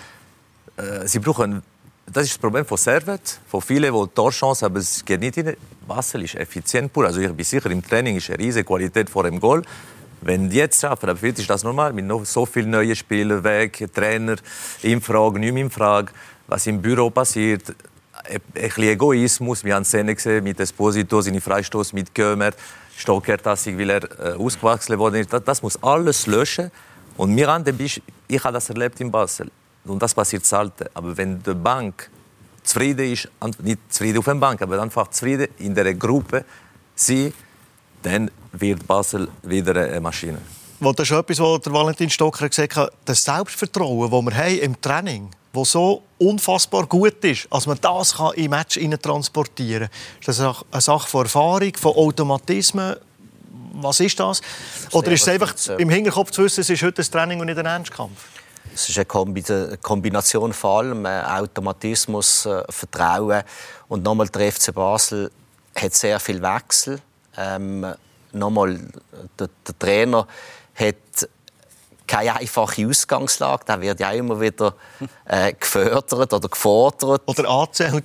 äh, 0.77 1.07
sie 1.07 1.19
brauchen 1.19 1.61
das 2.11 2.23
ist 2.23 2.33
das 2.33 2.37
Problem 2.39 2.65
von 2.65 2.77
Servet, 2.77 3.39
von 3.47 3.61
vielen, 3.61 3.93
die 3.93 4.07
Torchancen 4.15 4.65
haben, 4.65 4.73
aber 4.73 4.79
es 4.79 5.05
geht 5.05 5.19
nicht 5.19 5.37
in 5.37 5.55
Basel 5.87 6.23
ist 6.23 6.35
effizient 6.35 6.91
pur. 6.93 7.05
Also 7.05 7.19
ich 7.19 7.31
bin 7.31 7.45
sicher, 7.45 7.69
im 7.71 7.83
Training 7.83 8.17
ist 8.17 8.29
eine 8.29 8.39
riesige 8.39 8.63
Qualität 8.63 9.09
vor 9.09 9.23
dem 9.23 9.39
Goal. 9.39 9.63
Wenn 10.21 10.49
die 10.49 10.58
jetzt 10.58 10.82
schaffen, 10.82 11.10
aber 11.10 11.17
vielleicht 11.17 11.39
ist 11.39 11.49
das 11.49 11.63
normal, 11.63 11.93
mit 11.93 12.05
noch 12.05 12.25
so 12.25 12.45
vielen 12.45 12.71
neuen 12.71 12.95
Spielern 12.95 13.43
weg, 13.43 13.88
Trainer 13.93 14.36
in 14.82 15.01
Frage, 15.01 15.39
nicht 15.39 15.53
mehr 15.53 15.63
in 15.63 15.69
Frage, 15.69 16.12
was 16.47 16.67
im 16.67 16.82
Büro 16.82 17.10
passiert, 17.10 17.73
ein 18.29 18.41
bisschen 18.53 18.84
Egoismus. 18.84 19.63
Wir 19.63 19.75
haben 19.75 19.86
Szenen 19.86 20.15
gesehen 20.15 20.43
mit 20.43 20.60
Esposito, 20.60 21.21
seine 21.21 21.39
Freistoß 21.39 21.93
mit 21.93 22.13
Gömer, 22.13 22.51
Stockertassig, 22.97 23.77
weil 23.77 23.89
er 23.91 24.03
äh, 24.03 24.34
ausgewachsen 24.34 24.97
worden 24.99 25.15
ist. 25.15 25.32
Das, 25.32 25.43
das, 25.43 25.62
muss 25.62 25.82
alles 25.82 26.27
löschen. 26.27 26.69
Und 27.17 27.36
wir 27.36 27.47
haben 27.47 27.65
ich 28.27 28.43
habe 28.43 28.53
das 28.53 28.69
erlebt 28.69 28.99
in 29.01 29.12
Basel 29.12 29.49
und 29.86 30.01
das 30.01 30.13
passiert 30.13 30.45
selten. 30.45 30.86
Aber 30.93 31.15
wenn 31.17 31.41
die 31.41 31.53
Bank 31.53 32.10
zufrieden 32.63 33.12
ist, 33.12 33.29
nicht 33.62 33.79
zufrieden 33.89 34.19
auf 34.19 34.25
der 34.25 34.36
Bank, 34.36 34.62
aber 34.62 34.82
einfach 34.82 35.10
zufrieden 35.10 35.47
in 35.58 35.73
der 35.73 35.93
Gruppe, 35.95 36.45
sie, 36.95 37.34
dann 38.01 38.31
wird 38.51 38.85
Basel 38.88 39.29
wieder 39.43 39.75
eine 39.75 39.99
Maschine. 39.99 40.39
Das 40.79 40.93
ist 40.99 41.12
etwas, 41.12 41.39
was 41.39 41.62
der 41.62 41.73
Valentin 41.73 42.09
Stocker 42.09 42.47
gesagt 42.47 42.75
hat, 42.77 42.93
das 43.03 43.23
Selbstvertrauen, 43.23 44.09
das 44.09 44.21
wir 44.21 44.43
haben 44.43 44.59
im 44.59 44.81
Training, 44.81 45.29
das 45.51 45.71
so 45.71 46.03
unfassbar 46.17 46.85
gut 46.85 47.23
ist, 47.25 47.47
als 47.49 47.67
man 47.67 47.77
das 47.81 48.15
kann 48.15 48.33
in 48.35 48.49
Match 48.49 48.79
transportieren 49.01 49.89
kann. 49.89 50.19
Ist 50.19 50.27
das 50.27 50.39
eine 50.39 50.81
Sache 50.81 51.07
von 51.07 51.23
Erfahrung, 51.23 51.73
von 51.75 51.95
Automatismen? 51.95 52.95
Was 53.73 53.99
ist 53.99 54.19
das? 54.19 54.41
Oder 54.91 55.12
ist 55.12 55.23
es 55.23 55.27
einfach 55.27 55.53
im 55.77 55.89
Hinterkopf 55.89 56.31
zu 56.31 56.43
wissen, 56.43 56.62
es 56.62 56.69
ist 56.69 56.81
heute 56.81 57.01
ein 57.01 57.12
Training 57.12 57.39
und 57.39 57.47
nicht 57.47 57.57
ein 57.57 57.65
Ernstkampf? 57.65 58.17
Es 58.73 58.88
ist 58.88 58.97
eine 58.97 59.77
Kombination 59.77 60.53
von 60.53 60.85
allem, 60.85 61.05
äh, 61.05 61.21
Automatismus, 61.23 62.45
äh, 62.45 62.63
Vertrauen 62.69 63.43
und 63.88 64.03
nochmal 64.03 64.29
der 64.29 64.51
FC 64.51 64.73
Basel 64.73 65.31
hat 65.75 65.93
sehr 65.93 66.19
viel 66.19 66.41
Wechsel. 66.41 67.01
Ähm, 67.39 67.86
nochmal 68.34 68.80
der, 69.39 69.49
der 69.65 69.80
Trainer 69.80 70.28
hat 70.75 71.30
keine 72.10 72.36
einfache 72.36 72.88
Ausgangslage. 72.88 73.63
Da 73.65 73.80
wird 73.80 73.99
ja 73.99 74.12
immer 74.12 74.41
wieder 74.41 74.73
äh, 75.25 75.54
gefördert 75.54 76.34
oder 76.34 76.49
gefordert. 76.49 77.21
Oder 77.28 77.49
angezählt. 77.49 78.04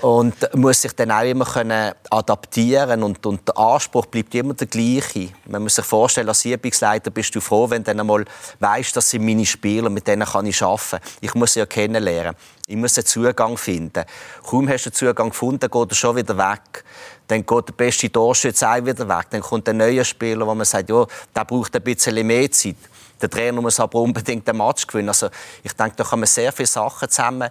Und 0.00 0.34
muss 0.54 0.82
sich 0.82 0.92
dann 0.92 1.10
auch 1.10 1.22
immer 1.22 1.46
können 1.46 1.94
adaptieren 2.10 3.02
und, 3.02 3.24
und 3.24 3.48
der 3.48 3.56
Anspruch 3.56 4.04
bleibt 4.06 4.34
immer 4.34 4.52
der 4.52 4.66
gleiche. 4.66 5.30
Man 5.46 5.62
muss 5.62 5.76
sich 5.76 5.84
vorstellen, 5.84 6.28
als 6.28 6.44
Übungsleiter 6.44 7.10
bist 7.10 7.34
du 7.34 7.40
froh, 7.40 7.70
wenn 7.70 7.82
du 7.82 7.90
dann 7.90 8.00
einmal 8.00 8.24
weißt, 8.58 8.94
das 8.94 9.08
sind 9.08 9.24
meine 9.24 9.46
Spieler, 9.46 9.88
mit 9.88 10.06
denen 10.06 10.26
kann 10.26 10.44
ich 10.44 10.62
arbeiten. 10.62 10.98
Ich 11.22 11.34
muss 11.34 11.54
sie 11.54 11.60
ja 11.60 11.66
kennenlernen. 11.66 12.36
Ich 12.66 12.76
muss 12.76 12.98
einen 12.98 13.06
Zugang 13.06 13.56
finden. 13.56 14.04
Kaum 14.42 14.68
hast 14.68 14.84
du 14.84 14.90
den 14.90 14.96
Zugang 14.96 15.30
gefunden, 15.30 15.70
geht 15.70 15.90
er 15.90 15.94
schon 15.94 16.16
wieder 16.16 16.36
weg. 16.36 16.84
Dann 17.26 17.44
geht 17.44 17.68
der 17.68 17.72
beste 17.72 18.10
Torschütze 18.10 18.68
auch 18.68 18.84
wieder 18.84 19.08
weg. 19.08 19.26
Dann 19.30 19.40
kommt 19.40 19.68
ein 19.68 19.78
neuer 19.78 20.04
Spieler, 20.04 20.46
wo 20.46 20.54
man 20.54 20.66
sagt, 20.66 20.90
ja, 20.90 21.06
der 21.34 21.44
braucht 21.44 21.74
ein 21.74 21.82
bisschen 21.82 22.26
mehr 22.26 22.50
Zeit. 22.50 22.76
Der 23.20 23.30
Trainer 23.30 23.62
muss 23.62 23.80
aber 23.80 24.00
unbedingt 24.00 24.46
den 24.46 24.56
Match 24.56 24.86
gewinnen. 24.86 25.08
Also 25.08 25.28
ich 25.62 25.72
denke, 25.72 25.96
da 25.96 26.04
kommen 26.04 26.26
sehr 26.26 26.52
viele 26.52 26.66
Sachen 26.66 27.08
zusammen 27.08 27.50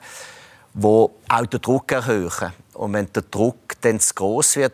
die 0.74 0.88
auch 0.88 1.46
den 1.50 1.62
Druck 1.62 1.92
erhöhen. 1.92 2.54
Und 2.74 2.94
wenn 2.94 3.12
der 3.14 3.24
Druck 3.24 3.74
dann 3.82 4.00
zu 4.00 4.14
groß 4.14 4.56
wird, 4.58 4.74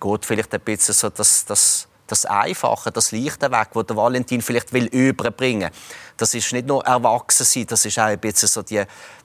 geht 0.00 0.24
vielleicht 0.24 0.52
ein 0.54 0.60
bisschen 0.60 0.94
so 0.94 1.08
das, 1.10 1.44
das, 1.44 1.86
das 2.06 2.24
Einfache, 2.24 2.90
das 2.90 3.12
Leichte 3.12 3.50
weg, 3.50 3.68
das 3.72 3.86
der 3.86 3.96
Valentin 3.96 4.42
vielleicht 4.42 4.72
will 4.72 4.86
überbringen 4.86 5.70
Das 6.16 6.34
ist 6.34 6.52
nicht 6.52 6.66
nur 6.66 6.84
Erwachsensein, 6.84 7.66
das 7.66 7.84
ist 7.84 7.98
auch 7.98 8.04
ein 8.04 8.18
bisschen 8.18 8.48
so 8.48 8.62
die, 8.62 8.82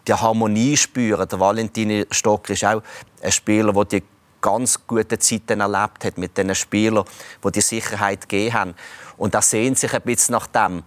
die 0.07 0.13
Harmonie 0.13 0.77
spüren. 0.77 1.27
Der 1.27 1.39
Valentin 1.39 2.05
Stocker 2.11 2.53
ist 2.53 2.65
auch 2.65 2.83
ein 3.21 3.31
Spieler, 3.31 3.73
der 3.73 3.85
die 3.85 4.03
ganz 4.45 4.85
gute 4.85 5.17
Zeiten 5.17 5.59
erlebt 5.59 6.05
hat 6.05 6.19
mit 6.19 6.37
den 6.37 6.53
Spielern, 6.53 7.05
die 7.43 7.51
die 7.51 7.61
Sicherheit 7.61 8.21
gegeben 8.29 8.53
haben. 8.53 8.75
Und 9.17 9.33
er 9.33 9.41
sehnt 9.41 9.79
sich 9.79 9.91
ein 9.91 10.03
bisschen 10.03 10.33
nach 10.33 10.45
dem. 10.45 10.83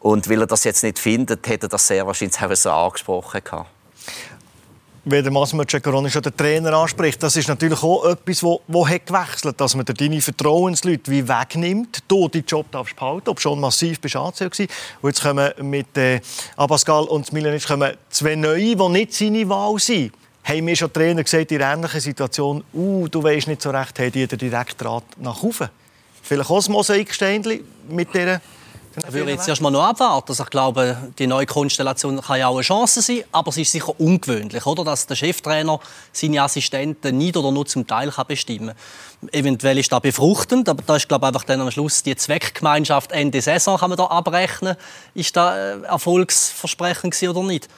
Und 0.00 0.28
weil 0.28 0.40
er 0.40 0.46
das 0.48 0.64
jetzt 0.64 0.82
nicht 0.82 0.98
findet, 0.98 1.46
hätte 1.46 1.66
er 1.66 1.68
das 1.68 1.86
sehr 1.86 2.04
wahrscheinlich 2.04 2.40
auch 2.42 2.54
so 2.54 2.70
angesprochen 2.70 3.40
gehabt 3.44 3.70
wie 5.08 5.22
der 5.22 5.30
Massimo 5.30 5.62
Ceccaroni 5.64 6.10
schon 6.10 6.22
den 6.22 6.36
Trainer 6.36 6.72
anspricht, 6.72 7.22
das 7.22 7.36
ist 7.36 7.46
natürlich 7.46 7.80
auch 7.80 8.04
etwas, 8.06 8.42
wo, 8.42 8.60
wo 8.66 8.88
hat 8.88 9.02
dass 9.56 9.76
man 9.76 9.84
deine 9.84 10.20
Vertrauensleute 10.20 11.08
wie 11.12 11.28
wegnimmt, 11.28 12.02
du 12.08 12.26
deinen 12.26 12.44
Job 12.44 12.66
darfst 12.72 12.96
behalten, 12.96 13.28
ob 13.28 13.40
schon 13.40 13.60
massiv 13.60 14.00
bist 14.00 14.16
angezählt 14.16 14.58
Und 15.00 15.10
jetzt 15.10 15.22
kommen 15.22 15.52
mit 15.62 15.96
äh, 15.96 16.20
Abascal 16.56 17.04
und 17.04 17.32
Milanic 17.32 17.68
kommen 17.68 17.96
zwei 18.10 18.34
Neue, 18.34 18.74
die 18.74 18.88
nicht 18.88 19.14
seine 19.14 19.48
Wahl 19.48 19.78
sind. 19.78 20.12
Haben 20.48 20.64
mir 20.64 20.76
schon 20.76 20.92
Trainer 20.92 21.24
gesagt, 21.24 21.50
in 21.50 21.60
ähnlichen 21.60 22.00
Situation, 22.00 22.62
uh, 22.72 23.08
du 23.08 23.20
weißt 23.20 23.48
nicht 23.48 23.60
so 23.60 23.70
recht, 23.70 23.98
haben 23.98 24.12
die 24.12 24.28
den 24.28 24.38
Direktrat 24.38 25.02
nach 25.18 25.42
oben. 25.42 25.68
Vielleicht 26.22 26.50
auch 26.50 26.64
ein 26.64 26.72
Mosaiksteinchen 26.72 27.60
mit 27.88 28.14
dieser 28.14 28.40
ich 29.06 29.12
würde 29.12 29.32
jetzt 29.32 29.46
erst 29.46 29.60
mal 29.60 29.70
noch 29.70 29.84
abwarten. 29.84 30.30
Also 30.30 30.44
ich 30.44 30.48
glaube, 30.48 30.96
die 31.18 31.26
neue 31.26 31.44
Konstellation 31.44 32.18
kann 32.20 32.38
ja 32.38 32.48
auch 32.48 32.54
eine 32.54 32.62
Chance 32.62 33.02
sein, 33.02 33.24
aber 33.30 33.50
es 33.50 33.58
ist 33.58 33.72
sicher 33.72 33.92
ungewöhnlich, 34.00 34.64
oder? 34.64 34.84
dass 34.84 35.06
der 35.06 35.16
Cheftrainer 35.16 35.80
seine 36.12 36.42
Assistenten 36.42 37.18
nicht 37.18 37.36
oder 37.36 37.50
nur 37.52 37.66
zum 37.66 37.86
Teil 37.86 38.10
bestimmen 38.26 38.74
kann. 39.20 39.28
Eventuell 39.32 39.76
ist 39.78 39.92
das 39.92 40.00
befruchtend, 40.00 40.68
aber 40.70 40.82
da 40.86 40.96
ist 40.96 41.08
glaube 41.08 41.26
ich, 41.26 41.28
einfach 41.28 41.44
dann 41.44 41.60
am 41.60 41.70
Schluss 41.70 42.02
die 42.04 42.16
Zweckgemeinschaft 42.16 43.12
Ende 43.12 43.42
Saison 43.42 43.76
kann 43.76 43.90
man 43.90 43.98
da 43.98 44.06
abrechnen. 44.06 44.76
Ist 45.14 45.36
das 45.36 45.54
äh, 45.54 45.82
erfolgsversprechend 45.82 47.22
oder 47.22 47.42
nicht? 47.42 47.68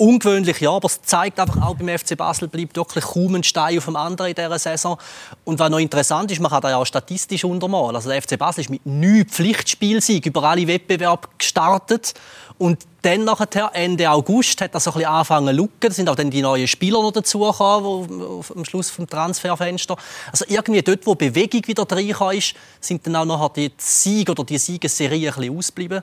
Ungewöhnlich, 0.00 0.60
ja, 0.60 0.72
aber 0.72 0.86
es 0.86 1.02
zeigt 1.02 1.38
einfach 1.38 1.60
auch 1.62 1.76
beim 1.76 1.96
FC 1.96 2.16
Basel 2.16 2.48
bleibt 2.48 2.76
wirklich 2.76 3.04
kaum 3.04 3.34
ein 3.34 3.42
Stein 3.42 3.78
auf 3.78 3.84
dem 3.84 3.96
anderen 3.96 4.30
in 4.30 4.34
dieser 4.34 4.58
Saison. 4.58 4.98
Und 5.44 5.58
was 5.58 5.70
noch 5.70 5.78
interessant 5.78 6.30
ist, 6.32 6.40
man 6.40 6.50
kann 6.50 6.62
da 6.62 6.70
ja 6.70 6.76
auch 6.78 6.86
statistisch 6.86 7.44
untermalen. 7.44 7.94
Also 7.94 8.08
der 8.08 8.22
FC 8.22 8.38
Basel 8.38 8.62
ist 8.62 8.70
mit 8.70 8.84
neun 8.84 9.26
Pflichtspielsiegen 9.26 10.30
über 10.32 10.44
alle 10.44 10.66
Wettbewerbe 10.66 11.28
gestartet 11.38 12.14
und 12.60 12.86
dann 13.00 13.24
nachher, 13.24 13.70
Ende 13.72 14.10
August 14.10 14.60
hat 14.60 14.74
das 14.74 14.84
so 14.84 14.90
ein 14.90 14.94
bisschen 14.94 15.08
angefangen 15.08 15.56
zu. 15.56 15.70
Da 15.80 15.90
sind 15.90 16.08
auch 16.10 16.14
dann 16.14 16.30
die 16.30 16.42
neuen 16.42 16.68
Spieler 16.68 17.00
noch 17.00 17.10
dazugekommen, 17.10 18.42
am 18.54 18.64
Schluss 18.66 18.90
vom 18.90 19.08
Transferfenster. 19.08 19.96
Also 20.30 20.44
irgendwie 20.46 20.82
dort, 20.82 21.06
wo 21.06 21.14
Bewegung 21.14 21.66
wieder 21.66 21.90
reingekommen 21.90 22.36
ist, 22.36 22.54
sind 22.78 23.06
dann 23.06 23.16
auch 23.16 23.24
nachher 23.24 23.48
die 23.56 23.72
Siege 23.78 24.32
oder 24.32 24.44
die 24.44 24.58
Siegesserie 24.58 25.30
ein 25.30 25.34
bisschen 25.34 25.56
ausgeblieben. 25.56 26.02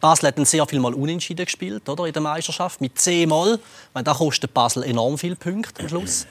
Basel 0.00 0.28
hat 0.28 0.38
dann 0.38 0.44
sehr 0.44 0.66
viel 0.66 0.80
Mal 0.80 0.94
unentschieden 0.94 1.44
gespielt 1.44 1.88
oder, 1.88 2.06
in 2.06 2.12
der 2.12 2.22
Meisterschaft, 2.22 2.80
mit 2.80 2.98
zehnmal. 2.98 3.58
Da 3.94 4.14
kostet 4.14 4.52
Basel 4.52 4.82
enorm 4.82 5.18
viele 5.18 5.36
Punkte 5.36 5.82
am 5.82 5.88
Schluss. 5.88 6.26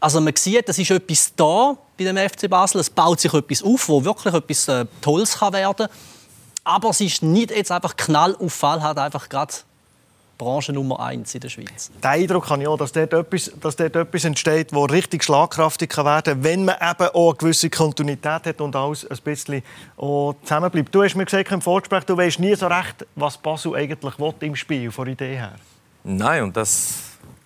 Also 0.00 0.20
man 0.20 0.36
sieht, 0.36 0.68
es 0.68 0.78
ist 0.78 0.90
etwas 0.90 1.32
da 1.34 1.76
bei 1.98 2.04
dem 2.04 2.16
FC 2.16 2.48
Basel. 2.48 2.80
Es 2.80 2.90
baut 2.90 3.18
sich 3.18 3.32
etwas 3.32 3.62
auf, 3.62 3.88
wo 3.88 4.04
wirklich 4.04 4.34
etwas 4.34 4.68
äh, 4.68 4.86
Tolles 5.00 5.38
kann 5.38 5.52
werden 5.52 5.88
Aber 6.64 6.90
es 6.90 7.00
ist 7.00 7.22
nicht 7.22 7.50
jetzt 7.50 7.72
einfach 7.72 7.96
Knall 7.96 8.36
hat 8.38 8.98
einfach 8.98 9.28
gerade 9.28 9.54
Branche 10.38 10.72
Nummer 10.72 11.00
eins 11.00 11.34
in 11.34 11.40
der 11.40 11.48
Schweiz. 11.48 11.90
Den 12.02 12.08
Eindruck 12.08 12.48
habe 12.48 12.62
ich 12.62 12.68
auch, 12.68 12.78
dass 12.78 12.92
dort 12.92 13.12
etwas, 13.12 13.52
dass 13.60 13.74
dort 13.74 13.96
etwas 13.96 14.24
entsteht, 14.24 14.72
das 14.72 14.90
richtig 14.90 15.24
schlagkraftig 15.24 15.94
werden 15.96 16.22
kann, 16.22 16.44
wenn 16.44 16.64
man 16.64 16.76
eben 16.76 17.08
auch 17.12 17.30
eine 17.30 17.36
gewisse 17.36 17.68
Kontinuität 17.68 18.46
hat 18.46 18.60
und 18.60 18.74
alles 18.76 19.04
ein 19.04 19.18
bisschen 19.24 19.62
zusammenbleibt. 19.96 20.94
Du 20.94 21.02
hast 21.02 21.16
mir 21.16 21.24
gesagt 21.24 21.50
im 21.50 21.60
Vorgespräch, 21.60 22.04
du 22.04 22.16
weißt 22.16 22.38
nie 22.38 22.54
so 22.54 22.68
recht, 22.68 23.04
was 23.16 23.36
Basel 23.36 23.74
eigentlich 23.74 24.18
will 24.18 24.34
im 24.40 24.54
Spiel, 24.54 24.90
von 24.92 25.06
der 25.06 25.14
Idee 25.14 25.36
her. 25.36 25.56
Nein, 26.04 26.44
und 26.44 26.56
das, 26.56 26.94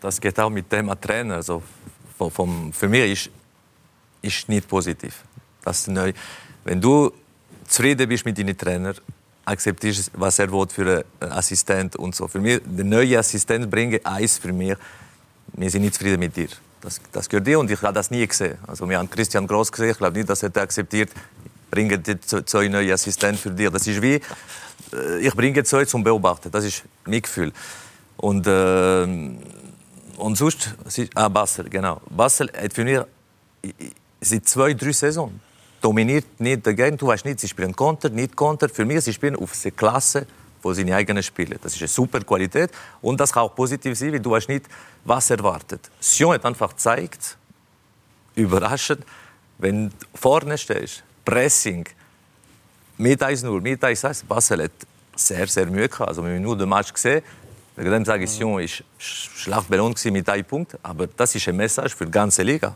das 0.01 0.21
geht 0.21 0.39
auch 0.39 0.51
mit 0.51 0.71
dem 0.71 0.93
Trainer. 1.01 1.37
Also, 1.37 1.63
vom, 2.17 2.73
für 2.73 2.89
mich 2.89 3.13
ist, 3.13 3.31
ist 4.21 4.49
nicht 4.49 4.69
positiv. 4.69 5.25
Das 5.65 5.87
neu. 5.87 6.13
Wenn 6.65 6.81
du 6.81 7.11
zufrieden 7.67 8.09
bist 8.09 8.25
mit 8.25 8.39
deinen 8.39 8.57
Trainer, 8.57 8.95
akzeptierst, 9.45 10.11
was 10.15 10.39
er 10.39 10.51
will 10.53 10.67
für 10.69 11.05
einen 11.21 11.33
Assistent 11.33 11.97
und 11.97 12.15
so. 12.15 12.29
Für 12.29 12.41
mich, 12.41 12.61
der 12.65 12.85
neue 12.85 13.19
Assistent 13.19 13.71
bringt 13.71 14.05
eins 14.07 14.39
für 14.39 14.53
mich. 14.53 14.75
Wir 15.55 15.71
sind 15.71 15.83
nicht 15.83 15.95
zufrieden 15.95 16.21
mit 16.21 16.37
dir. 16.37 16.49
Das, 16.81 17.01
das 17.13 17.29
gehört 17.29 17.47
dir 17.47 17.59
und 17.59 17.71
ich 17.71 17.81
habe 17.83 17.93
das 17.93 18.11
nie 18.11 18.27
gesehen. 18.27 18.57
Also 18.67 18.89
wir 18.89 18.99
haben 18.99 19.11
Christian 19.11 19.47
Gross 19.47 19.71
gesehen. 19.71 19.91
Ich 19.91 19.99
glaube 19.99 20.17
nicht, 20.17 20.29
dass 20.29 20.43
er 20.43 20.57
akzeptiert. 20.57 21.11
Bringe 21.71 22.03
so 22.27 22.59
einen 22.59 22.73
neuen 22.73 22.93
Assistent 22.93 23.39
für 23.39 23.51
dich. 23.51 23.71
Das 23.71 23.87
ist 23.87 24.03
wie 24.03 24.21
äh, 24.93 25.19
ich 25.21 25.35
bringe 25.35 25.65
so 25.65 25.85
zum 25.85 26.05
Beobachten. 26.05 26.51
Das 26.51 26.65
ist 26.65 26.83
mein 27.05 27.23
Gefühl. 27.23 27.53
Und 28.17 28.47
äh, 28.47 29.07
und 30.17 30.37
sonst, 30.37 30.75
ah, 31.15 31.29
Basel, 31.29 31.69
genau. 31.69 32.01
Basel 32.09 32.51
hat 32.57 32.73
für 32.73 32.85
mich 32.85 33.01
seit 34.21 34.49
zwei, 34.49 34.75
drei 34.75 34.93
Saisonen 34.93 35.41
dominiert 35.83 36.41
nicht 36.41 36.67
dagegen. 36.67 36.97
Du 36.97 37.09
weißt 37.09 37.25
nicht, 37.25 37.41
sie 37.41 37.49
spielen 37.49 37.77
Konter, 37.77 38.09
nicht 38.09 38.35
Konter. 38.35 38.69
Für 38.69 38.85
mich, 38.85 39.03
sie 39.03 39.13
spielen 39.13 39.37
auf 39.37 39.53
der 39.63 39.73
Klasse 39.73 40.27
von 40.63 40.75
seinen 40.75 40.93
eigenen 40.93 41.23
Spielen. 41.23 41.59
Das 41.63 41.75
ist 41.75 41.81
eine 41.83 41.89
super 41.89 42.21
Qualität 42.21 42.71
und 43.03 43.21
das 43.21 43.33
kann 43.33 43.43
auch 43.43 43.55
positiv 43.55 43.99
sein, 43.99 44.13
weil 44.13 44.21
du 44.21 44.31
weißt 44.31 44.49
nicht, 44.49 44.67
was 45.05 45.29
erwartet. 45.31 45.91
Sion 46.01 46.35
hat 46.35 46.45
einfach 46.45 46.71
gezeigt, 46.71 47.37
überraschend, 48.37 49.05
wenn 49.59 49.89
du 49.89 49.95
vorne 50.15 50.57
stehst, 50.57 51.03
Pressing, 51.25 51.85
mit 52.97 53.23
1-0, 53.23 53.61
mit 53.61 53.83
1-1, 53.83 54.25
Basel 54.27 54.65
hat 54.65 54.73
sehr, 55.17 55.47
sehr 55.47 55.67
Mühe 55.67 55.89
gehabt. 55.89 56.09
Also, 56.09 56.23
wenn 56.25 56.35
wir 56.35 56.41
nur 56.41 56.57
den 56.57 56.69
Match 56.69 56.93
gesehen 56.93 57.23
wegen 57.75 57.91
dem 57.91 58.05
sage 58.05 58.25
ich, 58.25 58.31
Sion 58.31 58.61
ist 58.61 58.85
schlecht 58.99 59.69
belohnt 59.69 60.05
mit 60.05 60.29
einem 60.29 60.45
Punkt. 60.45 60.77
Aber 60.83 61.07
das 61.07 61.35
ist 61.35 61.49
eine 61.49 61.57
Message 61.57 61.95
für 61.95 62.05
die 62.05 62.11
ganze 62.11 62.43
Liga. 62.43 62.75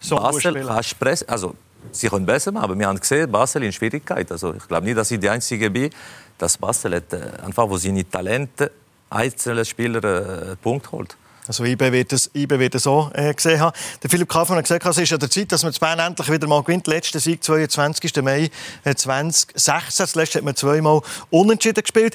So 0.00 0.16
Basel 0.16 0.64
kannst 0.66 0.98
pressen. 0.98 1.28
Also, 1.28 1.54
sie 1.90 2.08
können 2.08 2.26
besser 2.26 2.52
machen. 2.52 2.64
Aber 2.64 2.78
wir 2.78 2.86
haben 2.86 2.98
gesehen, 2.98 3.30
Basel 3.30 3.62
in 3.64 3.72
Schwierigkeit. 3.72 4.30
Also 4.30 4.54
ich 4.54 4.66
glaube 4.68 4.86
nicht, 4.86 4.96
dass 4.96 5.10
ich 5.10 5.20
die 5.20 5.28
Einzige 5.28 5.70
bin. 5.70 5.90
Dass 6.38 6.56
Basel 6.56 6.96
hat, 6.96 7.12
äh, 7.12 7.20
einfach, 7.44 7.68
wo 7.68 7.76
seine 7.76 8.08
Talente 8.08 8.70
einzelne 9.10 9.64
Spieler 9.64 10.02
äh, 10.04 10.44
einen 10.46 10.56
Punkt 10.58 10.90
holt. 10.92 11.16
Also 11.46 11.64
IB 11.64 11.90
wird 11.90 12.12
es, 12.12 12.30
IB 12.34 12.58
wird 12.58 12.76
es 12.76 12.84
so 12.84 13.10
äh, 13.14 13.34
gesehen 13.34 13.60
haben. 13.60 13.76
Der 14.02 14.08
Philipp 14.08 14.28
Kaufmann 14.28 14.58
hat 14.58 14.64
gesagt, 14.64 14.86
es 14.86 14.98
ist 14.98 15.12
an 15.12 15.18
der 15.18 15.30
Zeit, 15.30 15.50
dass 15.50 15.64
man 15.64 15.72
Bern 15.72 15.98
endlich 15.98 16.30
wieder 16.30 16.46
mal 16.46 16.62
gewinnt. 16.62 16.86
Letzter 16.86 17.18
Sieg 17.18 17.42
22. 17.42 18.22
Mai 18.22 18.50
2016. 18.84 20.04
Äh, 20.04 20.06
Zuletzt 20.08 20.34
hat 20.36 20.44
man 20.44 20.54
zweimal 20.54 21.00
unentschieden 21.30 21.82
gespielt. 21.82 22.14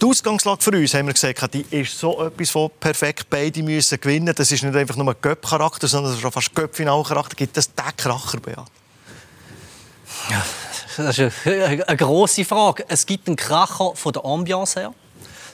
Die 0.00 0.06
Ausgangslage 0.06 0.62
für 0.62 0.70
uns, 0.70 0.94
haben 0.94 1.06
wir 1.06 1.14
gesagt, 1.14 1.54
die 1.54 1.64
ist 1.70 1.98
so 1.98 2.24
etwas 2.24 2.50
von 2.50 2.70
perfekt. 2.80 3.26
Beide 3.30 3.62
müssen 3.62 4.00
gewinnen. 4.00 4.34
Das 4.34 4.50
ist 4.50 4.62
nicht 4.62 4.74
einfach 4.74 4.96
nur 4.96 5.08
ein 5.08 5.16
Göpp-Charakter, 5.20 5.86
sondern 5.86 6.12
das 6.12 6.20
ist 6.20 6.26
auch 6.26 6.32
fast 6.32 6.54
Göpp-Final-Charakter. 6.54 7.36
Gibt 7.36 7.56
es 7.56 7.72
den 7.72 7.96
Kracher, 7.96 8.40
Beat? 8.40 8.56
Ja, 10.30 10.44
das 10.96 11.18
ist 11.18 11.46
eine, 11.46 11.96
grosse 11.96 12.44
Frage. 12.44 12.84
Es 12.88 13.06
gibt 13.06 13.28
einen 13.28 13.36
Kracher 13.36 13.94
von 13.94 14.12
der 14.12 14.24
Ambiance 14.24 14.80
her. 14.80 14.94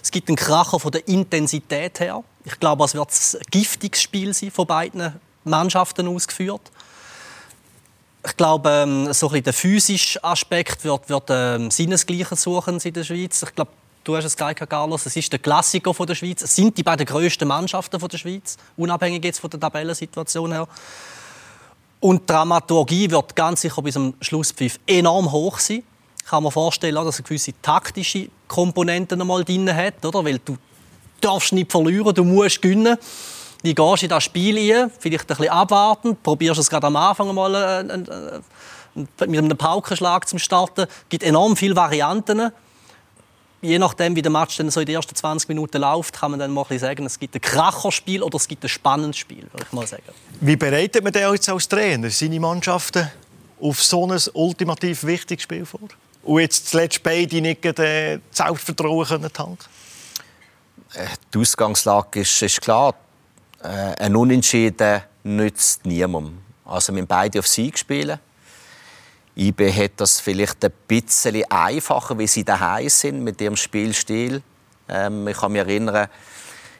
Es 0.02 0.10
gibt 0.10 0.28
einen 0.28 0.36
Kracher 0.36 0.80
von 0.80 0.92
der 0.92 1.06
Intensität 1.08 2.00
her. 2.00 2.22
Ich 2.44 2.58
glaube, 2.58 2.84
es 2.84 2.94
wird 2.94 3.10
ein 3.10 3.40
giftiges 3.50 4.02
Spiel 4.02 4.32
sein 4.32 4.50
von 4.50 4.66
beiden 4.66 5.20
Mannschaften 5.44 6.08
ausgeführt. 6.08 6.62
Ich 8.24 8.36
glaube, 8.36 8.70
ähm, 8.70 9.12
so 9.12 9.30
ein 9.30 9.42
der 9.42 9.52
physische 9.52 10.22
Aspekt 10.22 10.84
wird, 10.84 11.08
wird 11.08 11.24
ähm, 11.30 11.70
Sinnesgleichen 11.70 12.36
suchen 12.36 12.78
in 12.78 12.92
der 12.92 13.04
Schweiz. 13.04 13.42
Ich 13.42 13.54
glaube, 13.54 13.70
du 14.04 14.16
hast 14.16 14.24
es 14.24 14.36
gesagt, 14.36 14.68
Carlos, 14.68 15.06
es 15.06 15.16
ist 15.16 15.32
der 15.32 15.38
Klassiker 15.38 15.92
von 15.94 16.06
der 16.06 16.14
Schweiz. 16.14 16.42
Es 16.42 16.54
sind 16.54 16.76
die 16.76 16.82
beiden 16.82 17.06
grössten 17.06 17.48
Mannschaften 17.48 17.98
von 18.00 18.08
der 18.08 18.18
Schweiz, 18.18 18.56
unabhängig 18.76 19.24
jetzt 19.24 19.40
von 19.40 19.50
der 19.50 19.60
Tabellensituation 19.60 20.52
her. 20.52 20.68
Und 22.00 22.22
die 22.22 22.26
Dramaturgie 22.26 23.10
wird 23.10 23.36
ganz 23.36 23.60
sicher 23.60 23.82
bis 23.82 23.94
zum 23.94 24.14
Schlusspfiff 24.20 24.80
enorm 24.86 25.30
hoch 25.30 25.58
sein. 25.58 25.82
Ich 26.18 26.30
kann 26.30 26.42
mir 26.42 26.50
vorstellen, 26.50 26.94
dass 26.94 27.18
es 27.18 27.24
gewisse 27.24 27.52
taktische 27.60 28.28
Komponenten 28.48 29.20
einmal 29.20 29.44
drin 29.44 29.74
hat, 29.74 30.04
oder? 30.04 30.24
Weil 30.24 30.38
du 30.38 30.56
darfst 31.20 31.52
nicht 31.52 31.70
verlieren, 31.70 32.14
du 32.14 32.24
musst 32.24 32.62
gewinnen. 32.62 32.96
Wie 33.62 33.74
gehst 33.74 34.02
in 34.02 34.08
das 34.08 34.24
Spiel 34.24 34.56
ein? 34.56 34.90
Vielleicht 34.98 35.24
ein 35.24 35.36
bisschen 35.36 35.52
abwarten. 35.52 36.16
Probierst 36.22 36.60
es 36.60 36.70
gerade 36.70 36.86
am 36.86 36.96
Anfang 36.96 37.34
mal 37.34 37.54
äh, 37.54 37.80
äh, 37.80 38.40
äh, 38.96 39.26
mit 39.26 39.38
einem 39.38 39.56
Paukenschlag 39.56 40.26
zum 40.26 40.38
Starten. 40.38 40.82
Es 40.82 41.08
gibt 41.10 41.22
enorm 41.22 41.56
viele 41.56 41.76
Varianten. 41.76 42.50
Je 43.62 43.78
nachdem, 43.78 44.16
wie 44.16 44.22
der 44.22 44.30
Match 44.30 44.56
dann 44.56 44.70
so 44.70 44.80
in 44.80 44.86
den 44.86 44.96
ersten 44.96 45.14
20 45.14 45.48
Minuten 45.48 45.78
läuft, 45.78 46.18
kann 46.18 46.30
man 46.30 46.40
dann 46.40 46.50
mal 46.50 46.66
sagen, 46.78 47.04
es 47.04 47.18
gibt 47.18 47.34
ein 47.34 47.42
Kracherspiel 47.42 48.22
oder 48.22 48.36
es 48.36 48.48
gibt 48.48 48.64
ein 48.64 48.68
spannendes 48.68 49.18
Spiel, 49.18 49.46
würde 49.52 49.66
ich 49.66 49.72
mal 49.72 49.86
sagen. 49.86 50.02
Wie 50.40 50.56
bereitet 50.56 51.04
man 51.04 51.12
denn 51.12 51.30
jetzt 51.30 51.48
als 51.48 51.68
Trainer 51.68 52.08
seine 52.08 52.40
Mannschaften 52.40 53.10
auf 53.60 53.82
so 53.82 54.06
ein 54.06 54.18
ultimativ 54.32 55.04
wichtiges 55.04 55.42
Spiel 55.42 55.66
vor? 55.66 55.80
Und 56.22 56.40
jetzt 56.40 56.68
zuletzt 56.68 57.02
beide 57.02 57.40
nicht 57.40 57.64
das 57.64 58.20
Selbstvertrauen 58.30 59.30
tanken 59.32 59.58
Die 61.32 61.38
Ausgangslage 61.38 62.20
ist, 62.20 62.42
ist 62.42 62.60
klar. 62.62 62.94
Äh, 63.62 63.66
ein 63.68 64.16
Unentschieden 64.16 65.02
nützt 65.22 65.84
niemandem. 65.84 66.38
Also 66.64 66.94
wir 66.94 67.04
beide 67.04 67.38
auf 67.38 67.46
Sieg 67.46 67.78
spielen. 67.78 68.18
IB 69.40 69.72
hat 69.72 69.92
das 69.96 70.20
vielleicht 70.20 70.62
ein 70.64 70.72
bisschen 70.86 71.50
einfacher, 71.50 72.18
wie 72.18 72.26
sie 72.26 72.44
daheim 72.44 72.90
sind 72.90 73.24
mit 73.24 73.40
ihrem 73.40 73.56
Spielstil. 73.56 74.42
Ähm, 74.86 75.26
ich 75.28 75.38
kann 75.38 75.52
mich 75.52 75.60
erinnern, 75.62 76.08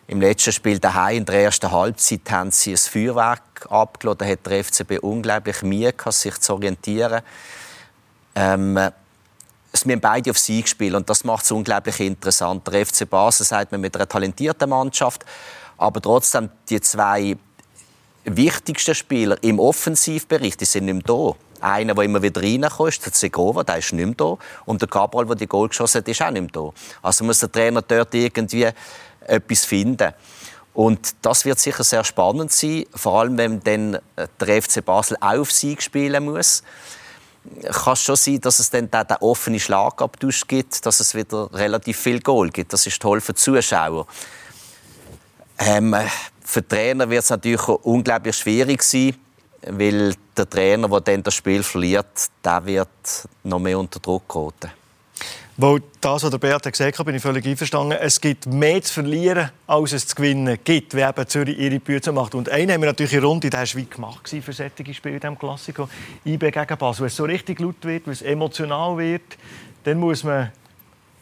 im 0.08 0.20
letzten 0.20 0.52
Spiel 0.52 0.78
daheim 0.78 1.18
in 1.18 1.24
der 1.24 1.36
ersten 1.36 1.70
Halbzeit 1.70 2.30
haben 2.30 2.50
sie 2.50 2.72
ein 2.72 2.76
Feuerwerk 2.76 3.66
abgelassen. 3.70 4.18
Da 4.18 4.26
hat 4.26 4.44
der 4.44 4.62
FCB 4.64 4.98
unglaublich 5.00 5.62
Mühe 5.62 5.92
gehabt, 5.92 6.14
sich 6.14 6.38
zu 6.38 6.52
orientieren. 6.52 7.22
Ähm, 8.34 8.74
wir 8.74 9.94
haben 9.94 10.00
beide 10.00 10.30
auf 10.30 10.38
Sieg 10.38 10.64
gespielt 10.64 10.94
und 10.94 11.08
das 11.08 11.24
macht 11.24 11.44
es 11.44 11.52
unglaublich 11.52 12.00
interessant. 12.00 12.66
Der 12.66 12.84
FC 12.84 13.08
Basel 13.08 13.46
sagt 13.46 13.72
man 13.72 13.80
mit 13.80 13.94
einer 13.96 14.08
talentierten 14.08 14.68
Mannschaft, 14.68 15.24
aber 15.78 16.02
trotzdem, 16.02 16.50
die 16.68 16.80
zwei 16.80 17.36
wichtigsten 18.24 18.94
Spieler 18.94 19.42
im 19.42 19.58
Offensivbereich, 19.58 20.56
die 20.56 20.64
sind 20.66 20.86
nicht 20.86 20.94
mehr 20.94 21.02
da. 21.04 21.36
Einer, 21.62 21.94
der 21.94 22.04
immer 22.04 22.22
wieder 22.22 22.42
reinkommt, 22.42 23.04
der 23.04 23.12
Segova, 23.12 23.64
der 23.64 23.78
ist 23.78 23.92
nicht 23.92 24.04
mehr 24.04 24.14
da. 24.14 24.36
Und 24.66 24.80
der 24.80 24.88
Cabral, 24.88 25.26
der 25.26 25.36
die 25.36 25.46
Goal 25.46 25.68
geschossen 25.68 25.98
hat, 25.98 26.08
ist 26.08 26.22
auch 26.22 26.30
nicht 26.30 26.42
mehr 26.42 26.50
da. 26.52 26.72
Also 27.02 27.24
muss 27.24 27.40
der 27.40 27.50
Trainer 27.52 27.82
dort 27.82 28.14
irgendwie 28.14 28.68
etwas 29.26 29.64
finden. 29.64 30.12
Und 30.72 31.14
das 31.22 31.44
wird 31.44 31.58
sicher 31.58 31.84
sehr 31.84 32.04
spannend 32.04 32.52
sein, 32.52 32.84
vor 32.94 33.20
allem 33.20 33.36
wenn 33.36 33.60
dann 33.60 33.98
der 34.40 34.62
FC 34.62 34.84
Basel 34.84 35.16
auf 35.20 35.50
Sieg 35.50 35.82
spielen 35.82 36.24
muss. 36.24 36.62
Kann 37.62 37.94
es 37.94 38.02
schon 38.02 38.16
sein, 38.16 38.40
dass 38.40 38.58
es 38.58 38.70
dann 38.70 38.90
den 38.90 39.16
offenen 39.20 39.58
Schlagabtausch 39.58 40.46
gibt, 40.46 40.84
dass 40.86 41.00
es 41.00 41.14
wieder 41.14 41.52
relativ 41.52 41.98
viel 41.98 42.20
Goal 42.20 42.50
gibt. 42.50 42.72
Das 42.72 42.86
ist 42.86 43.00
toll 43.00 43.20
für 43.20 43.32
die 43.32 43.40
Zuschauer. 43.40 44.06
Ähm, 45.58 45.94
für 46.42 46.62
den 46.62 46.68
Trainer 46.68 47.10
wird 47.10 47.24
es 47.24 47.30
natürlich 47.30 47.66
unglaublich 47.68 48.36
schwierig 48.36 48.82
sein, 48.82 49.14
weil 49.66 50.14
der 50.36 50.48
Trainer, 50.48 50.88
der 50.88 51.00
dann 51.00 51.22
das 51.22 51.34
Spiel 51.34 51.62
verliert, 51.62 52.30
der 52.44 52.64
wird 52.64 52.88
noch 53.44 53.58
mehr 53.58 53.78
unter 53.78 54.00
Druck 54.00 54.28
geraten. 54.28 54.70
Weil 55.56 55.82
das, 56.00 56.22
was 56.22 56.30
der 56.30 56.38
Beat 56.38 56.62
gesagt 56.62 56.98
hat, 56.98 57.04
bin 57.04 57.14
ich 57.14 57.20
völlig 57.20 57.46
einverstanden. 57.46 57.98
Es 58.00 58.18
gibt 58.18 58.46
mehr 58.46 58.80
zu 58.80 58.94
verlieren, 58.94 59.50
als 59.66 59.92
es 59.92 60.06
zu 60.06 60.16
gewinnen 60.16 60.58
gibt, 60.64 60.94
wie 60.94 61.02
eben 61.02 61.28
Zürich 61.28 61.58
ihre 61.58 61.78
Bücher 61.78 62.12
macht. 62.12 62.34
Und 62.34 62.48
einen 62.48 62.72
haben 62.72 62.80
wir 62.80 62.86
natürlich 62.88 63.12
in 63.12 63.22
Runde, 63.22 63.50
der 63.50 63.60
war 63.60 63.66
wie 63.74 63.84
gemacht 63.84 64.26
für 64.26 64.52
solche 64.54 64.94
Spiele 64.94 65.16
in 65.16 65.20
diesem 65.20 65.38
Klassiker. 65.38 65.86
IB 66.24 66.50
gegen 66.50 66.78
Basel. 66.78 67.02
Wenn 67.02 67.06
es 67.08 67.16
so 67.16 67.24
richtig 67.24 67.60
laut 67.60 67.76
wird, 67.82 68.06
wenn 68.06 68.14
es 68.14 68.22
emotional 68.22 68.96
wird, 68.96 69.36
dann 69.84 69.98
muss 69.98 70.24
man 70.24 70.50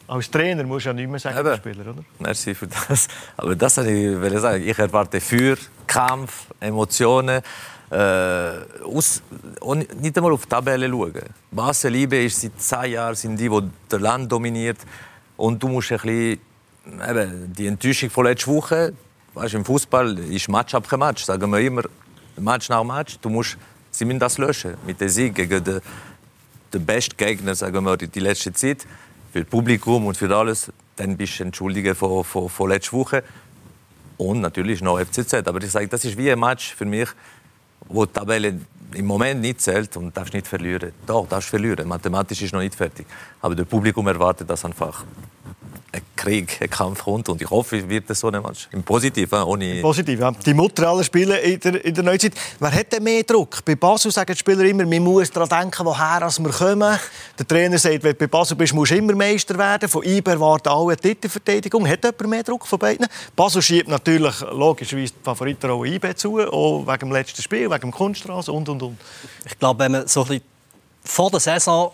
als 0.07 0.31
Trainer 0.31 0.63
muss 0.63 0.85
ja 0.85 0.93
nicht 0.93 1.09
mehr 1.09 1.19
sagen, 1.19 1.37
Eben. 1.37 1.57
Spieler, 1.57 1.91
oder? 1.91 2.03
Merci 2.17 2.55
für 2.55 2.67
das. 2.67 3.07
Aber 3.37 3.55
das 3.55 3.77
wollte 3.77 4.35
ich 4.35 4.39
sagen. 4.39 4.67
Ich 4.67 4.79
erwarte 4.79 5.21
für 5.21 5.57
Kampf, 5.85 6.47
Emotionen. 6.59 7.41
Äh, 7.91 7.95
aus, 8.85 9.23
nicht 9.99 10.15
einmal 10.15 10.31
auf 10.31 10.43
die 10.43 10.49
Tabelle 10.49 10.87
schauen. 10.87 11.13
Basel 11.51 11.91
Liebe 11.91 12.23
ist 12.23 12.41
seit 12.41 12.61
zehn 12.61 12.91
Jahren 12.91 13.15
sind 13.15 13.37
die, 13.37 13.49
die 13.49 13.69
das 13.87 13.99
Land 13.99 14.31
dominiert. 14.31 14.77
Und 15.37 15.61
du 15.63 15.67
musst 15.69 15.91
ein 15.91 15.97
bisschen, 15.97 16.39
eben, 17.09 17.53
die 17.53 17.65
Enttäuschung 17.65 18.11
von 18.11 18.25
letzter 18.25 18.51
Woche, 18.51 18.93
weißt, 19.33 19.55
im 19.55 19.65
Fußball 19.65 20.19
ist 20.19 20.49
Match 20.49 20.75
ab 20.75 20.85
Match, 20.97 21.23
sagen 21.23 21.51
wir 21.51 21.59
immer, 21.59 21.83
Match 22.37 22.69
nach 22.69 22.83
Match. 22.83 23.17
Du 23.19 23.29
musst, 23.29 23.57
sie 23.89 24.05
müssen 24.05 24.19
das 24.19 24.37
löschen 24.37 24.75
mit 24.85 25.01
dem 25.01 25.09
Sieg 25.09 25.33
gegen 25.33 25.63
den, 25.63 25.81
den 26.71 26.85
besten 26.85 27.17
Gegner, 27.17 27.55
sagen 27.55 27.83
wir, 27.83 27.97
die 27.97 28.19
letzte 28.19 28.53
Zeit 28.53 28.85
für 29.31 29.41
das 29.41 29.49
Publikum 29.49 30.05
und 30.05 30.15
für 30.15 30.35
alles, 30.35 30.71
dann 30.95 31.17
bist 31.17 31.39
du 31.39 31.43
entschuldigt 31.43 31.97
von, 31.97 32.23
von, 32.23 32.49
von 32.49 32.69
letzter 32.69 32.93
Woche. 32.93 33.23
Und 34.17 34.41
natürlich 34.41 34.81
noch 34.81 34.99
FCZ. 34.99 35.47
Aber 35.47 35.63
ich 35.63 35.71
sage, 35.71 35.87
das 35.87 36.03
ist 36.03 36.17
wie 36.17 36.29
ein 36.29 36.39
Match 36.39 36.75
für 36.75 36.85
mich, 36.85 37.07
wo 37.87 38.05
die 38.05 38.13
Tabelle 38.13 38.59
im 38.93 39.05
Moment 39.05 39.41
nicht 39.41 39.61
zählt 39.61 39.95
und 39.97 40.15
darfst 40.15 40.33
nicht 40.33 40.47
verlieren. 40.47 40.91
Doch, 41.05 41.27
darfst 41.27 41.49
verlieren. 41.49 41.87
Mathematisch 41.87 42.41
ist 42.41 42.53
noch 42.53 42.61
nicht 42.61 42.75
fertig. 42.75 43.05
Aber 43.41 43.55
das 43.55 43.67
Publikum 43.67 44.07
erwartet 44.07 44.49
das 44.49 44.65
einfach 44.65 45.03
ein 45.91 46.01
Krieg, 46.15 46.57
ein 46.61 46.69
Kampf 46.69 47.03
kommt. 47.03 47.29
Und 47.29 47.41
ich 47.41 47.49
hoffe, 47.49 47.77
es 47.77 47.89
wird 47.89 48.15
so 48.15 48.29
ein 48.29 48.41
Match. 48.41 48.67
Im 48.71 48.83
Positiven, 48.83 49.41
ohne... 49.43 49.81
Positiv, 49.81 50.19
ja. 50.19 50.31
Die 50.31 50.53
Mutter 50.53 50.87
aller 50.87 51.03
Spiele 51.03 51.37
in 51.39 51.59
der, 51.59 51.83
in 51.83 51.93
der 51.93 52.03
Neuzeit. 52.03 52.33
Wer 52.59 52.71
hat 52.71 52.91
denn 52.91 53.03
mehr 53.03 53.23
Druck? 53.23 53.63
Bei 53.65 53.75
Basel 53.75 54.11
sagen 54.11 54.33
die 54.33 54.37
Spieler 54.37 54.63
immer, 54.65 54.85
man 54.85 55.01
muss 55.01 55.31
daran 55.31 55.49
denken, 55.49 55.85
woher 55.85 56.21
wir 56.21 56.49
kommen. 56.51 56.99
Der 57.37 57.47
Trainer 57.47 57.77
sagt, 57.77 58.03
wenn 58.03 58.11
du 58.11 58.17
bei 58.17 58.27
Basel 58.27 58.55
bist, 58.55 58.73
musst 58.73 58.91
du 58.91 58.95
immer 58.95 59.15
Meister 59.15 59.57
werden. 59.57 59.89
Von 59.89 60.03
IBE 60.03 60.31
erwarten 60.31 60.69
alle 60.69 60.87
eine 60.87 60.97
Titelverteidigung. 60.97 61.87
Hat 61.87 62.03
jemand 62.03 62.27
mehr 62.27 62.43
Druck 62.43 62.67
von 62.67 62.79
beiden? 62.79 63.07
Basel 63.35 63.61
schiebt 63.61 63.87
natürlich 63.87 64.41
logischerweise 64.51 65.13
die 65.13 65.23
Favoritenrolle 65.23 65.89
IBE 65.89 66.15
zu, 66.15 66.39
auch 66.39 66.85
wegen 66.85 66.99
dem 66.99 67.11
letzten 67.11 67.41
Spiel, 67.41 67.69
wegen 67.69 67.81
dem 67.81 67.91
Kunststraße 67.91 68.51
und, 68.51 68.69
und, 68.69 68.83
und. 68.83 68.97
Ich 69.45 69.57
glaube, 69.57 69.79
wenn 69.79 69.91
man 69.93 70.07
so 70.07 70.21
ein 70.21 70.27
bisschen 70.27 70.43
vor 71.03 71.31
der 71.31 71.39
Saison 71.39 71.91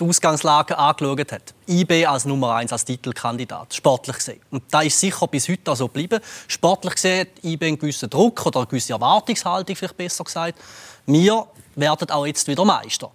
die 0.00 0.08
Ausgangslage 0.08 0.76
angeschaut 0.78 1.32
hat. 1.32 1.54
IB 1.68 2.06
als 2.06 2.24
Nummer 2.24 2.54
1 2.54 2.72
als 2.72 2.84
Titelkandidat, 2.84 3.74
sportlich 3.74 4.16
gesehen. 4.16 4.40
Und 4.50 4.62
da 4.70 4.82
ist 4.82 4.98
sicher 4.98 5.26
bis 5.26 5.48
heute 5.48 5.76
so 5.76 5.86
geblieben. 5.86 6.20
Sportlich 6.48 6.94
gesehen 6.94 7.20
hat 7.20 7.44
IB 7.44 7.66
einen 7.66 7.78
gewissen 7.78 8.08
Druck 8.08 8.44
oder 8.46 8.60
eine 8.60 8.66
gewisse 8.66 8.92
Erwartungshaltung, 8.94 9.76
vielleicht 9.76 9.96
besser 9.96 10.24
gesagt. 10.24 10.58
Wir 11.06 11.46
werden 11.76 12.10
auch 12.10 12.26
jetzt 12.26 12.46
wieder 12.48 12.64
Meister. 12.64 13.10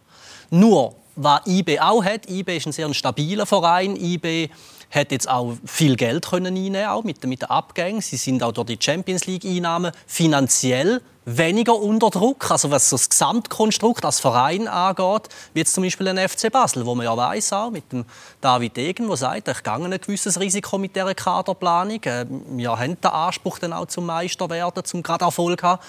Nur, 0.49 0.95
was 1.15 1.41
IB 1.45 1.79
auch 1.79 2.03
hat, 2.03 2.29
IB 2.29 2.57
ist 2.57 2.67
ein 2.67 2.71
sehr 2.71 2.93
stabiler 2.93 3.45
Verein. 3.45 3.95
IB 3.95 4.49
hat 4.91 5.11
jetzt 5.11 5.29
auch 5.29 5.53
viel 5.65 5.95
Geld 5.95 6.29
können 6.29 6.55
einnehmen, 6.55 6.87
auch 6.87 7.03
mit 7.03 7.23
den 7.23 7.43
Abgängen. 7.43 8.01
Sie 8.01 8.17
sind 8.17 8.43
auch 8.43 8.51
durch 8.51 8.67
die 8.67 8.77
Champions 8.79 9.25
League 9.25 9.45
Einnahmen 9.45 9.91
finanziell 10.07 11.01
weniger 11.25 11.75
unter 11.75 12.11
Druck, 12.11 12.49
also 12.51 12.69
was 12.71 12.91
das 12.91 13.09
Gesamtkonstrukt 13.09 14.05
als 14.05 14.19
Verein 14.19 14.67
angeht, 14.67 15.29
wie 15.53 15.65
zum 15.65 15.83
Beispiel 15.83 16.07
ein 16.07 16.29
FC 16.29 16.51
Basel, 16.51 16.85
wo 16.85 16.93
man 16.93 17.05
ja 17.05 17.17
weiß 17.17 17.53
auch 17.53 17.71
mit 17.71 17.91
dem 17.91 18.05
David 18.41 18.77
Degen, 18.77 19.07
der 19.07 19.17
sagt, 19.17 19.47
ich 19.47 19.63
gehe 19.63 19.73
ein 19.73 19.91
gewisses 19.91 20.39
Risiko 20.39 20.77
mit 20.77 20.95
dieser 20.95 21.15
Kaderplanung. 21.15 22.03
Äh, 22.03 22.25
wir 22.29 22.77
haben 22.77 23.01
den 23.01 23.11
Anspruch 23.11 23.59
dann 23.59 23.73
auch 23.73 23.87
zum 23.87 24.05
Meister 24.05 24.49
werden, 24.49 24.85
zum 24.85 25.01
gerade 25.01 25.25
Erfolg 25.25 25.63
haben. 25.63 25.81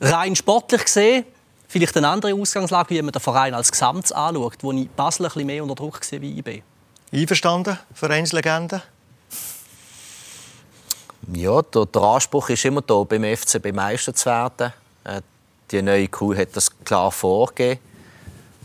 Rein 0.00 0.36
sportlich 0.36 0.84
gesehen 0.84 1.24
vielleicht 1.68 1.96
eine 1.96 2.08
andere 2.08 2.34
Ausgangslage, 2.34 2.90
wie 2.90 3.02
man 3.02 3.12
den 3.12 3.20
Verein 3.20 3.54
als 3.54 3.70
Gesamt 3.70 4.12
anschaut, 4.12 4.56
wo 4.62 4.72
ich 4.72 4.88
Basel 4.90 5.26
ein 5.26 5.28
bisschen 5.28 5.46
mehr 5.46 5.62
unter 5.62 5.74
Druck 5.74 6.02
sehe 6.02 6.20
wie 6.20 6.38
IB. 6.38 6.62
Einverstanden, 7.12 7.78
Vereinslegende? 7.94 8.82
Ja, 11.32 11.60
der, 11.62 11.86
der, 11.86 12.02
Anspruch 12.02 12.48
ist 12.48 12.64
immer 12.64 12.80
da, 12.80 13.02
beim 13.02 13.24
FCB 13.24 13.72
Meister 13.72 14.14
zu 14.14 14.26
werden. 14.26 14.72
Äh, 15.04 15.20
die 15.70 15.82
neue 15.82 16.08
Kuh 16.08 16.34
hat 16.34 16.48
das 16.54 16.70
klar 16.84 17.12
vorgegeben. 17.12 17.80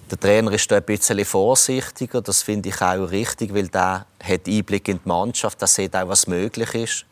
Der 0.10 0.20
Trainer 0.20 0.52
ist 0.52 0.72
da 0.72 0.78
ein 0.78 0.84
bisschen 0.84 1.24
vorsichtiger. 1.26 2.22
Das 2.22 2.44
finde 2.44 2.70
ich 2.70 2.82
auch 2.82 3.10
richtig, 3.12 3.54
weil 3.54 3.68
der 3.68 4.06
hat 4.24 4.48
Einblick 4.48 4.88
in 4.88 5.00
die 5.04 5.08
Mannschaft. 5.08 5.60
Der 5.60 5.68
sieht 5.68 5.96
auch, 5.96 6.08
was 6.08 6.28
möglich 6.28 6.74
ist. 6.76 7.06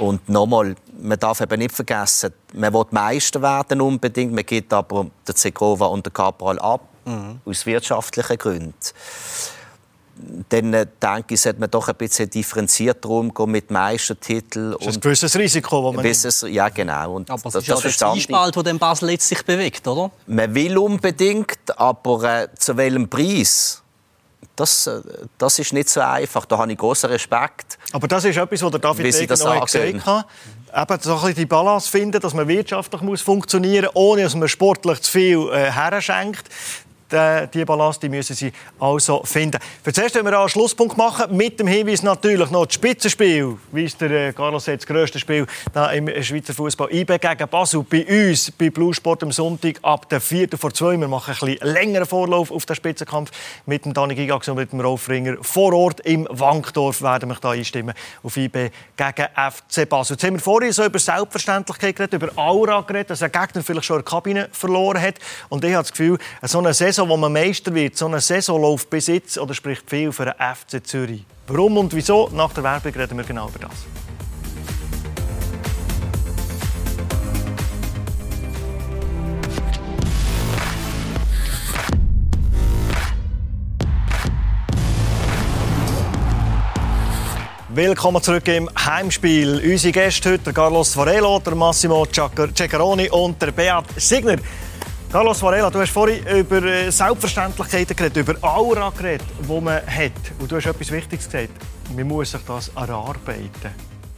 Und 0.00 0.28
nochmal, 0.28 0.76
man 1.00 1.18
darf 1.18 1.40
eben 1.40 1.58
nicht 1.58 1.74
vergessen, 1.74 2.32
man 2.52 2.72
will 2.74 2.84
Meister 2.90 3.40
werden 3.40 3.80
unbedingt, 3.80 4.32
man 4.32 4.44
geht 4.44 4.72
aber 4.72 5.06
der 5.26 5.34
Zegrova 5.34 5.86
und 5.86 6.04
der 6.04 6.12
Cabral 6.12 6.58
ab, 6.58 6.82
mhm. 7.06 7.40
aus 7.46 7.64
wirtschaftlichen 7.64 8.36
Gründen. 8.36 8.74
Dann 10.48 10.72
äh, 10.72 10.86
denke 11.02 11.34
ich, 11.34 11.40
sollte 11.40 11.60
man 11.60 11.70
doch 11.70 11.88
ein 11.88 11.94
bisschen 11.94 12.30
differenzierter 12.30 13.08
umgehen 13.10 13.50
mit 13.50 13.70
Meistertiteln. 13.70 14.72
Das 14.78 14.86
ist 14.86 14.96
ein 14.96 15.00
gewisses 15.00 15.36
Risiko, 15.36 15.82
das 15.82 15.94
man 15.94 16.02
gewisses, 16.02 16.46
Ja, 16.48 16.68
genau. 16.70 17.14
Und 17.14 17.30
aber 17.30 17.46
ist 17.46 17.54
das 17.54 17.66
ja 17.66 17.76
der 17.78 17.90
Zwiespalt, 17.90 18.56
der 18.56 18.74
Basel 18.74 19.10
jetzt 19.10 19.28
sich 19.28 19.44
bewegt, 19.44 19.86
oder? 19.86 20.10
Man 20.26 20.54
will 20.54 20.78
unbedingt, 20.78 21.58
aber 21.76 22.42
äh, 22.42 22.48
zu 22.58 22.76
welchem 22.76 23.08
Preis? 23.08 23.82
Das, 24.54 24.86
äh, 24.86 25.02
das 25.36 25.58
ist 25.58 25.72
nicht 25.74 25.90
so 25.90 26.00
einfach. 26.00 26.46
Da 26.46 26.58
habe 26.58 26.72
ich 26.72 26.78
großen 26.78 27.10
Respekt. 27.10 27.78
Aber 27.92 28.08
das 28.08 28.24
ist 28.24 28.36
etwas, 28.36 28.62
was 28.62 28.70
der 28.70 28.80
David 28.80 29.14
Degen 29.14 29.38
noch 29.38 29.66
gesagt 29.66 30.06
hat. 30.06 30.26
Eben 30.74 31.00
so 31.00 31.12
ein 31.12 31.20
bisschen 31.20 31.34
die 31.34 31.46
Balance 31.46 31.90
finden, 31.90 32.20
dass 32.20 32.34
man 32.34 32.48
wirtschaftlich 32.48 33.00
muss 33.02 33.20
funktionieren 33.20 33.86
muss, 33.86 33.94
ohne 33.94 34.22
dass 34.22 34.34
man 34.34 34.48
sportlich 34.48 35.00
zu 35.02 35.10
viel 35.10 35.48
äh, 35.52 35.70
herschenkt 35.70 36.48
die 37.12 37.64
Balance 37.64 38.00
die 38.00 38.08
müssen 38.08 38.34
sie 38.34 38.52
also 38.80 39.22
finden. 39.24 39.58
Für 39.82 39.92
zuerst 39.92 40.14
wollen 40.16 40.26
wir 40.26 40.38
einen 40.38 40.48
Schlusspunkt 40.48 40.96
machen, 40.96 41.36
mit 41.36 41.60
dem 41.60 41.66
Hinweis 41.66 42.02
natürlich 42.02 42.50
noch 42.50 42.66
das 42.66 42.74
Spitzenspiel, 42.74 43.56
wie 43.72 43.84
es 43.84 43.96
der 43.96 44.10
äh, 44.10 44.32
Carlos 44.32 44.64
sagt, 44.64 44.82
das 44.82 44.86
grösste 44.86 45.18
Spiel 45.18 45.46
da 45.72 45.90
im 45.92 46.08
Schweizer 46.22 46.54
Fußball. 46.54 46.92
IB 46.92 47.18
gegen 47.18 47.48
Basel 47.48 47.84
bei 47.88 48.04
uns, 48.06 48.50
bei 48.50 48.70
Blue 48.70 48.92
Sport 48.92 49.22
am 49.22 49.32
Sonntag 49.32 49.78
ab 49.82 50.08
der 50.08 50.20
4. 50.20 50.48
vor 50.58 50.72
2. 50.72 50.98
Wir 50.98 51.08
machen 51.08 51.34
ein 51.34 51.46
bisschen 51.46 51.72
längeren 51.72 52.06
Vorlauf 52.06 52.50
auf 52.50 52.66
den 52.66 52.74
Spitzenkampf 52.74 53.30
mit 53.66 53.84
dem 53.84 53.94
Dani 53.94 54.14
Gigax 54.14 54.48
und 54.48 54.56
mit 54.56 54.72
dem 54.72 54.80
Rolf 54.80 55.08
Ringer. 55.08 55.36
Vor 55.42 55.72
Ort 55.74 56.00
im 56.00 56.26
Wankdorf 56.30 57.02
werden 57.02 57.28
wir 57.28 57.36
da 57.36 57.50
einstimmen 57.50 57.94
auf 58.22 58.36
IB 58.36 58.70
gegen 58.96 59.28
FC 59.34 59.88
Basel. 59.88 60.14
Jetzt 60.14 60.24
haben 60.24 60.34
wir 60.34 60.40
vorhin 60.40 60.72
so 60.72 60.84
über 60.84 60.98
Selbstverständlichkeit 60.98 61.96
geredet, 61.96 62.22
über 62.22 62.32
Aura 62.36 62.80
geredet, 62.80 63.10
dass 63.10 63.22
ein 63.22 63.30
Gegner 63.30 63.62
vielleicht 63.62 63.86
schon 63.86 63.96
eine 63.96 64.04
Kabine 64.04 64.48
verloren 64.52 65.00
hat. 65.00 65.16
Und 65.48 65.64
ich 65.64 65.72
habe 65.72 65.82
das 65.82 65.92
Gefühl, 65.92 66.18
so 66.42 66.58
eine 66.58 66.74
Saison 66.74 66.95
Saison, 66.96 67.10
wo 67.10 67.16
man 67.18 67.30
Meister 67.30 67.74
wird, 67.74 67.94
so 67.94 68.06
eine 68.06 68.22
Saison 68.22 68.58
läuft 68.58 68.88
bis 68.88 69.08
jetzt 69.08 69.36
oder 69.36 69.52
spricht 69.52 69.90
viel 69.90 70.12
für 70.12 70.24
den 70.24 70.32
FC 70.32 70.82
Zürich. 70.82 71.24
Warum 71.46 71.76
und 71.76 71.94
wieso? 71.94 72.30
Nach 72.32 72.50
der 72.54 72.64
Werbung 72.64 72.94
reden 72.94 73.18
wir 73.18 73.24
genau 73.24 73.48
über 73.48 73.58
das. 73.58 73.84
Willkommen 87.68 88.22
zurück 88.22 88.48
im 88.48 88.70
Heimspiel. 88.74 89.60
Unsere 89.62 89.92
Gäste 89.92 90.32
heute, 90.32 90.50
Carlos 90.50 90.96
Varelo, 90.96 91.42
Massimo 91.54 92.06
Ceccaroni 92.06 93.10
und 93.10 93.38
Beat 93.54 93.84
Signer. 93.98 94.38
Carlos 95.10 95.40
Varela, 95.40 95.70
du 95.70 95.80
hast 95.80 95.92
vorhin 95.92 96.26
über 96.26 96.62
äh, 96.64 96.90
Selbstverständlichkeiten 96.90 97.94
geredet, 97.94 98.16
über 98.16 98.36
Aura 98.42 98.90
geredet, 98.90 99.26
die 99.38 99.60
man 99.60 99.86
hat. 99.86 100.12
Und 100.38 100.50
du 100.50 100.56
hast 100.56 100.66
etwas 100.66 100.90
Wichtiges 100.90 101.26
gesagt. 101.26 101.52
Man 101.94 102.08
muss 102.08 102.32
sich 102.32 102.40
das 102.42 102.68
erarbeiten. 102.68 103.70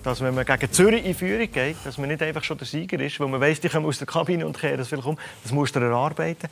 Dass, 0.03 0.23
wenn 0.23 0.35
man 0.35 0.47
gegen 0.47 0.73
Zürich 0.73 1.05
in 1.05 1.15
Führung 1.15 1.51
geht, 1.53 1.77
dass 1.85 1.99
man 1.99 2.09
nicht 2.09 2.23
einfach 2.23 2.43
schon 2.43 2.57
der 2.57 2.67
Sieger 2.67 2.99
ist, 3.01 3.21
weil 3.21 3.29
man 3.29 3.41
weiss, 3.41 3.61
die 3.61 3.69
kommen 3.69 3.85
aus 3.85 3.99
der 3.99 4.07
Kabine 4.07 4.47
und 4.47 4.59
kehren 4.59 4.79
das 4.79 4.89
vielleicht 4.89 5.07
um. 5.07 5.19
Das 5.43 5.53
muss 5.53 5.75
man 5.75 5.85
erarbeiten 5.85 6.49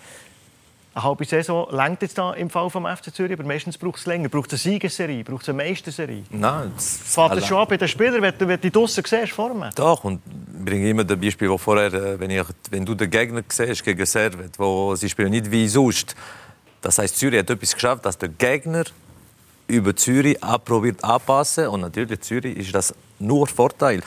eine 0.96 1.04
halbe 1.04 1.26
Saison 1.26 1.68
längt 1.70 2.00
jetzt 2.00 2.16
da 2.16 2.32
im 2.32 2.48
Fall 2.48 2.70
vom 2.70 2.86
FC 2.86 3.14
Zürich, 3.14 3.34
aber 3.34 3.44
meistens 3.44 3.76
braucht 3.76 3.98
es 3.98 4.06
länger. 4.06 4.30
Braucht 4.30 4.50
es 4.54 4.64
eine 4.64 4.72
Siegesserie, 4.72 5.24
braucht 5.24 5.42
es 5.42 5.50
eine 5.50 5.62
Meisterserie? 5.62 6.22
Nein. 6.30 6.72
Das 6.74 6.98
fängt 7.04 7.44
schon 7.44 7.58
an 7.58 7.68
bei 7.68 7.76
den 7.76 7.86
Spielern, 7.86 8.22
wenn 8.22 8.38
du, 8.38 8.58
du 8.58 8.70
draussen 8.70 9.04
siehst, 9.06 9.32
vor 9.32 9.52
mir. 9.52 9.70
Doch, 9.74 10.04
und 10.04 10.22
ich 10.58 10.64
bringe 10.64 10.88
immer 10.88 11.04
das 11.04 11.20
Beispiel, 11.20 11.50
wo 11.50 11.58
vorher, 11.58 11.92
äh, 11.92 12.18
wenn, 12.18 12.30
ich, 12.30 12.42
wenn 12.70 12.86
du 12.86 12.94
den 12.94 13.10
Gegner 13.10 13.42
siehst 13.46 13.84
gegen 13.84 14.06
Servet, 14.06 14.58
wo 14.58 14.94
sie 14.94 15.10
spielen 15.10 15.30
nicht 15.30 15.50
wie 15.50 15.68
sonst. 15.68 16.16
Das 16.80 16.98
heißt, 16.98 17.18
Zürich 17.18 17.40
hat 17.40 17.50
etwas 17.50 17.74
geschafft, 17.74 18.06
dass 18.06 18.16
der 18.16 18.30
Gegner 18.30 18.84
über 19.68 19.94
Zürich 19.94 20.38
probiert 20.64 21.04
anpassen 21.04 21.66
und 21.68 21.82
natürlich 21.82 22.20
Zürich 22.20 22.56
ist 22.56 22.74
das 22.74 22.94
nur 23.18 23.46
Vorteil. 23.46 24.02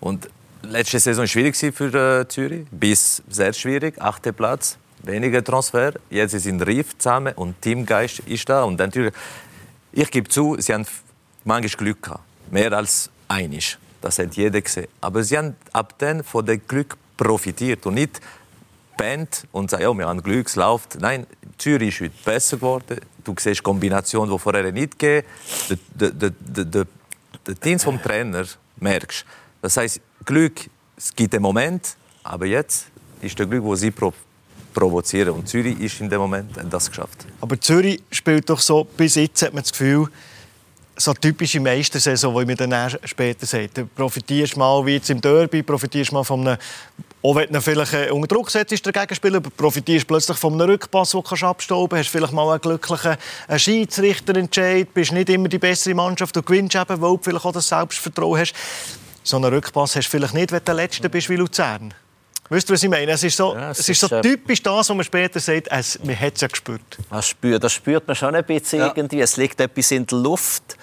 Und 0.00 0.28
letzte 0.62 0.98
Saison 0.98 1.22
war 1.22 1.28
schwierig 1.28 1.56
für 1.56 2.20
äh, 2.22 2.26
Zürich, 2.26 2.66
bis 2.72 3.22
sehr 3.28 3.52
schwierig, 3.52 4.00
achter 4.00 4.32
Platz 4.32 4.78
weniger 5.06 5.42
Transfer. 5.42 5.94
Jetzt 6.10 6.32
sind 6.32 6.62
Rief 6.62 6.96
zusammen 6.98 7.34
und 7.34 7.60
Teamgeist 7.60 8.20
ist 8.20 8.48
da. 8.48 8.64
Und 8.64 8.78
natürlich, 8.78 9.14
ich 9.92 10.10
gebe 10.10 10.28
zu, 10.28 10.56
sie 10.58 10.74
haben 10.74 10.86
manchmal 11.44 11.78
Glück 11.78 12.02
gehabt. 12.02 12.22
Mehr 12.50 12.72
als 12.72 13.10
einig. 13.28 13.78
Das 14.00 14.18
hat 14.18 14.34
jeder 14.34 14.60
gesehen. 14.60 14.88
Aber 15.00 15.22
sie 15.22 15.38
haben 15.38 15.56
ab 15.72 15.94
dann 15.98 16.22
von 16.22 16.44
dem 16.44 16.60
Glück 16.66 16.96
profitiert 17.16 17.86
und 17.86 17.94
nicht 17.94 18.20
Band 18.96 19.46
und 19.52 19.70
sagen, 19.70 19.82
ja, 19.82 19.94
wir 19.94 20.06
haben 20.06 20.22
Glück, 20.22 20.46
es 20.46 20.56
läuft. 20.56 21.00
Nein, 21.00 21.26
Zürich 21.58 21.88
ist 21.88 22.00
heute 22.00 22.14
besser 22.24 22.56
geworden. 22.56 23.00
Du 23.24 23.34
siehst 23.38 23.62
Kombinationen, 23.62 24.30
die 24.30 24.38
vorher 24.38 24.70
nicht 24.70 25.00
Der, 25.00 25.24
der, 25.94 26.10
der, 26.10 26.30
der, 26.30 26.86
der 27.46 27.54
Dienst 27.54 27.84
vom 27.84 28.00
Trainer 28.00 28.44
merkst. 28.76 29.24
Das 29.62 29.76
heißt, 29.76 30.00
Glück, 30.24 30.68
es 30.96 31.14
gibt 31.14 31.34
einen 31.34 31.42
Moment, 31.42 31.96
aber 32.22 32.46
jetzt 32.46 32.86
ist 33.20 33.38
der 33.38 33.46
Glück, 33.46 33.64
wo 33.64 33.74
sie 33.74 33.90
provozieren. 34.74 35.30
Und 35.30 35.48
Zürich 35.48 35.80
ist 35.80 36.00
in 36.00 36.10
dem 36.10 36.20
Moment 36.20 36.50
das 36.70 36.90
geschafft. 36.90 37.26
Aber 37.40 37.58
Zürich 37.60 38.02
spielt 38.10 38.50
doch 38.50 38.60
so, 38.60 38.84
bis 38.84 39.14
jetzt 39.14 39.40
hat 39.42 39.54
man 39.54 39.62
das 39.62 39.72
Gefühl, 39.72 40.08
so 40.96 41.12
typische 41.12 41.60
Meistersaison, 41.60 42.38
die 42.38 42.46
mir 42.46 42.56
dann 42.56 42.96
später 43.04 43.46
sagt. 43.46 43.78
Du 43.78 43.86
profitierst 43.86 44.56
mal 44.56 44.84
wie 44.86 44.94
jetzt 44.94 45.10
im 45.10 45.20
Derby, 45.20 45.62
profitierst 45.62 46.12
mal 46.12 46.22
von 46.22 46.46
einem, 46.46 46.58
auch 47.22 47.34
wenn 47.34 47.52
du 47.52 47.60
vielleicht 47.60 47.94
äh, 47.94 48.10
unter 48.10 48.28
Druck 48.28 48.50
setzt, 48.50 48.84
der 48.84 48.92
Gegenspieler, 48.92 49.40
profitierst 49.40 50.06
plötzlich 50.06 50.36
von 50.36 50.54
einem 50.54 50.70
Rückpass, 50.70 51.10
den 51.10 51.22
du 51.22 51.46
abstauben 51.46 51.98
hast 51.98 52.08
vielleicht 52.08 52.32
mal 52.32 52.48
einen 52.50 52.60
glücklichen 52.60 53.16
Schiedsrichterentscheid, 53.56 54.92
bist 54.94 55.12
nicht 55.12 55.30
immer 55.30 55.48
die 55.48 55.58
bessere 55.58 55.94
Mannschaft, 55.94 56.36
du 56.36 56.42
gewinnst 56.42 56.76
eben, 56.76 57.00
weil 57.00 57.10
du 57.10 57.20
vielleicht 57.22 57.44
auch 57.44 57.52
das 57.52 57.68
Selbstvertrauen 57.68 58.40
hast. 58.40 58.54
So 59.24 59.36
einen 59.36 59.46
Rückpass 59.46 59.96
hast 59.96 60.06
du 60.06 60.10
vielleicht 60.10 60.34
nicht, 60.34 60.52
wenn 60.52 60.58
du 60.58 60.64
der 60.64 60.74
Letzte 60.74 61.08
bist 61.08 61.30
wie 61.30 61.36
Luzern. 61.36 61.94
Weißt 62.50 62.68
du, 62.68 62.74
was 62.74 62.82
ich 62.82 62.90
meine? 62.90 63.10
Es 63.10 63.22
ist 63.22 63.36
so, 63.36 63.54
ja, 63.54 63.70
es, 63.70 63.78
es 63.78 63.88
ist, 63.88 64.02
ist 64.02 64.10
so 64.10 64.20
typisch 64.20 64.62
das, 64.62 64.88
was 64.88 64.88
man 64.90 65.04
später 65.04 65.40
sagt, 65.40 65.68
es, 65.70 65.98
man 66.04 66.18
hat 66.18 66.34
es 66.34 66.42
ja 66.42 66.48
gespürt. 66.48 66.98
Das 67.10 67.28
spürt, 67.28 67.64
das 67.64 67.72
spürt 67.72 68.06
man 68.06 68.14
schon 68.14 68.34
ein 68.34 68.44
bisschen 68.44 68.80
ja. 68.80 68.92
irgendwie. 68.94 69.20
Es 69.20 69.36
liegt 69.36 69.60
etwas 69.60 69.90
in 69.90 70.06
der 70.06 70.18
Luft. 70.18 70.76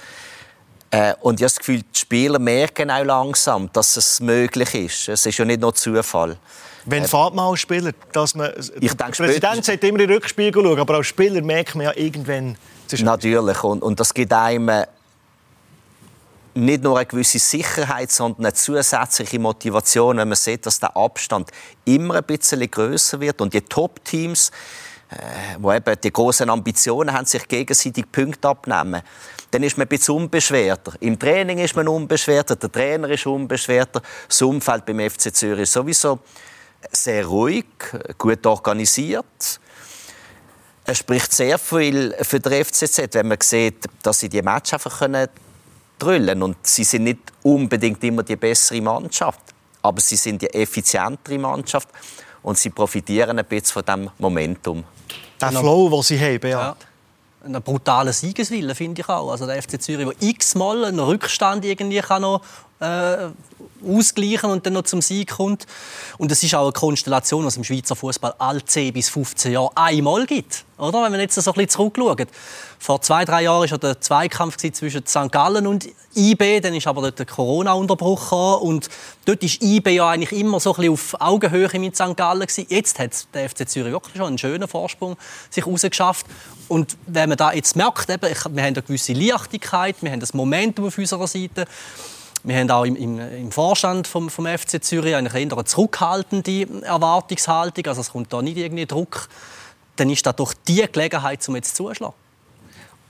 Äh, 0.90 1.14
und 1.22 1.40
ich 1.40 1.44
habe 1.44 1.54
das 1.54 1.58
Gefühl, 1.58 1.82
die 1.82 2.00
Spieler 2.00 2.40
merken 2.40 2.90
auch 2.90 3.04
langsam, 3.04 3.70
dass 3.72 3.96
es 3.96 4.20
möglich 4.20 4.74
ist. 4.74 5.08
Es 5.08 5.26
ist 5.26 5.38
ja 5.38 5.46
nicht 5.46 5.62
nur 5.62 5.74
Zufall. 5.74 6.38
Wenn 6.86 7.04
äh, 7.04 7.08
fährt 7.08 7.36
man 7.36 7.46
als 7.46 7.60
Spieler, 7.60 7.92
dass 8.12 8.36
man... 8.36 8.52
Ich 8.80 8.94
der 8.94 9.06
Präsident 9.06 9.64
sagt 9.64 9.84
immer 9.84 10.00
in 10.00 10.08
den 10.08 10.16
Rückspiegel 10.16 10.64
schauen, 10.64 10.80
aber 10.80 10.96
als 10.96 11.08
Spieler 11.08 11.42
merkt 11.42 11.76
man 11.76 11.86
ja 11.86 11.94
irgendwann... 11.96 12.58
Natürlich. 12.98 13.64
Und, 13.64 13.84
und 13.84 14.00
das 14.00 14.14
gibt 14.14 14.34
einem 14.34 14.84
nicht 16.54 16.84
nur 16.84 16.98
eine 16.98 17.06
gewisse 17.06 17.40
Sicherheit, 17.40 18.12
sondern 18.12 18.46
eine 18.46 18.54
zusätzliche 18.54 19.40
Motivation, 19.40 20.18
wenn 20.18 20.28
man 20.28 20.36
sieht, 20.36 20.66
dass 20.66 20.80
der 20.80 20.96
Abstand 20.96 21.52
immer 21.86 22.16
ein 22.16 22.24
bisschen 22.24 22.70
größer 22.70 23.20
wird 23.20 23.42
und 23.42 23.54
die 23.54 23.62
Top-Teams, 23.62 24.52
äh, 25.10 25.16
wo 25.60 25.72
eben 25.72 25.96
die 26.02 26.12
großen 26.12 26.50
Ambitionen 26.50 27.14
haben, 27.14 27.26
sich 27.26 27.48
gegenseitig 27.48 28.12
Punkte 28.12 28.50
abnehmen, 28.50 29.02
dann 29.52 29.64
ist 29.64 29.78
man 29.78 29.86
ein 29.86 29.90
bisschen 29.90 30.16
unbeschwerter. 30.16 30.94
Im 31.02 31.20
Training 31.20 31.60
ist 31.60 31.76
man 31.76 31.88
unbeschwerter, 31.88 32.56
der 32.56 32.72
Trainer 32.72 33.10
ist 33.10 33.26
unbeschwerter, 33.26 34.02
das 34.28 34.42
Umfeld 34.42 34.86
beim 34.86 35.00
FC 35.00 35.34
Zürich 35.36 35.64
ist 35.64 35.74
sowieso 35.74 36.20
sehr 36.92 37.26
ruhig, 37.26 37.66
gut 38.18 38.46
organisiert. 38.46 39.60
Es 40.84 40.98
spricht 40.98 41.32
sehr 41.32 41.60
viel 41.60 42.16
für 42.22 42.40
den 42.40 42.66
FCZ, 42.66 43.14
wenn 43.14 43.28
man 43.28 43.38
sieht, 43.42 43.86
dass 44.02 44.20
sie 44.20 44.30
die 44.30 44.42
Match 44.42 44.74
einfach 44.74 45.00
können 45.00 45.28
drüllen. 46.02 46.42
Und 46.42 46.58
sie 46.66 46.84
sind 46.84 47.04
nicht 47.04 47.20
unbedingt 47.44 48.04
immer 48.04 48.24
die 48.24 48.36
bessere 48.36 48.82
Mannschaft, 48.82 49.42
aber 49.82 50.00
sie 50.02 50.16
sind 50.16 50.42
die 50.42 50.54
effizientere 50.54 51.38
Mannschaft 51.38 51.90
und 52.44 52.58
sie 52.58 52.70
profitieren 52.70 53.38
ein 53.38 53.46
bisschen 53.46 53.74
von 53.74 53.86
diesem 53.86 54.10
Momentum. 54.18 54.84
Der 55.40 55.52
Flow, 55.52 55.90
den 55.90 56.02
sie 56.04 56.20
haben, 56.20 56.48
ja. 56.48 56.76
Ein 57.44 57.54
brutaler 57.64 58.14
Siegeswille, 58.14 58.76
finde 58.76 59.02
ich 59.02 59.10
auch. 59.10 59.32
Also 59.32 59.48
der 59.48 59.62
FC 59.62 59.82
Zürich, 59.82 60.08
der 60.08 60.30
x-mal 60.30 60.86
einen 60.86 61.00
Rückstand 61.00 61.66
irgendwie 61.66 62.00
kann 62.00 62.22
noch 62.22 62.42
äh, 62.80 63.30
ausgleichen 63.86 64.50
und 64.50 64.66
dann 64.66 64.74
noch 64.74 64.84
zum 64.84 65.02
Sieg 65.02 65.32
kommt. 65.32 65.66
Und 66.18 66.32
es 66.32 66.44
ist 66.44 66.56
auch 66.56 66.64
eine 66.64 66.72
Konstellation, 66.72 67.42
die 67.42 67.48
es 67.48 67.58
im 67.58 67.64
Schweizer 67.64 67.96
Fußball 67.96 68.36
alle 68.38 68.64
10 68.64 68.94
bis 68.94 69.10
15 69.10 69.54
Jahre 69.54 69.72
einmal 69.76 70.26
gibt. 70.26 70.66
Oder? 70.78 71.04
Wenn 71.04 71.12
man 71.12 71.20
jetzt 71.20 71.36
so 71.36 71.52
ein 71.52 71.54
bisschen 71.54 71.70
zurückschaut. 71.70 72.28
Vor 72.80 73.00
zwei, 73.02 73.24
drei 73.26 73.44
Jahren 73.44 73.70
war 73.70 73.78
der 73.78 74.02
Zweikampf 74.02 74.58
zwischen 74.58 75.06
St. 75.06 75.32
Gallen 75.32 75.68
und 75.68 75.88
IB. 76.16 76.62
Dann 76.62 76.74
ist 76.74 76.88
aber 76.88 77.02
dort 77.04 77.20
der 77.20 77.28
Corona-Unterbruch. 77.28 78.62
Und 78.62 78.90
dort 79.26 79.44
ist 79.44 79.62
IB 79.62 79.92
ja 79.92 80.10
eigentlich 80.10 80.40
immer 80.40 80.60
so 80.60 80.72
ein 80.74 80.78
bisschen 80.78 80.94
auf 80.94 81.22
Augenhöhe 81.22 81.70
mit 81.80 81.96
St. 81.96 82.18
Gallen 82.18 82.42
gewesen. 82.42 82.66
Jetzt 82.70 82.98
hat 82.98 83.28
der 83.36 83.48
FC 83.48 83.70
Zürich 83.70 83.92
wirklich 83.92 84.18
schon 84.18 84.26
einen 84.26 84.38
schönen 84.40 84.68
Vorsprung 84.68 85.18
sich 85.52 85.64
herausgeschafft. 85.64 86.26
Und 86.68 86.98
wenn 87.06 87.30
man 87.30 87.38
da 87.38 87.54
jetzt 87.54 87.76
merkt, 87.76 88.10
eben, 88.10 88.22
wir 88.22 88.36
haben 88.36 88.56
eine 88.56 88.82
gewisse 88.82 89.14
Leichtigkeit, 89.14 89.98
wir 90.02 90.12
haben 90.12 90.20
das 90.20 90.34
Momentum 90.34 90.88
auf 90.88 90.98
unserer 90.98 91.28
Seite. 91.28 91.68
Wir 92.44 92.58
haben 92.58 92.72
auch 92.72 92.86
im, 92.86 92.96
im, 92.96 93.20
im 93.20 93.52
Vorstand 93.52 94.08
vom, 94.08 94.30
vom, 94.30 94.46
FC 94.46 94.84
Zürich 94.84 95.16
eine 95.16 95.30
eher 95.30 95.66
zurückhaltende 95.66 96.68
Erwartungshaltung. 96.84 97.86
Also 97.86 98.02
es 98.02 98.12
kommt 98.12 98.34
da 98.34 98.42
nicht 98.42 98.58
irgendwie 98.58 98.86
Druck. 98.86 99.30
Dann 99.96 100.10
ist 100.10 100.26
das 100.26 100.36
doch 100.36 100.54
die 100.68 100.84
Gelegenheit, 100.92 101.48
um 101.48 101.56
jetzt 101.56 101.76
zuzuschlagen. 101.76 102.16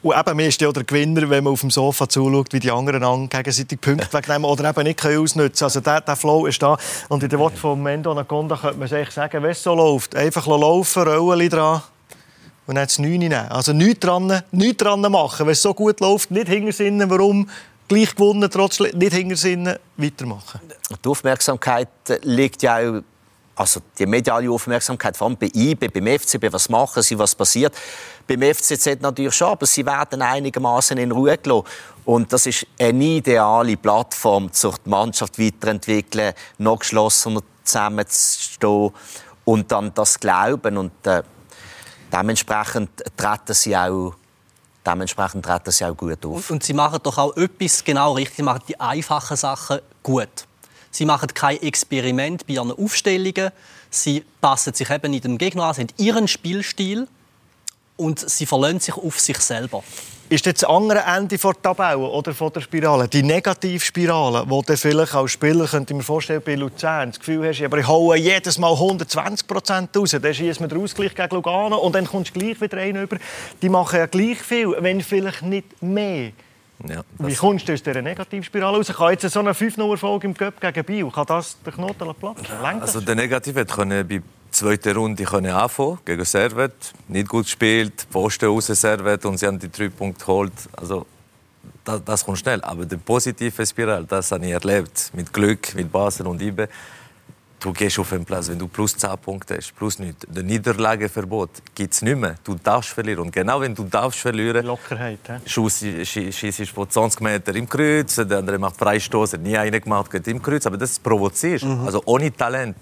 Und 0.04 0.18
eben, 0.18 0.36
mir 0.36 0.48
ist 0.48 0.60
ja 0.60 0.72
der 0.72 0.84
Gewinner, 0.84 1.30
wenn 1.30 1.44
man 1.44 1.54
auf 1.54 1.62
dem 1.62 1.70
Sofa 1.70 2.10
zuschaut, 2.10 2.52
wie 2.54 2.60
die 2.60 2.72
anderen 2.72 3.30
gegenseitig 3.30 3.80
Punkte 3.80 4.12
wegnehmen 4.14 4.46
oder 4.46 4.70
eben 4.70 4.84
nicht 4.84 5.06
ausnutzen 5.06 5.36
können. 5.36 5.54
Also 5.62 5.80
der, 5.80 6.02
der 6.02 6.16
Flow 6.16 6.48
ist 6.48 6.62
da. 6.62 6.76
Und 7.08 7.22
in 7.22 7.30
den 7.30 7.40
Worten 7.40 7.58
von 7.58 7.82
Mendo 7.82 8.12
Anaconda 8.12 8.58
könnte 8.58 8.80
man 8.80 8.88
sich 8.88 9.12
sagen, 9.12 9.44
wenn 9.44 9.52
es 9.52 9.62
so 9.62 9.76
läuft, 9.76 10.16
einfach 10.16 10.48
laufen, 10.48 11.04
Rollen 11.04 11.50
dran 11.50 11.84
und 12.66 12.76
dann 12.76 12.86
das 12.86 12.98
9 12.98 13.12
nehmen. 13.12 13.48
Also 13.50 13.74
nichts 13.74 14.00
dran, 14.00 14.42
nichts 14.52 14.78
dran 14.78 15.02
machen. 15.02 15.46
Wenn 15.46 15.54
es 15.54 15.62
so 15.62 15.74
gut 15.74 16.00
läuft, 16.00 16.32
nicht 16.32 16.48
hintersinnen, 16.48 17.10
warum 17.10 17.48
gleich 17.94 18.16
gewonnen, 18.16 18.50
trotz 18.50 18.80
nicht 18.80 19.14
hintersinnen, 19.14 19.78
weitermachen. 19.98 20.62
Die 21.04 21.10
Aufmerksamkeit 21.10 21.90
liegt 22.24 22.64
ja 22.64 22.78
auch 22.78 23.02
also 23.54 23.82
die 24.00 24.06
mediale 24.06 24.50
Aufmerksamkeit, 24.50 25.18
vor 25.18 25.28
allem 25.28 25.38
bei 25.38 25.52
IB, 25.54 25.90
beim 25.90 26.08
FCB, 26.20 26.52
was 26.52 26.70
machen 26.70 27.04
sie, 27.04 27.20
was 27.20 27.36
passiert. 27.36 27.76
Beim 28.26 28.42
FCZ 28.42 29.02
natürlich 29.02 29.36
schon, 29.36 29.50
aber 29.50 29.66
sie 29.66 29.86
werden 29.86 30.22
einigermaßen 30.22 30.98
in 30.98 31.12
Ruhe 31.12 31.38
gelassen. 31.38 31.68
Und 32.06 32.32
das 32.32 32.46
ist 32.46 32.66
eine 32.80 33.04
ideale 33.04 33.76
Plattform, 33.76 34.46
um 34.46 34.52
die 34.86 34.90
Mannschaft 34.90 35.38
weiterentwickeln, 35.38 36.34
noch 36.60 36.80
geschlossener 36.80 37.42
zusammenzustehen 37.64 38.92
und 39.46 39.72
dann 39.72 39.94
das 39.94 40.20
Glauben. 40.20 40.78
Und 40.78 41.06
äh, 41.06 41.22
dementsprechend 42.12 42.90
treten 43.18 43.54
sie 43.54 43.76
auch 43.76 44.16
dementsprechend 44.86 45.46
treten 45.46 45.72
sie 45.72 45.86
auch 45.86 45.96
gut 45.96 46.26
auf. 46.26 46.50
Und, 46.50 46.52
und, 46.52 46.64
sie 46.64 46.74
machen 46.74 47.00
doch 47.04 47.18
auch 47.18 47.36
etwas 47.38 47.84
genau 47.84 48.14
richtig. 48.14 48.38
Sie 48.38 48.44
machen 48.44 48.64
die 48.68 48.80
einfachen 48.80 49.38
Sachen 49.38 49.80
gut. 50.04 50.48
Sie 50.92 51.06
machen 51.06 51.34
kein 51.34 51.62
Experiment 51.62 52.46
bei 52.48 52.54
ihren 52.54 52.72
Aufstellungen. 52.72 53.52
Sie 53.90 54.26
passen 54.40 54.74
sich 54.74 54.90
eben 54.90 55.14
in 55.14 55.22
den 55.22 55.38
Gegner 55.38 55.66
an, 55.66 55.74
sie 55.74 55.82
haben 55.82 55.94
ihren 55.98 56.28
Spielstil 56.28 57.08
und 57.98 58.30
sie 58.30 58.46
verlassen 58.46 58.80
sich 58.80 58.96
auf 58.96 59.20
sich 59.20 59.38
selber. 59.38 59.84
Ist 60.32 60.48
das 60.48 60.64
andere 60.64 61.00
Ende 61.00 61.38
der 61.38 61.62
Tabelle 61.62 61.98
oder 61.98 62.34
von 62.34 62.54
der 62.54 62.62
Spirale, 62.62 63.06
die 63.06 63.22
Negativspirale, 63.22 64.46
wo 64.48 64.62
du 64.62 64.78
vielleicht 64.78 65.14
als 65.14 65.32
Spieler, 65.32 65.68
könnte 65.68 65.92
ich 65.92 65.98
mir 65.98 66.04
vorstellen, 66.04 66.42
bei 66.42 66.56
Luzern 66.56 67.10
das 67.10 67.20
Gefühl 67.20 67.50
hast, 67.50 67.62
aber 67.62 67.80
ich 67.80 67.88
hole 67.90 68.18
jedes 68.18 68.58
Mal 68.58 68.72
120 68.72 69.46
Prozent 69.46 69.90
raus, 69.98 70.12
dann 70.12 70.34
schießt 70.34 70.62
man 70.62 70.70
den 70.70 70.82
Ausgleich 70.82 71.14
gegen 71.14 71.36
Lugano 71.36 71.80
und 71.80 71.94
dann 71.94 72.08
kommst 72.08 72.34
du 72.34 72.40
gleich 72.40 72.62
wieder 72.62 72.78
rein 72.78 72.96
über. 72.96 73.18
Die 73.62 73.68
machen 73.68 74.00
ja 74.00 74.06
gleich 74.06 74.38
viel, 74.42 74.74
wenn 74.80 75.02
vielleicht 75.02 75.42
nicht 75.42 75.82
mehr. 75.82 76.32
Ja, 76.88 77.02
Wie 77.20 77.36
kommst 77.36 77.68
du 77.68 77.74
aus 77.74 77.84
dieser 77.84 78.02
Negativspirale 78.02 78.78
raus? 78.78 78.88
Kann 78.88 79.12
jetzt 79.12 79.30
so 79.30 79.42
eine 79.42 79.52
5-0-Erfolg 79.52 80.24
im 80.24 80.34
Cup 80.34 80.62
gegen 80.62 80.86
Biel, 80.86 81.12
kann 81.12 81.26
das 81.26 81.58
den 81.62 81.74
Knoten 81.74 82.16
platzen? 82.16 82.46
Also 82.80 83.02
der 83.02 83.16
Negative 83.16 83.66
konnte 83.66 84.06
bei 84.06 84.22
zweiter 84.62 84.96
Runde 84.96 85.24
können 85.24 85.52
anfangen 85.52 86.00
gegen 86.06 86.26
Servet. 86.26 86.94
Nicht 87.08 87.28
gut 87.28 87.46
gespielt, 87.46 88.08
Posten 88.12 88.46
raus 88.46 88.68
Servet 88.68 89.26
und 89.26 89.38
sie 89.38 89.48
haben 89.48 89.60
die 89.60 89.72
drei 89.72 89.90
Punkte 89.90 90.24
geholt. 90.24 90.54
Also 90.74 91.06
das, 91.84 92.04
das 92.04 92.26
kommt 92.26 92.38
schnell. 92.38 92.62
Aber 92.62 92.86
die 92.86 92.98
positive 92.98 93.66
Spirale, 93.66 94.06
das 94.06 94.32
habe 94.32 94.46
ich 94.46 94.52
erlebt. 94.52 95.12
Mit 95.14 95.34
Glück, 95.34 95.74
mit 95.76 95.92
Basel 95.92 96.28
und 96.28 96.42
Ibe 96.42 96.70
du 97.62 97.72
gehst 97.74 98.00
auf 98.00 98.10
den 98.10 98.26
Platz, 98.26 98.50
wenn 98.50 98.60
du 98.60 98.68
plus 98.68 98.98
10 98.98 99.18
Punkte 99.22 99.56
hast, 99.56 99.76
plus 99.76 100.00
nichts. 100.00 100.26
Der 100.28 100.44
Niederlageverbot 100.44 101.50
gibt 101.74 101.94
es 101.94 102.02
nicht 102.02 102.18
mehr. 102.18 102.36
Du 102.44 102.56
darfst 102.56 102.90
verlieren. 102.90 103.20
Und 103.20 103.32
genau 103.32 103.62
wenn 103.62 103.74
du 103.76 103.84
darfst 103.84 104.20
verlieren, 104.20 104.66
Lockerheit, 104.66 105.20
schießt 105.46 106.70
von 106.70 106.90
20 106.90 107.22
Metern 107.22 107.56
im 107.56 107.70
Kreuz, 107.70 108.16
der 108.16 108.40
andere 108.40 108.58
macht 108.58 108.78
Freistoß, 108.78 109.38
nie 109.38 109.58
einen 109.58 109.80
gemacht, 109.80 110.12
geht 110.12 110.28
im 110.28 110.42
Kreuz. 110.42 110.66
Aber 110.66 110.78
das 110.78 111.00
provozierst. 111.00 111.66
Mhm. 111.66 111.86
Also 111.86 112.02
ohne 112.06 112.36
Talent, 112.36 112.76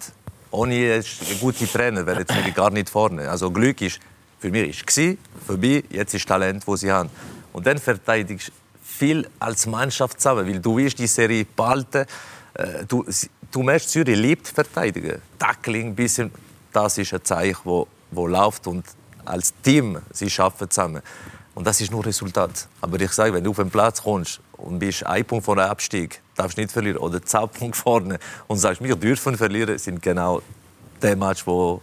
ohne 0.52 1.04
gute 1.40 1.68
Trainer 1.68 2.06
wäre 2.06 2.20
jetzt 2.20 2.56
gar 2.56 2.70
nicht 2.70 2.90
vorne. 2.90 3.30
Also 3.30 3.52
Glück 3.52 3.82
ist 3.82 4.00
für 4.40 4.50
mich 4.50 4.70
ist 4.70 5.18
vorbei, 5.46 5.84
jetzt 5.90 6.14
ist 6.14 6.28
Talent, 6.28 6.66
wo 6.66 6.76
sie 6.76 6.92
haben. 6.92 7.10
Und 7.52 7.68
dann 7.68 7.78
verteidigst 7.78 8.48
du 8.48 8.52
viel 8.82 9.28
als 9.40 9.66
Mannschaft 9.66 10.20
zusammen, 10.20 10.48
weil 10.48 10.60
du 10.60 10.78
willst 10.78 10.98
die 10.98 11.08
Serie 11.08 11.46
behalten. 11.46 12.06
Äh, 12.54 12.86
du, 12.88 13.06
du 13.52 13.64
merkst, 13.64 13.90
Zürich 13.90 14.18
liebt 14.18 14.48
verteidigen. 14.48 15.22
Tackling, 15.38 15.94
bisschen, 15.94 16.32
das 16.72 16.98
ist 16.98 17.14
ein 17.14 17.24
Zeichen, 17.24 17.60
wo, 17.64 17.88
wo 18.12 18.28
läuft 18.28 18.68
und 18.68 18.86
als 19.26 19.54
Team 19.62 20.00
sie 20.12 20.30
schaffen 20.30 20.70
zusammen. 20.70 21.02
Und 21.54 21.68
das 21.68 21.82
ist 21.82 21.92
nur 21.92 22.06
Resultat. 22.06 22.68
Aber 22.80 23.00
ich 23.00 23.12
sage, 23.12 23.34
wenn 23.34 23.44
du 23.44 23.52
auf 23.52 23.58
den 23.58 23.70
Platz 23.70 24.02
kommst 24.02 24.40
und 24.62 24.80
bist 24.80 25.06
ein 25.06 25.26
Punkt 25.26 25.46
vor 25.46 25.56
dem 25.56 25.66
Abstieg, 25.66 26.22
darfst 26.36 26.58
du 26.58 26.62
nicht 26.62 26.72
verlieren 26.72 26.98
oder 26.98 27.22
zehn 27.22 27.48
Punkte 27.50 27.80
vorne 27.80 28.20
und 28.48 28.58
sagst, 28.58 28.84
wir 28.84 28.96
dürfen 28.96 29.38
verlieren, 29.38 29.78
sind 29.78 30.02
genau 30.02 30.42
der 31.02 31.16
Match, 31.16 31.46
wo 31.48 31.82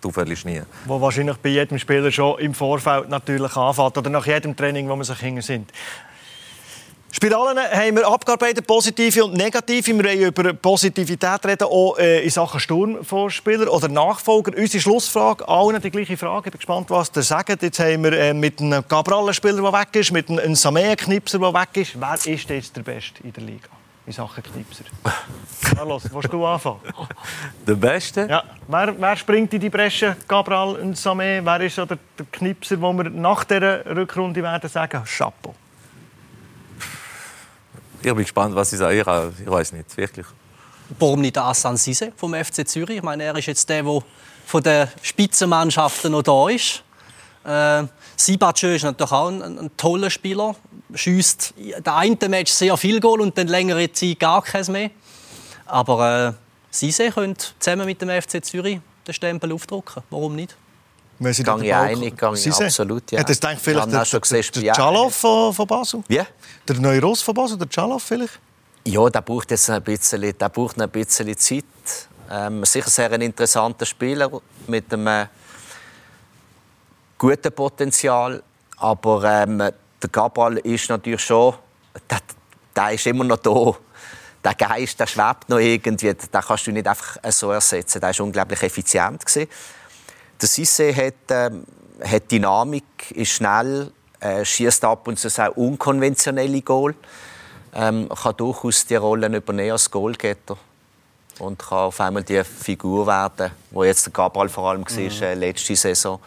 du 0.00 0.10
verlierst 0.10 0.44
nie. 0.44 0.62
Wo 0.86 1.00
wahrscheinlich 1.00 1.36
bei 1.38 1.50
jedem 1.50 1.78
Spieler 1.78 2.10
schon 2.10 2.38
im 2.40 2.54
Vorfeld 2.54 3.08
natürlich 3.08 3.56
anfängt 3.56 3.96
oder 3.98 4.10
nach 4.10 4.26
jedem 4.26 4.56
Training, 4.56 4.88
wo 4.88 4.96
man 4.96 5.04
sich 5.04 5.18
hinten 5.18 5.42
sind. 5.42 5.72
Spiralen 7.14 7.58
haben 7.58 7.96
wir 7.96 8.08
abgearbeitet, 8.08 8.66
positive 8.66 9.26
und 9.26 9.34
negative. 9.34 9.94
Wir 9.98 10.02
reden 10.02 10.28
über 10.28 10.54
Positivität 10.54 11.44
reden, 11.44 11.64
auch 11.64 11.98
äh, 11.98 12.24
in 12.24 12.30
Sachen 12.30 12.58
Sturmvorspieler 12.58 13.70
oder 13.70 13.88
Nachfolger. 13.88 14.56
Unsere 14.56 14.80
Schlussfrage, 14.80 15.46
allen 15.46 15.78
die 15.82 15.90
gleiche 15.90 16.16
Frage. 16.16 16.46
Ich 16.46 16.52
bin 16.52 16.58
gespannt, 16.58 16.88
was 16.88 17.12
ihr 17.14 17.22
sagt. 17.22 17.62
Jetzt 17.62 17.78
haben 17.80 18.04
wir 18.04 18.14
äh, 18.14 18.32
mit 18.32 18.60
einem 18.62 18.82
Gabrallen-Spieler, 18.88 19.60
der 19.60 19.72
weg 19.74 19.88
ist, 19.92 20.10
mit 20.10 20.30
einem 20.30 20.54
Samea-Knipser, 20.54 21.38
der 21.38 21.52
weg 21.52 21.68
ist. 21.74 22.00
Wer 22.00 22.14
ist 22.14 22.48
jetzt 22.48 22.74
der 22.74 22.82
Beste 22.82 23.22
in 23.22 23.32
der 23.34 23.42
Liga? 23.42 23.68
In 24.06 24.12
Sachen 24.14 24.42
Knipser. 24.42 24.84
Carlos, 25.76 26.04
willst 26.10 26.32
du 26.32 26.46
anfangen? 26.46 26.80
Der 27.66 27.74
Beste? 27.74 28.26
Ja. 28.28 28.42
Wer, 28.66 28.94
wer 28.98 29.16
springt 29.16 29.52
in 29.52 29.60
die 29.60 29.68
Bresche? 29.68 30.16
Gabral 30.26 30.76
und 30.76 30.96
Samé? 30.96 31.44
Wer 31.44 31.60
ist 31.60 31.76
der 31.76 31.98
Knipser, 32.32 32.80
wo 32.80 32.90
wir 32.94 33.10
nach 33.10 33.44
dieser 33.44 33.84
Rückrunde 33.94 34.42
werden 34.42 34.70
sagen, 34.70 35.02
Chapeau? 35.04 35.54
Ich 38.04 38.12
bin 38.12 38.16
gespannt, 38.16 38.54
was 38.56 38.70
Sie 38.70 38.76
sagen. 38.76 38.98
Ich, 38.98 39.42
ich 39.42 39.50
weiß 39.50 39.72
nicht, 39.72 39.96
wirklich. 39.96 40.26
Warum 40.98 41.20
nicht 41.20 41.38
Assan 41.38 41.76
Sise 41.76 42.12
vom 42.16 42.34
FC 42.34 42.66
Zürich? 42.66 42.96
Ich 42.96 43.02
meine, 43.02 43.22
er 43.22 43.36
ist 43.36 43.46
jetzt 43.46 43.68
der, 43.68 43.84
der 43.84 44.02
von 44.44 44.62
den 44.62 44.88
Spitzenmannschaften 45.00 46.10
noch 46.10 46.22
da 46.22 46.48
ist. 46.48 46.82
Äh, 47.44 47.84
Sibacö 48.16 48.74
ist 48.74 48.82
natürlich 48.82 49.12
auch 49.12 49.28
ein, 49.28 49.40
ein, 49.40 49.58
ein 49.58 49.76
toller 49.76 50.10
Spieler. 50.10 50.56
Schießt 50.92 51.54
der 51.84 51.96
eine 51.96 52.28
Match 52.28 52.52
sehr 52.52 52.76
viel 52.76 53.00
Goal 53.00 53.20
und 53.20 53.38
dann 53.38 53.46
längere 53.46 53.90
Zeit 53.92 54.18
gar 54.18 54.42
keins 54.42 54.68
mehr. 54.68 54.90
Aber 55.66 56.28
äh, 56.28 56.32
Sise 56.70 57.10
könnte 57.10 57.46
zusammen 57.60 57.86
mit 57.86 58.02
dem 58.02 58.10
FC 58.10 58.44
Zürich 58.44 58.80
den 59.06 59.14
Stempel 59.14 59.52
aufdrucken. 59.52 60.02
Warum 60.10 60.34
nicht? 60.34 60.56
Wenn 61.22 61.32
Sie 61.32 61.42
gang 61.42 61.62
ich 61.62 61.72
einig, 61.72 62.16
gang 62.16 62.34
ich 62.34 62.52
absolut, 62.52 63.10
ja. 63.12 63.20
Hat 63.20 63.28
das 63.28 63.38
denkt 63.38 63.62
vielleicht 63.62 63.92
der, 63.92 64.04
der, 64.04 64.62
der 64.62 64.72
Chalov 64.72 65.14
von, 65.14 65.52
von 65.54 65.66
Basel? 65.66 66.02
Wie? 66.08 66.20
Der 66.68 66.76
neue 66.80 67.00
Ross 67.00 67.22
von 67.22 67.34
Basel, 67.34 67.56
der 67.58 67.68
Chalov 67.68 68.02
vielleicht? 68.02 68.40
Ja, 68.84 69.08
der 69.08 69.20
braucht 69.20 69.50
jetzt 69.52 69.70
ein 69.70 69.82
bisschen, 69.82 70.20
der 70.20 70.48
braucht 70.48 70.80
ein 70.80 70.90
bisschen 70.90 71.36
Zeit. 71.36 71.64
Ähm, 72.30 72.64
sicher 72.64 72.90
sehr 72.90 73.12
ein 73.12 73.20
interessanter 73.20 73.86
Spieler 73.86 74.30
mit 74.66 74.92
einem 74.92 75.06
äh, 75.06 75.26
guten 77.18 77.52
Potenzial, 77.52 78.42
aber 78.78 79.22
ähm, 79.24 79.58
der 79.58 80.10
Gabal 80.10 80.56
ist 80.58 80.88
natürlich 80.88 81.20
schon, 81.20 81.54
der, 82.10 82.18
der 82.74 82.90
ist 82.92 83.06
immer 83.06 83.24
noch 83.24 83.36
da. 83.36 83.76
Der 84.44 84.54
Geist, 84.54 84.98
der 84.98 85.06
schwebt 85.06 85.48
noch 85.48 85.58
irgendwie, 85.58 86.12
den 86.12 86.28
kannst 86.32 86.66
du 86.66 86.72
nicht 86.72 86.88
einfach 86.88 87.16
so 87.28 87.52
ersetzen. 87.52 88.00
Der 88.00 88.18
war 88.18 88.24
unglaublich 88.24 88.60
effizient. 88.64 89.24
Gewesen. 89.24 89.48
Der 90.42 90.48
Sisse 90.48 90.94
hat, 90.94 91.14
ähm, 91.30 91.64
hat 92.04 92.30
Dynamik, 92.30 93.12
ist 93.12 93.30
schnell, 93.30 93.92
äh, 94.18 94.44
schießt 94.44 94.84
ab 94.84 95.06
und 95.06 95.18
zu 95.18 95.28
auch 95.28 95.56
unkonventionelle 95.56 96.60
Goal. 96.62 96.96
Ähm, 97.74 98.08
kann 98.08 98.36
durchaus 98.36 98.84
die 98.84 98.96
Rollen 98.96 99.32
übernehmen 99.34 99.72
als 99.72 99.90
Goalgetter 99.90 100.56
und 101.38 101.58
kann 101.58 101.78
auf 101.78 102.00
einmal 102.00 102.24
die 102.24 102.42
Figur 102.44 103.06
werden, 103.06 103.52
wo 103.70 103.84
jetzt 103.84 104.04
der 104.06 104.12
Gabriel 104.12 104.48
vor 104.48 104.70
allem 104.70 104.84
war, 104.84 104.98
mhm. 104.98 105.22
äh, 105.22 105.34
letzte 105.34 105.76
Saison, 105.76 106.18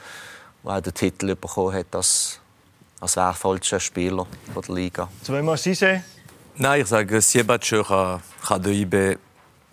wo 0.63 0.69
er 0.71 0.81
den 0.81 0.93
Titel 0.93 1.35
bekommen 1.35 1.75
hat 1.75 1.93
als, 1.93 2.39
als 3.01 3.15
wertvollster 3.17 3.79
Spieler 3.79 4.25
der 4.55 4.75
Liga. 4.75 5.09
Zweimal 5.23 5.57
Sisse, 5.57 6.03
Nein, 6.57 6.81
ich 6.81 6.87
sage, 6.87 7.19
Siebatschö 7.19 7.83
kann, 7.83 8.21
kann 8.47 8.63
der 8.63 8.71
IB 8.71 9.17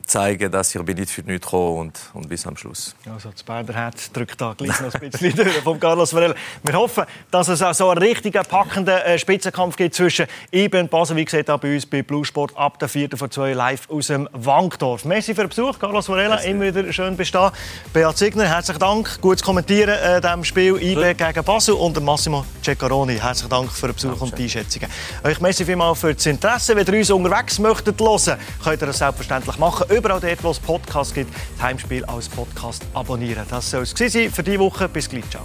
zeigen, 0.06 0.50
dass 0.50 0.74
ich 0.74 0.82
bin 0.82 0.96
nicht 0.96 1.10
für 1.10 1.22
nichts 1.22 1.46
gekommen 1.46 1.78
und, 1.78 2.00
und 2.14 2.28
bis 2.28 2.46
am 2.46 2.56
Schluss. 2.56 2.94
Also 3.12 3.30
das 3.30 3.42
Berderherz 3.42 4.10
drückt 4.12 4.40
da 4.40 4.54
gleich 4.56 4.80
noch 4.80 4.92
ein 4.94 5.10
bisschen 5.10 5.34
durch 5.36 5.58
von 5.58 5.78
Carlos 5.78 6.12
Varela. 6.12 6.34
Wir 6.62 6.74
hoffen, 6.74 7.04
dass 7.30 7.48
es 7.48 7.62
auch 7.62 7.74
so 7.74 7.90
einen 7.90 8.02
richtigen, 8.02 8.42
packenden 8.44 8.98
äh, 8.98 9.18
Spitzenkampf 9.18 9.76
gibt 9.76 9.94
zwischen 9.94 10.26
IB 10.52 10.78
und 10.78 10.90
Basel. 10.90 11.16
Wie 11.16 11.24
gesagt, 11.24 11.46
bei 11.60 11.74
uns 11.74 11.86
bei 11.86 12.02
Blue 12.02 12.24
Sport 12.24 12.56
ab 12.56 12.78
der 12.78 12.88
4. 12.88 13.10
von 13.16 13.30
2 13.30 13.52
live 13.52 13.88
aus 13.90 14.08
dem 14.08 14.28
Wankdorf. 14.32 15.04
Merci 15.04 15.34
für 15.34 15.42
den 15.42 15.48
Besuch, 15.48 15.78
Carlos 15.78 16.08
Varela. 16.08 16.36
Immer 16.38 16.74
wieder 16.74 16.92
schön 16.92 17.16
bestehen. 17.16 17.50
Beat 17.92 18.16
Signer, 18.18 18.44
herzlichen 18.44 18.80
Dank. 18.80 19.20
Gutes 19.20 19.42
Kommentieren 19.42 19.98
äh, 19.98 20.20
dem 20.20 20.44
Spiel 20.44 20.76
IB 20.80 21.14
gegen 21.14 21.44
Basel. 21.44 21.74
Und 21.74 22.00
Massimo 22.02 22.44
Ceccaroni, 22.62 23.18
herzlichen 23.18 23.50
Dank 23.50 23.70
für 23.70 23.86
den 23.86 23.94
Besuch 23.94 24.10
Dankeschön. 24.10 24.30
und 24.30 24.38
die 24.38 24.42
Einschätzungen. 24.44 24.88
Euch 25.24 25.40
merci 25.40 25.64
vielmals 25.64 26.00
für 26.00 26.14
das 26.14 26.26
Interesse. 26.26 26.76
Wenn 26.76 26.86
ihr 26.86 26.98
uns 26.98 27.10
unterwegs 27.10 27.58
möchtet 27.58 28.00
hören, 28.00 28.38
könnt 28.62 28.82
ihr 28.82 28.86
das 28.86 28.98
selbstverständlich 28.98 29.58
machen 29.58 29.91
überall 29.92 30.20
dort, 30.20 30.42
wo 30.44 30.50
es 30.50 30.58
Podcasts 30.58 31.14
gibt, 31.14 31.32
das 31.34 31.62
Heimspiel 31.62 32.04
als 32.04 32.28
Podcast 32.28 32.84
abonnieren. 32.94 33.44
Das 33.48 33.70
soll 33.70 33.82
es 33.82 33.90
für 33.92 34.42
diese 34.42 34.58
Woche. 34.58 34.88
Bis 34.88 35.08
gleich. 35.08 35.28
Ciao. 35.30 35.44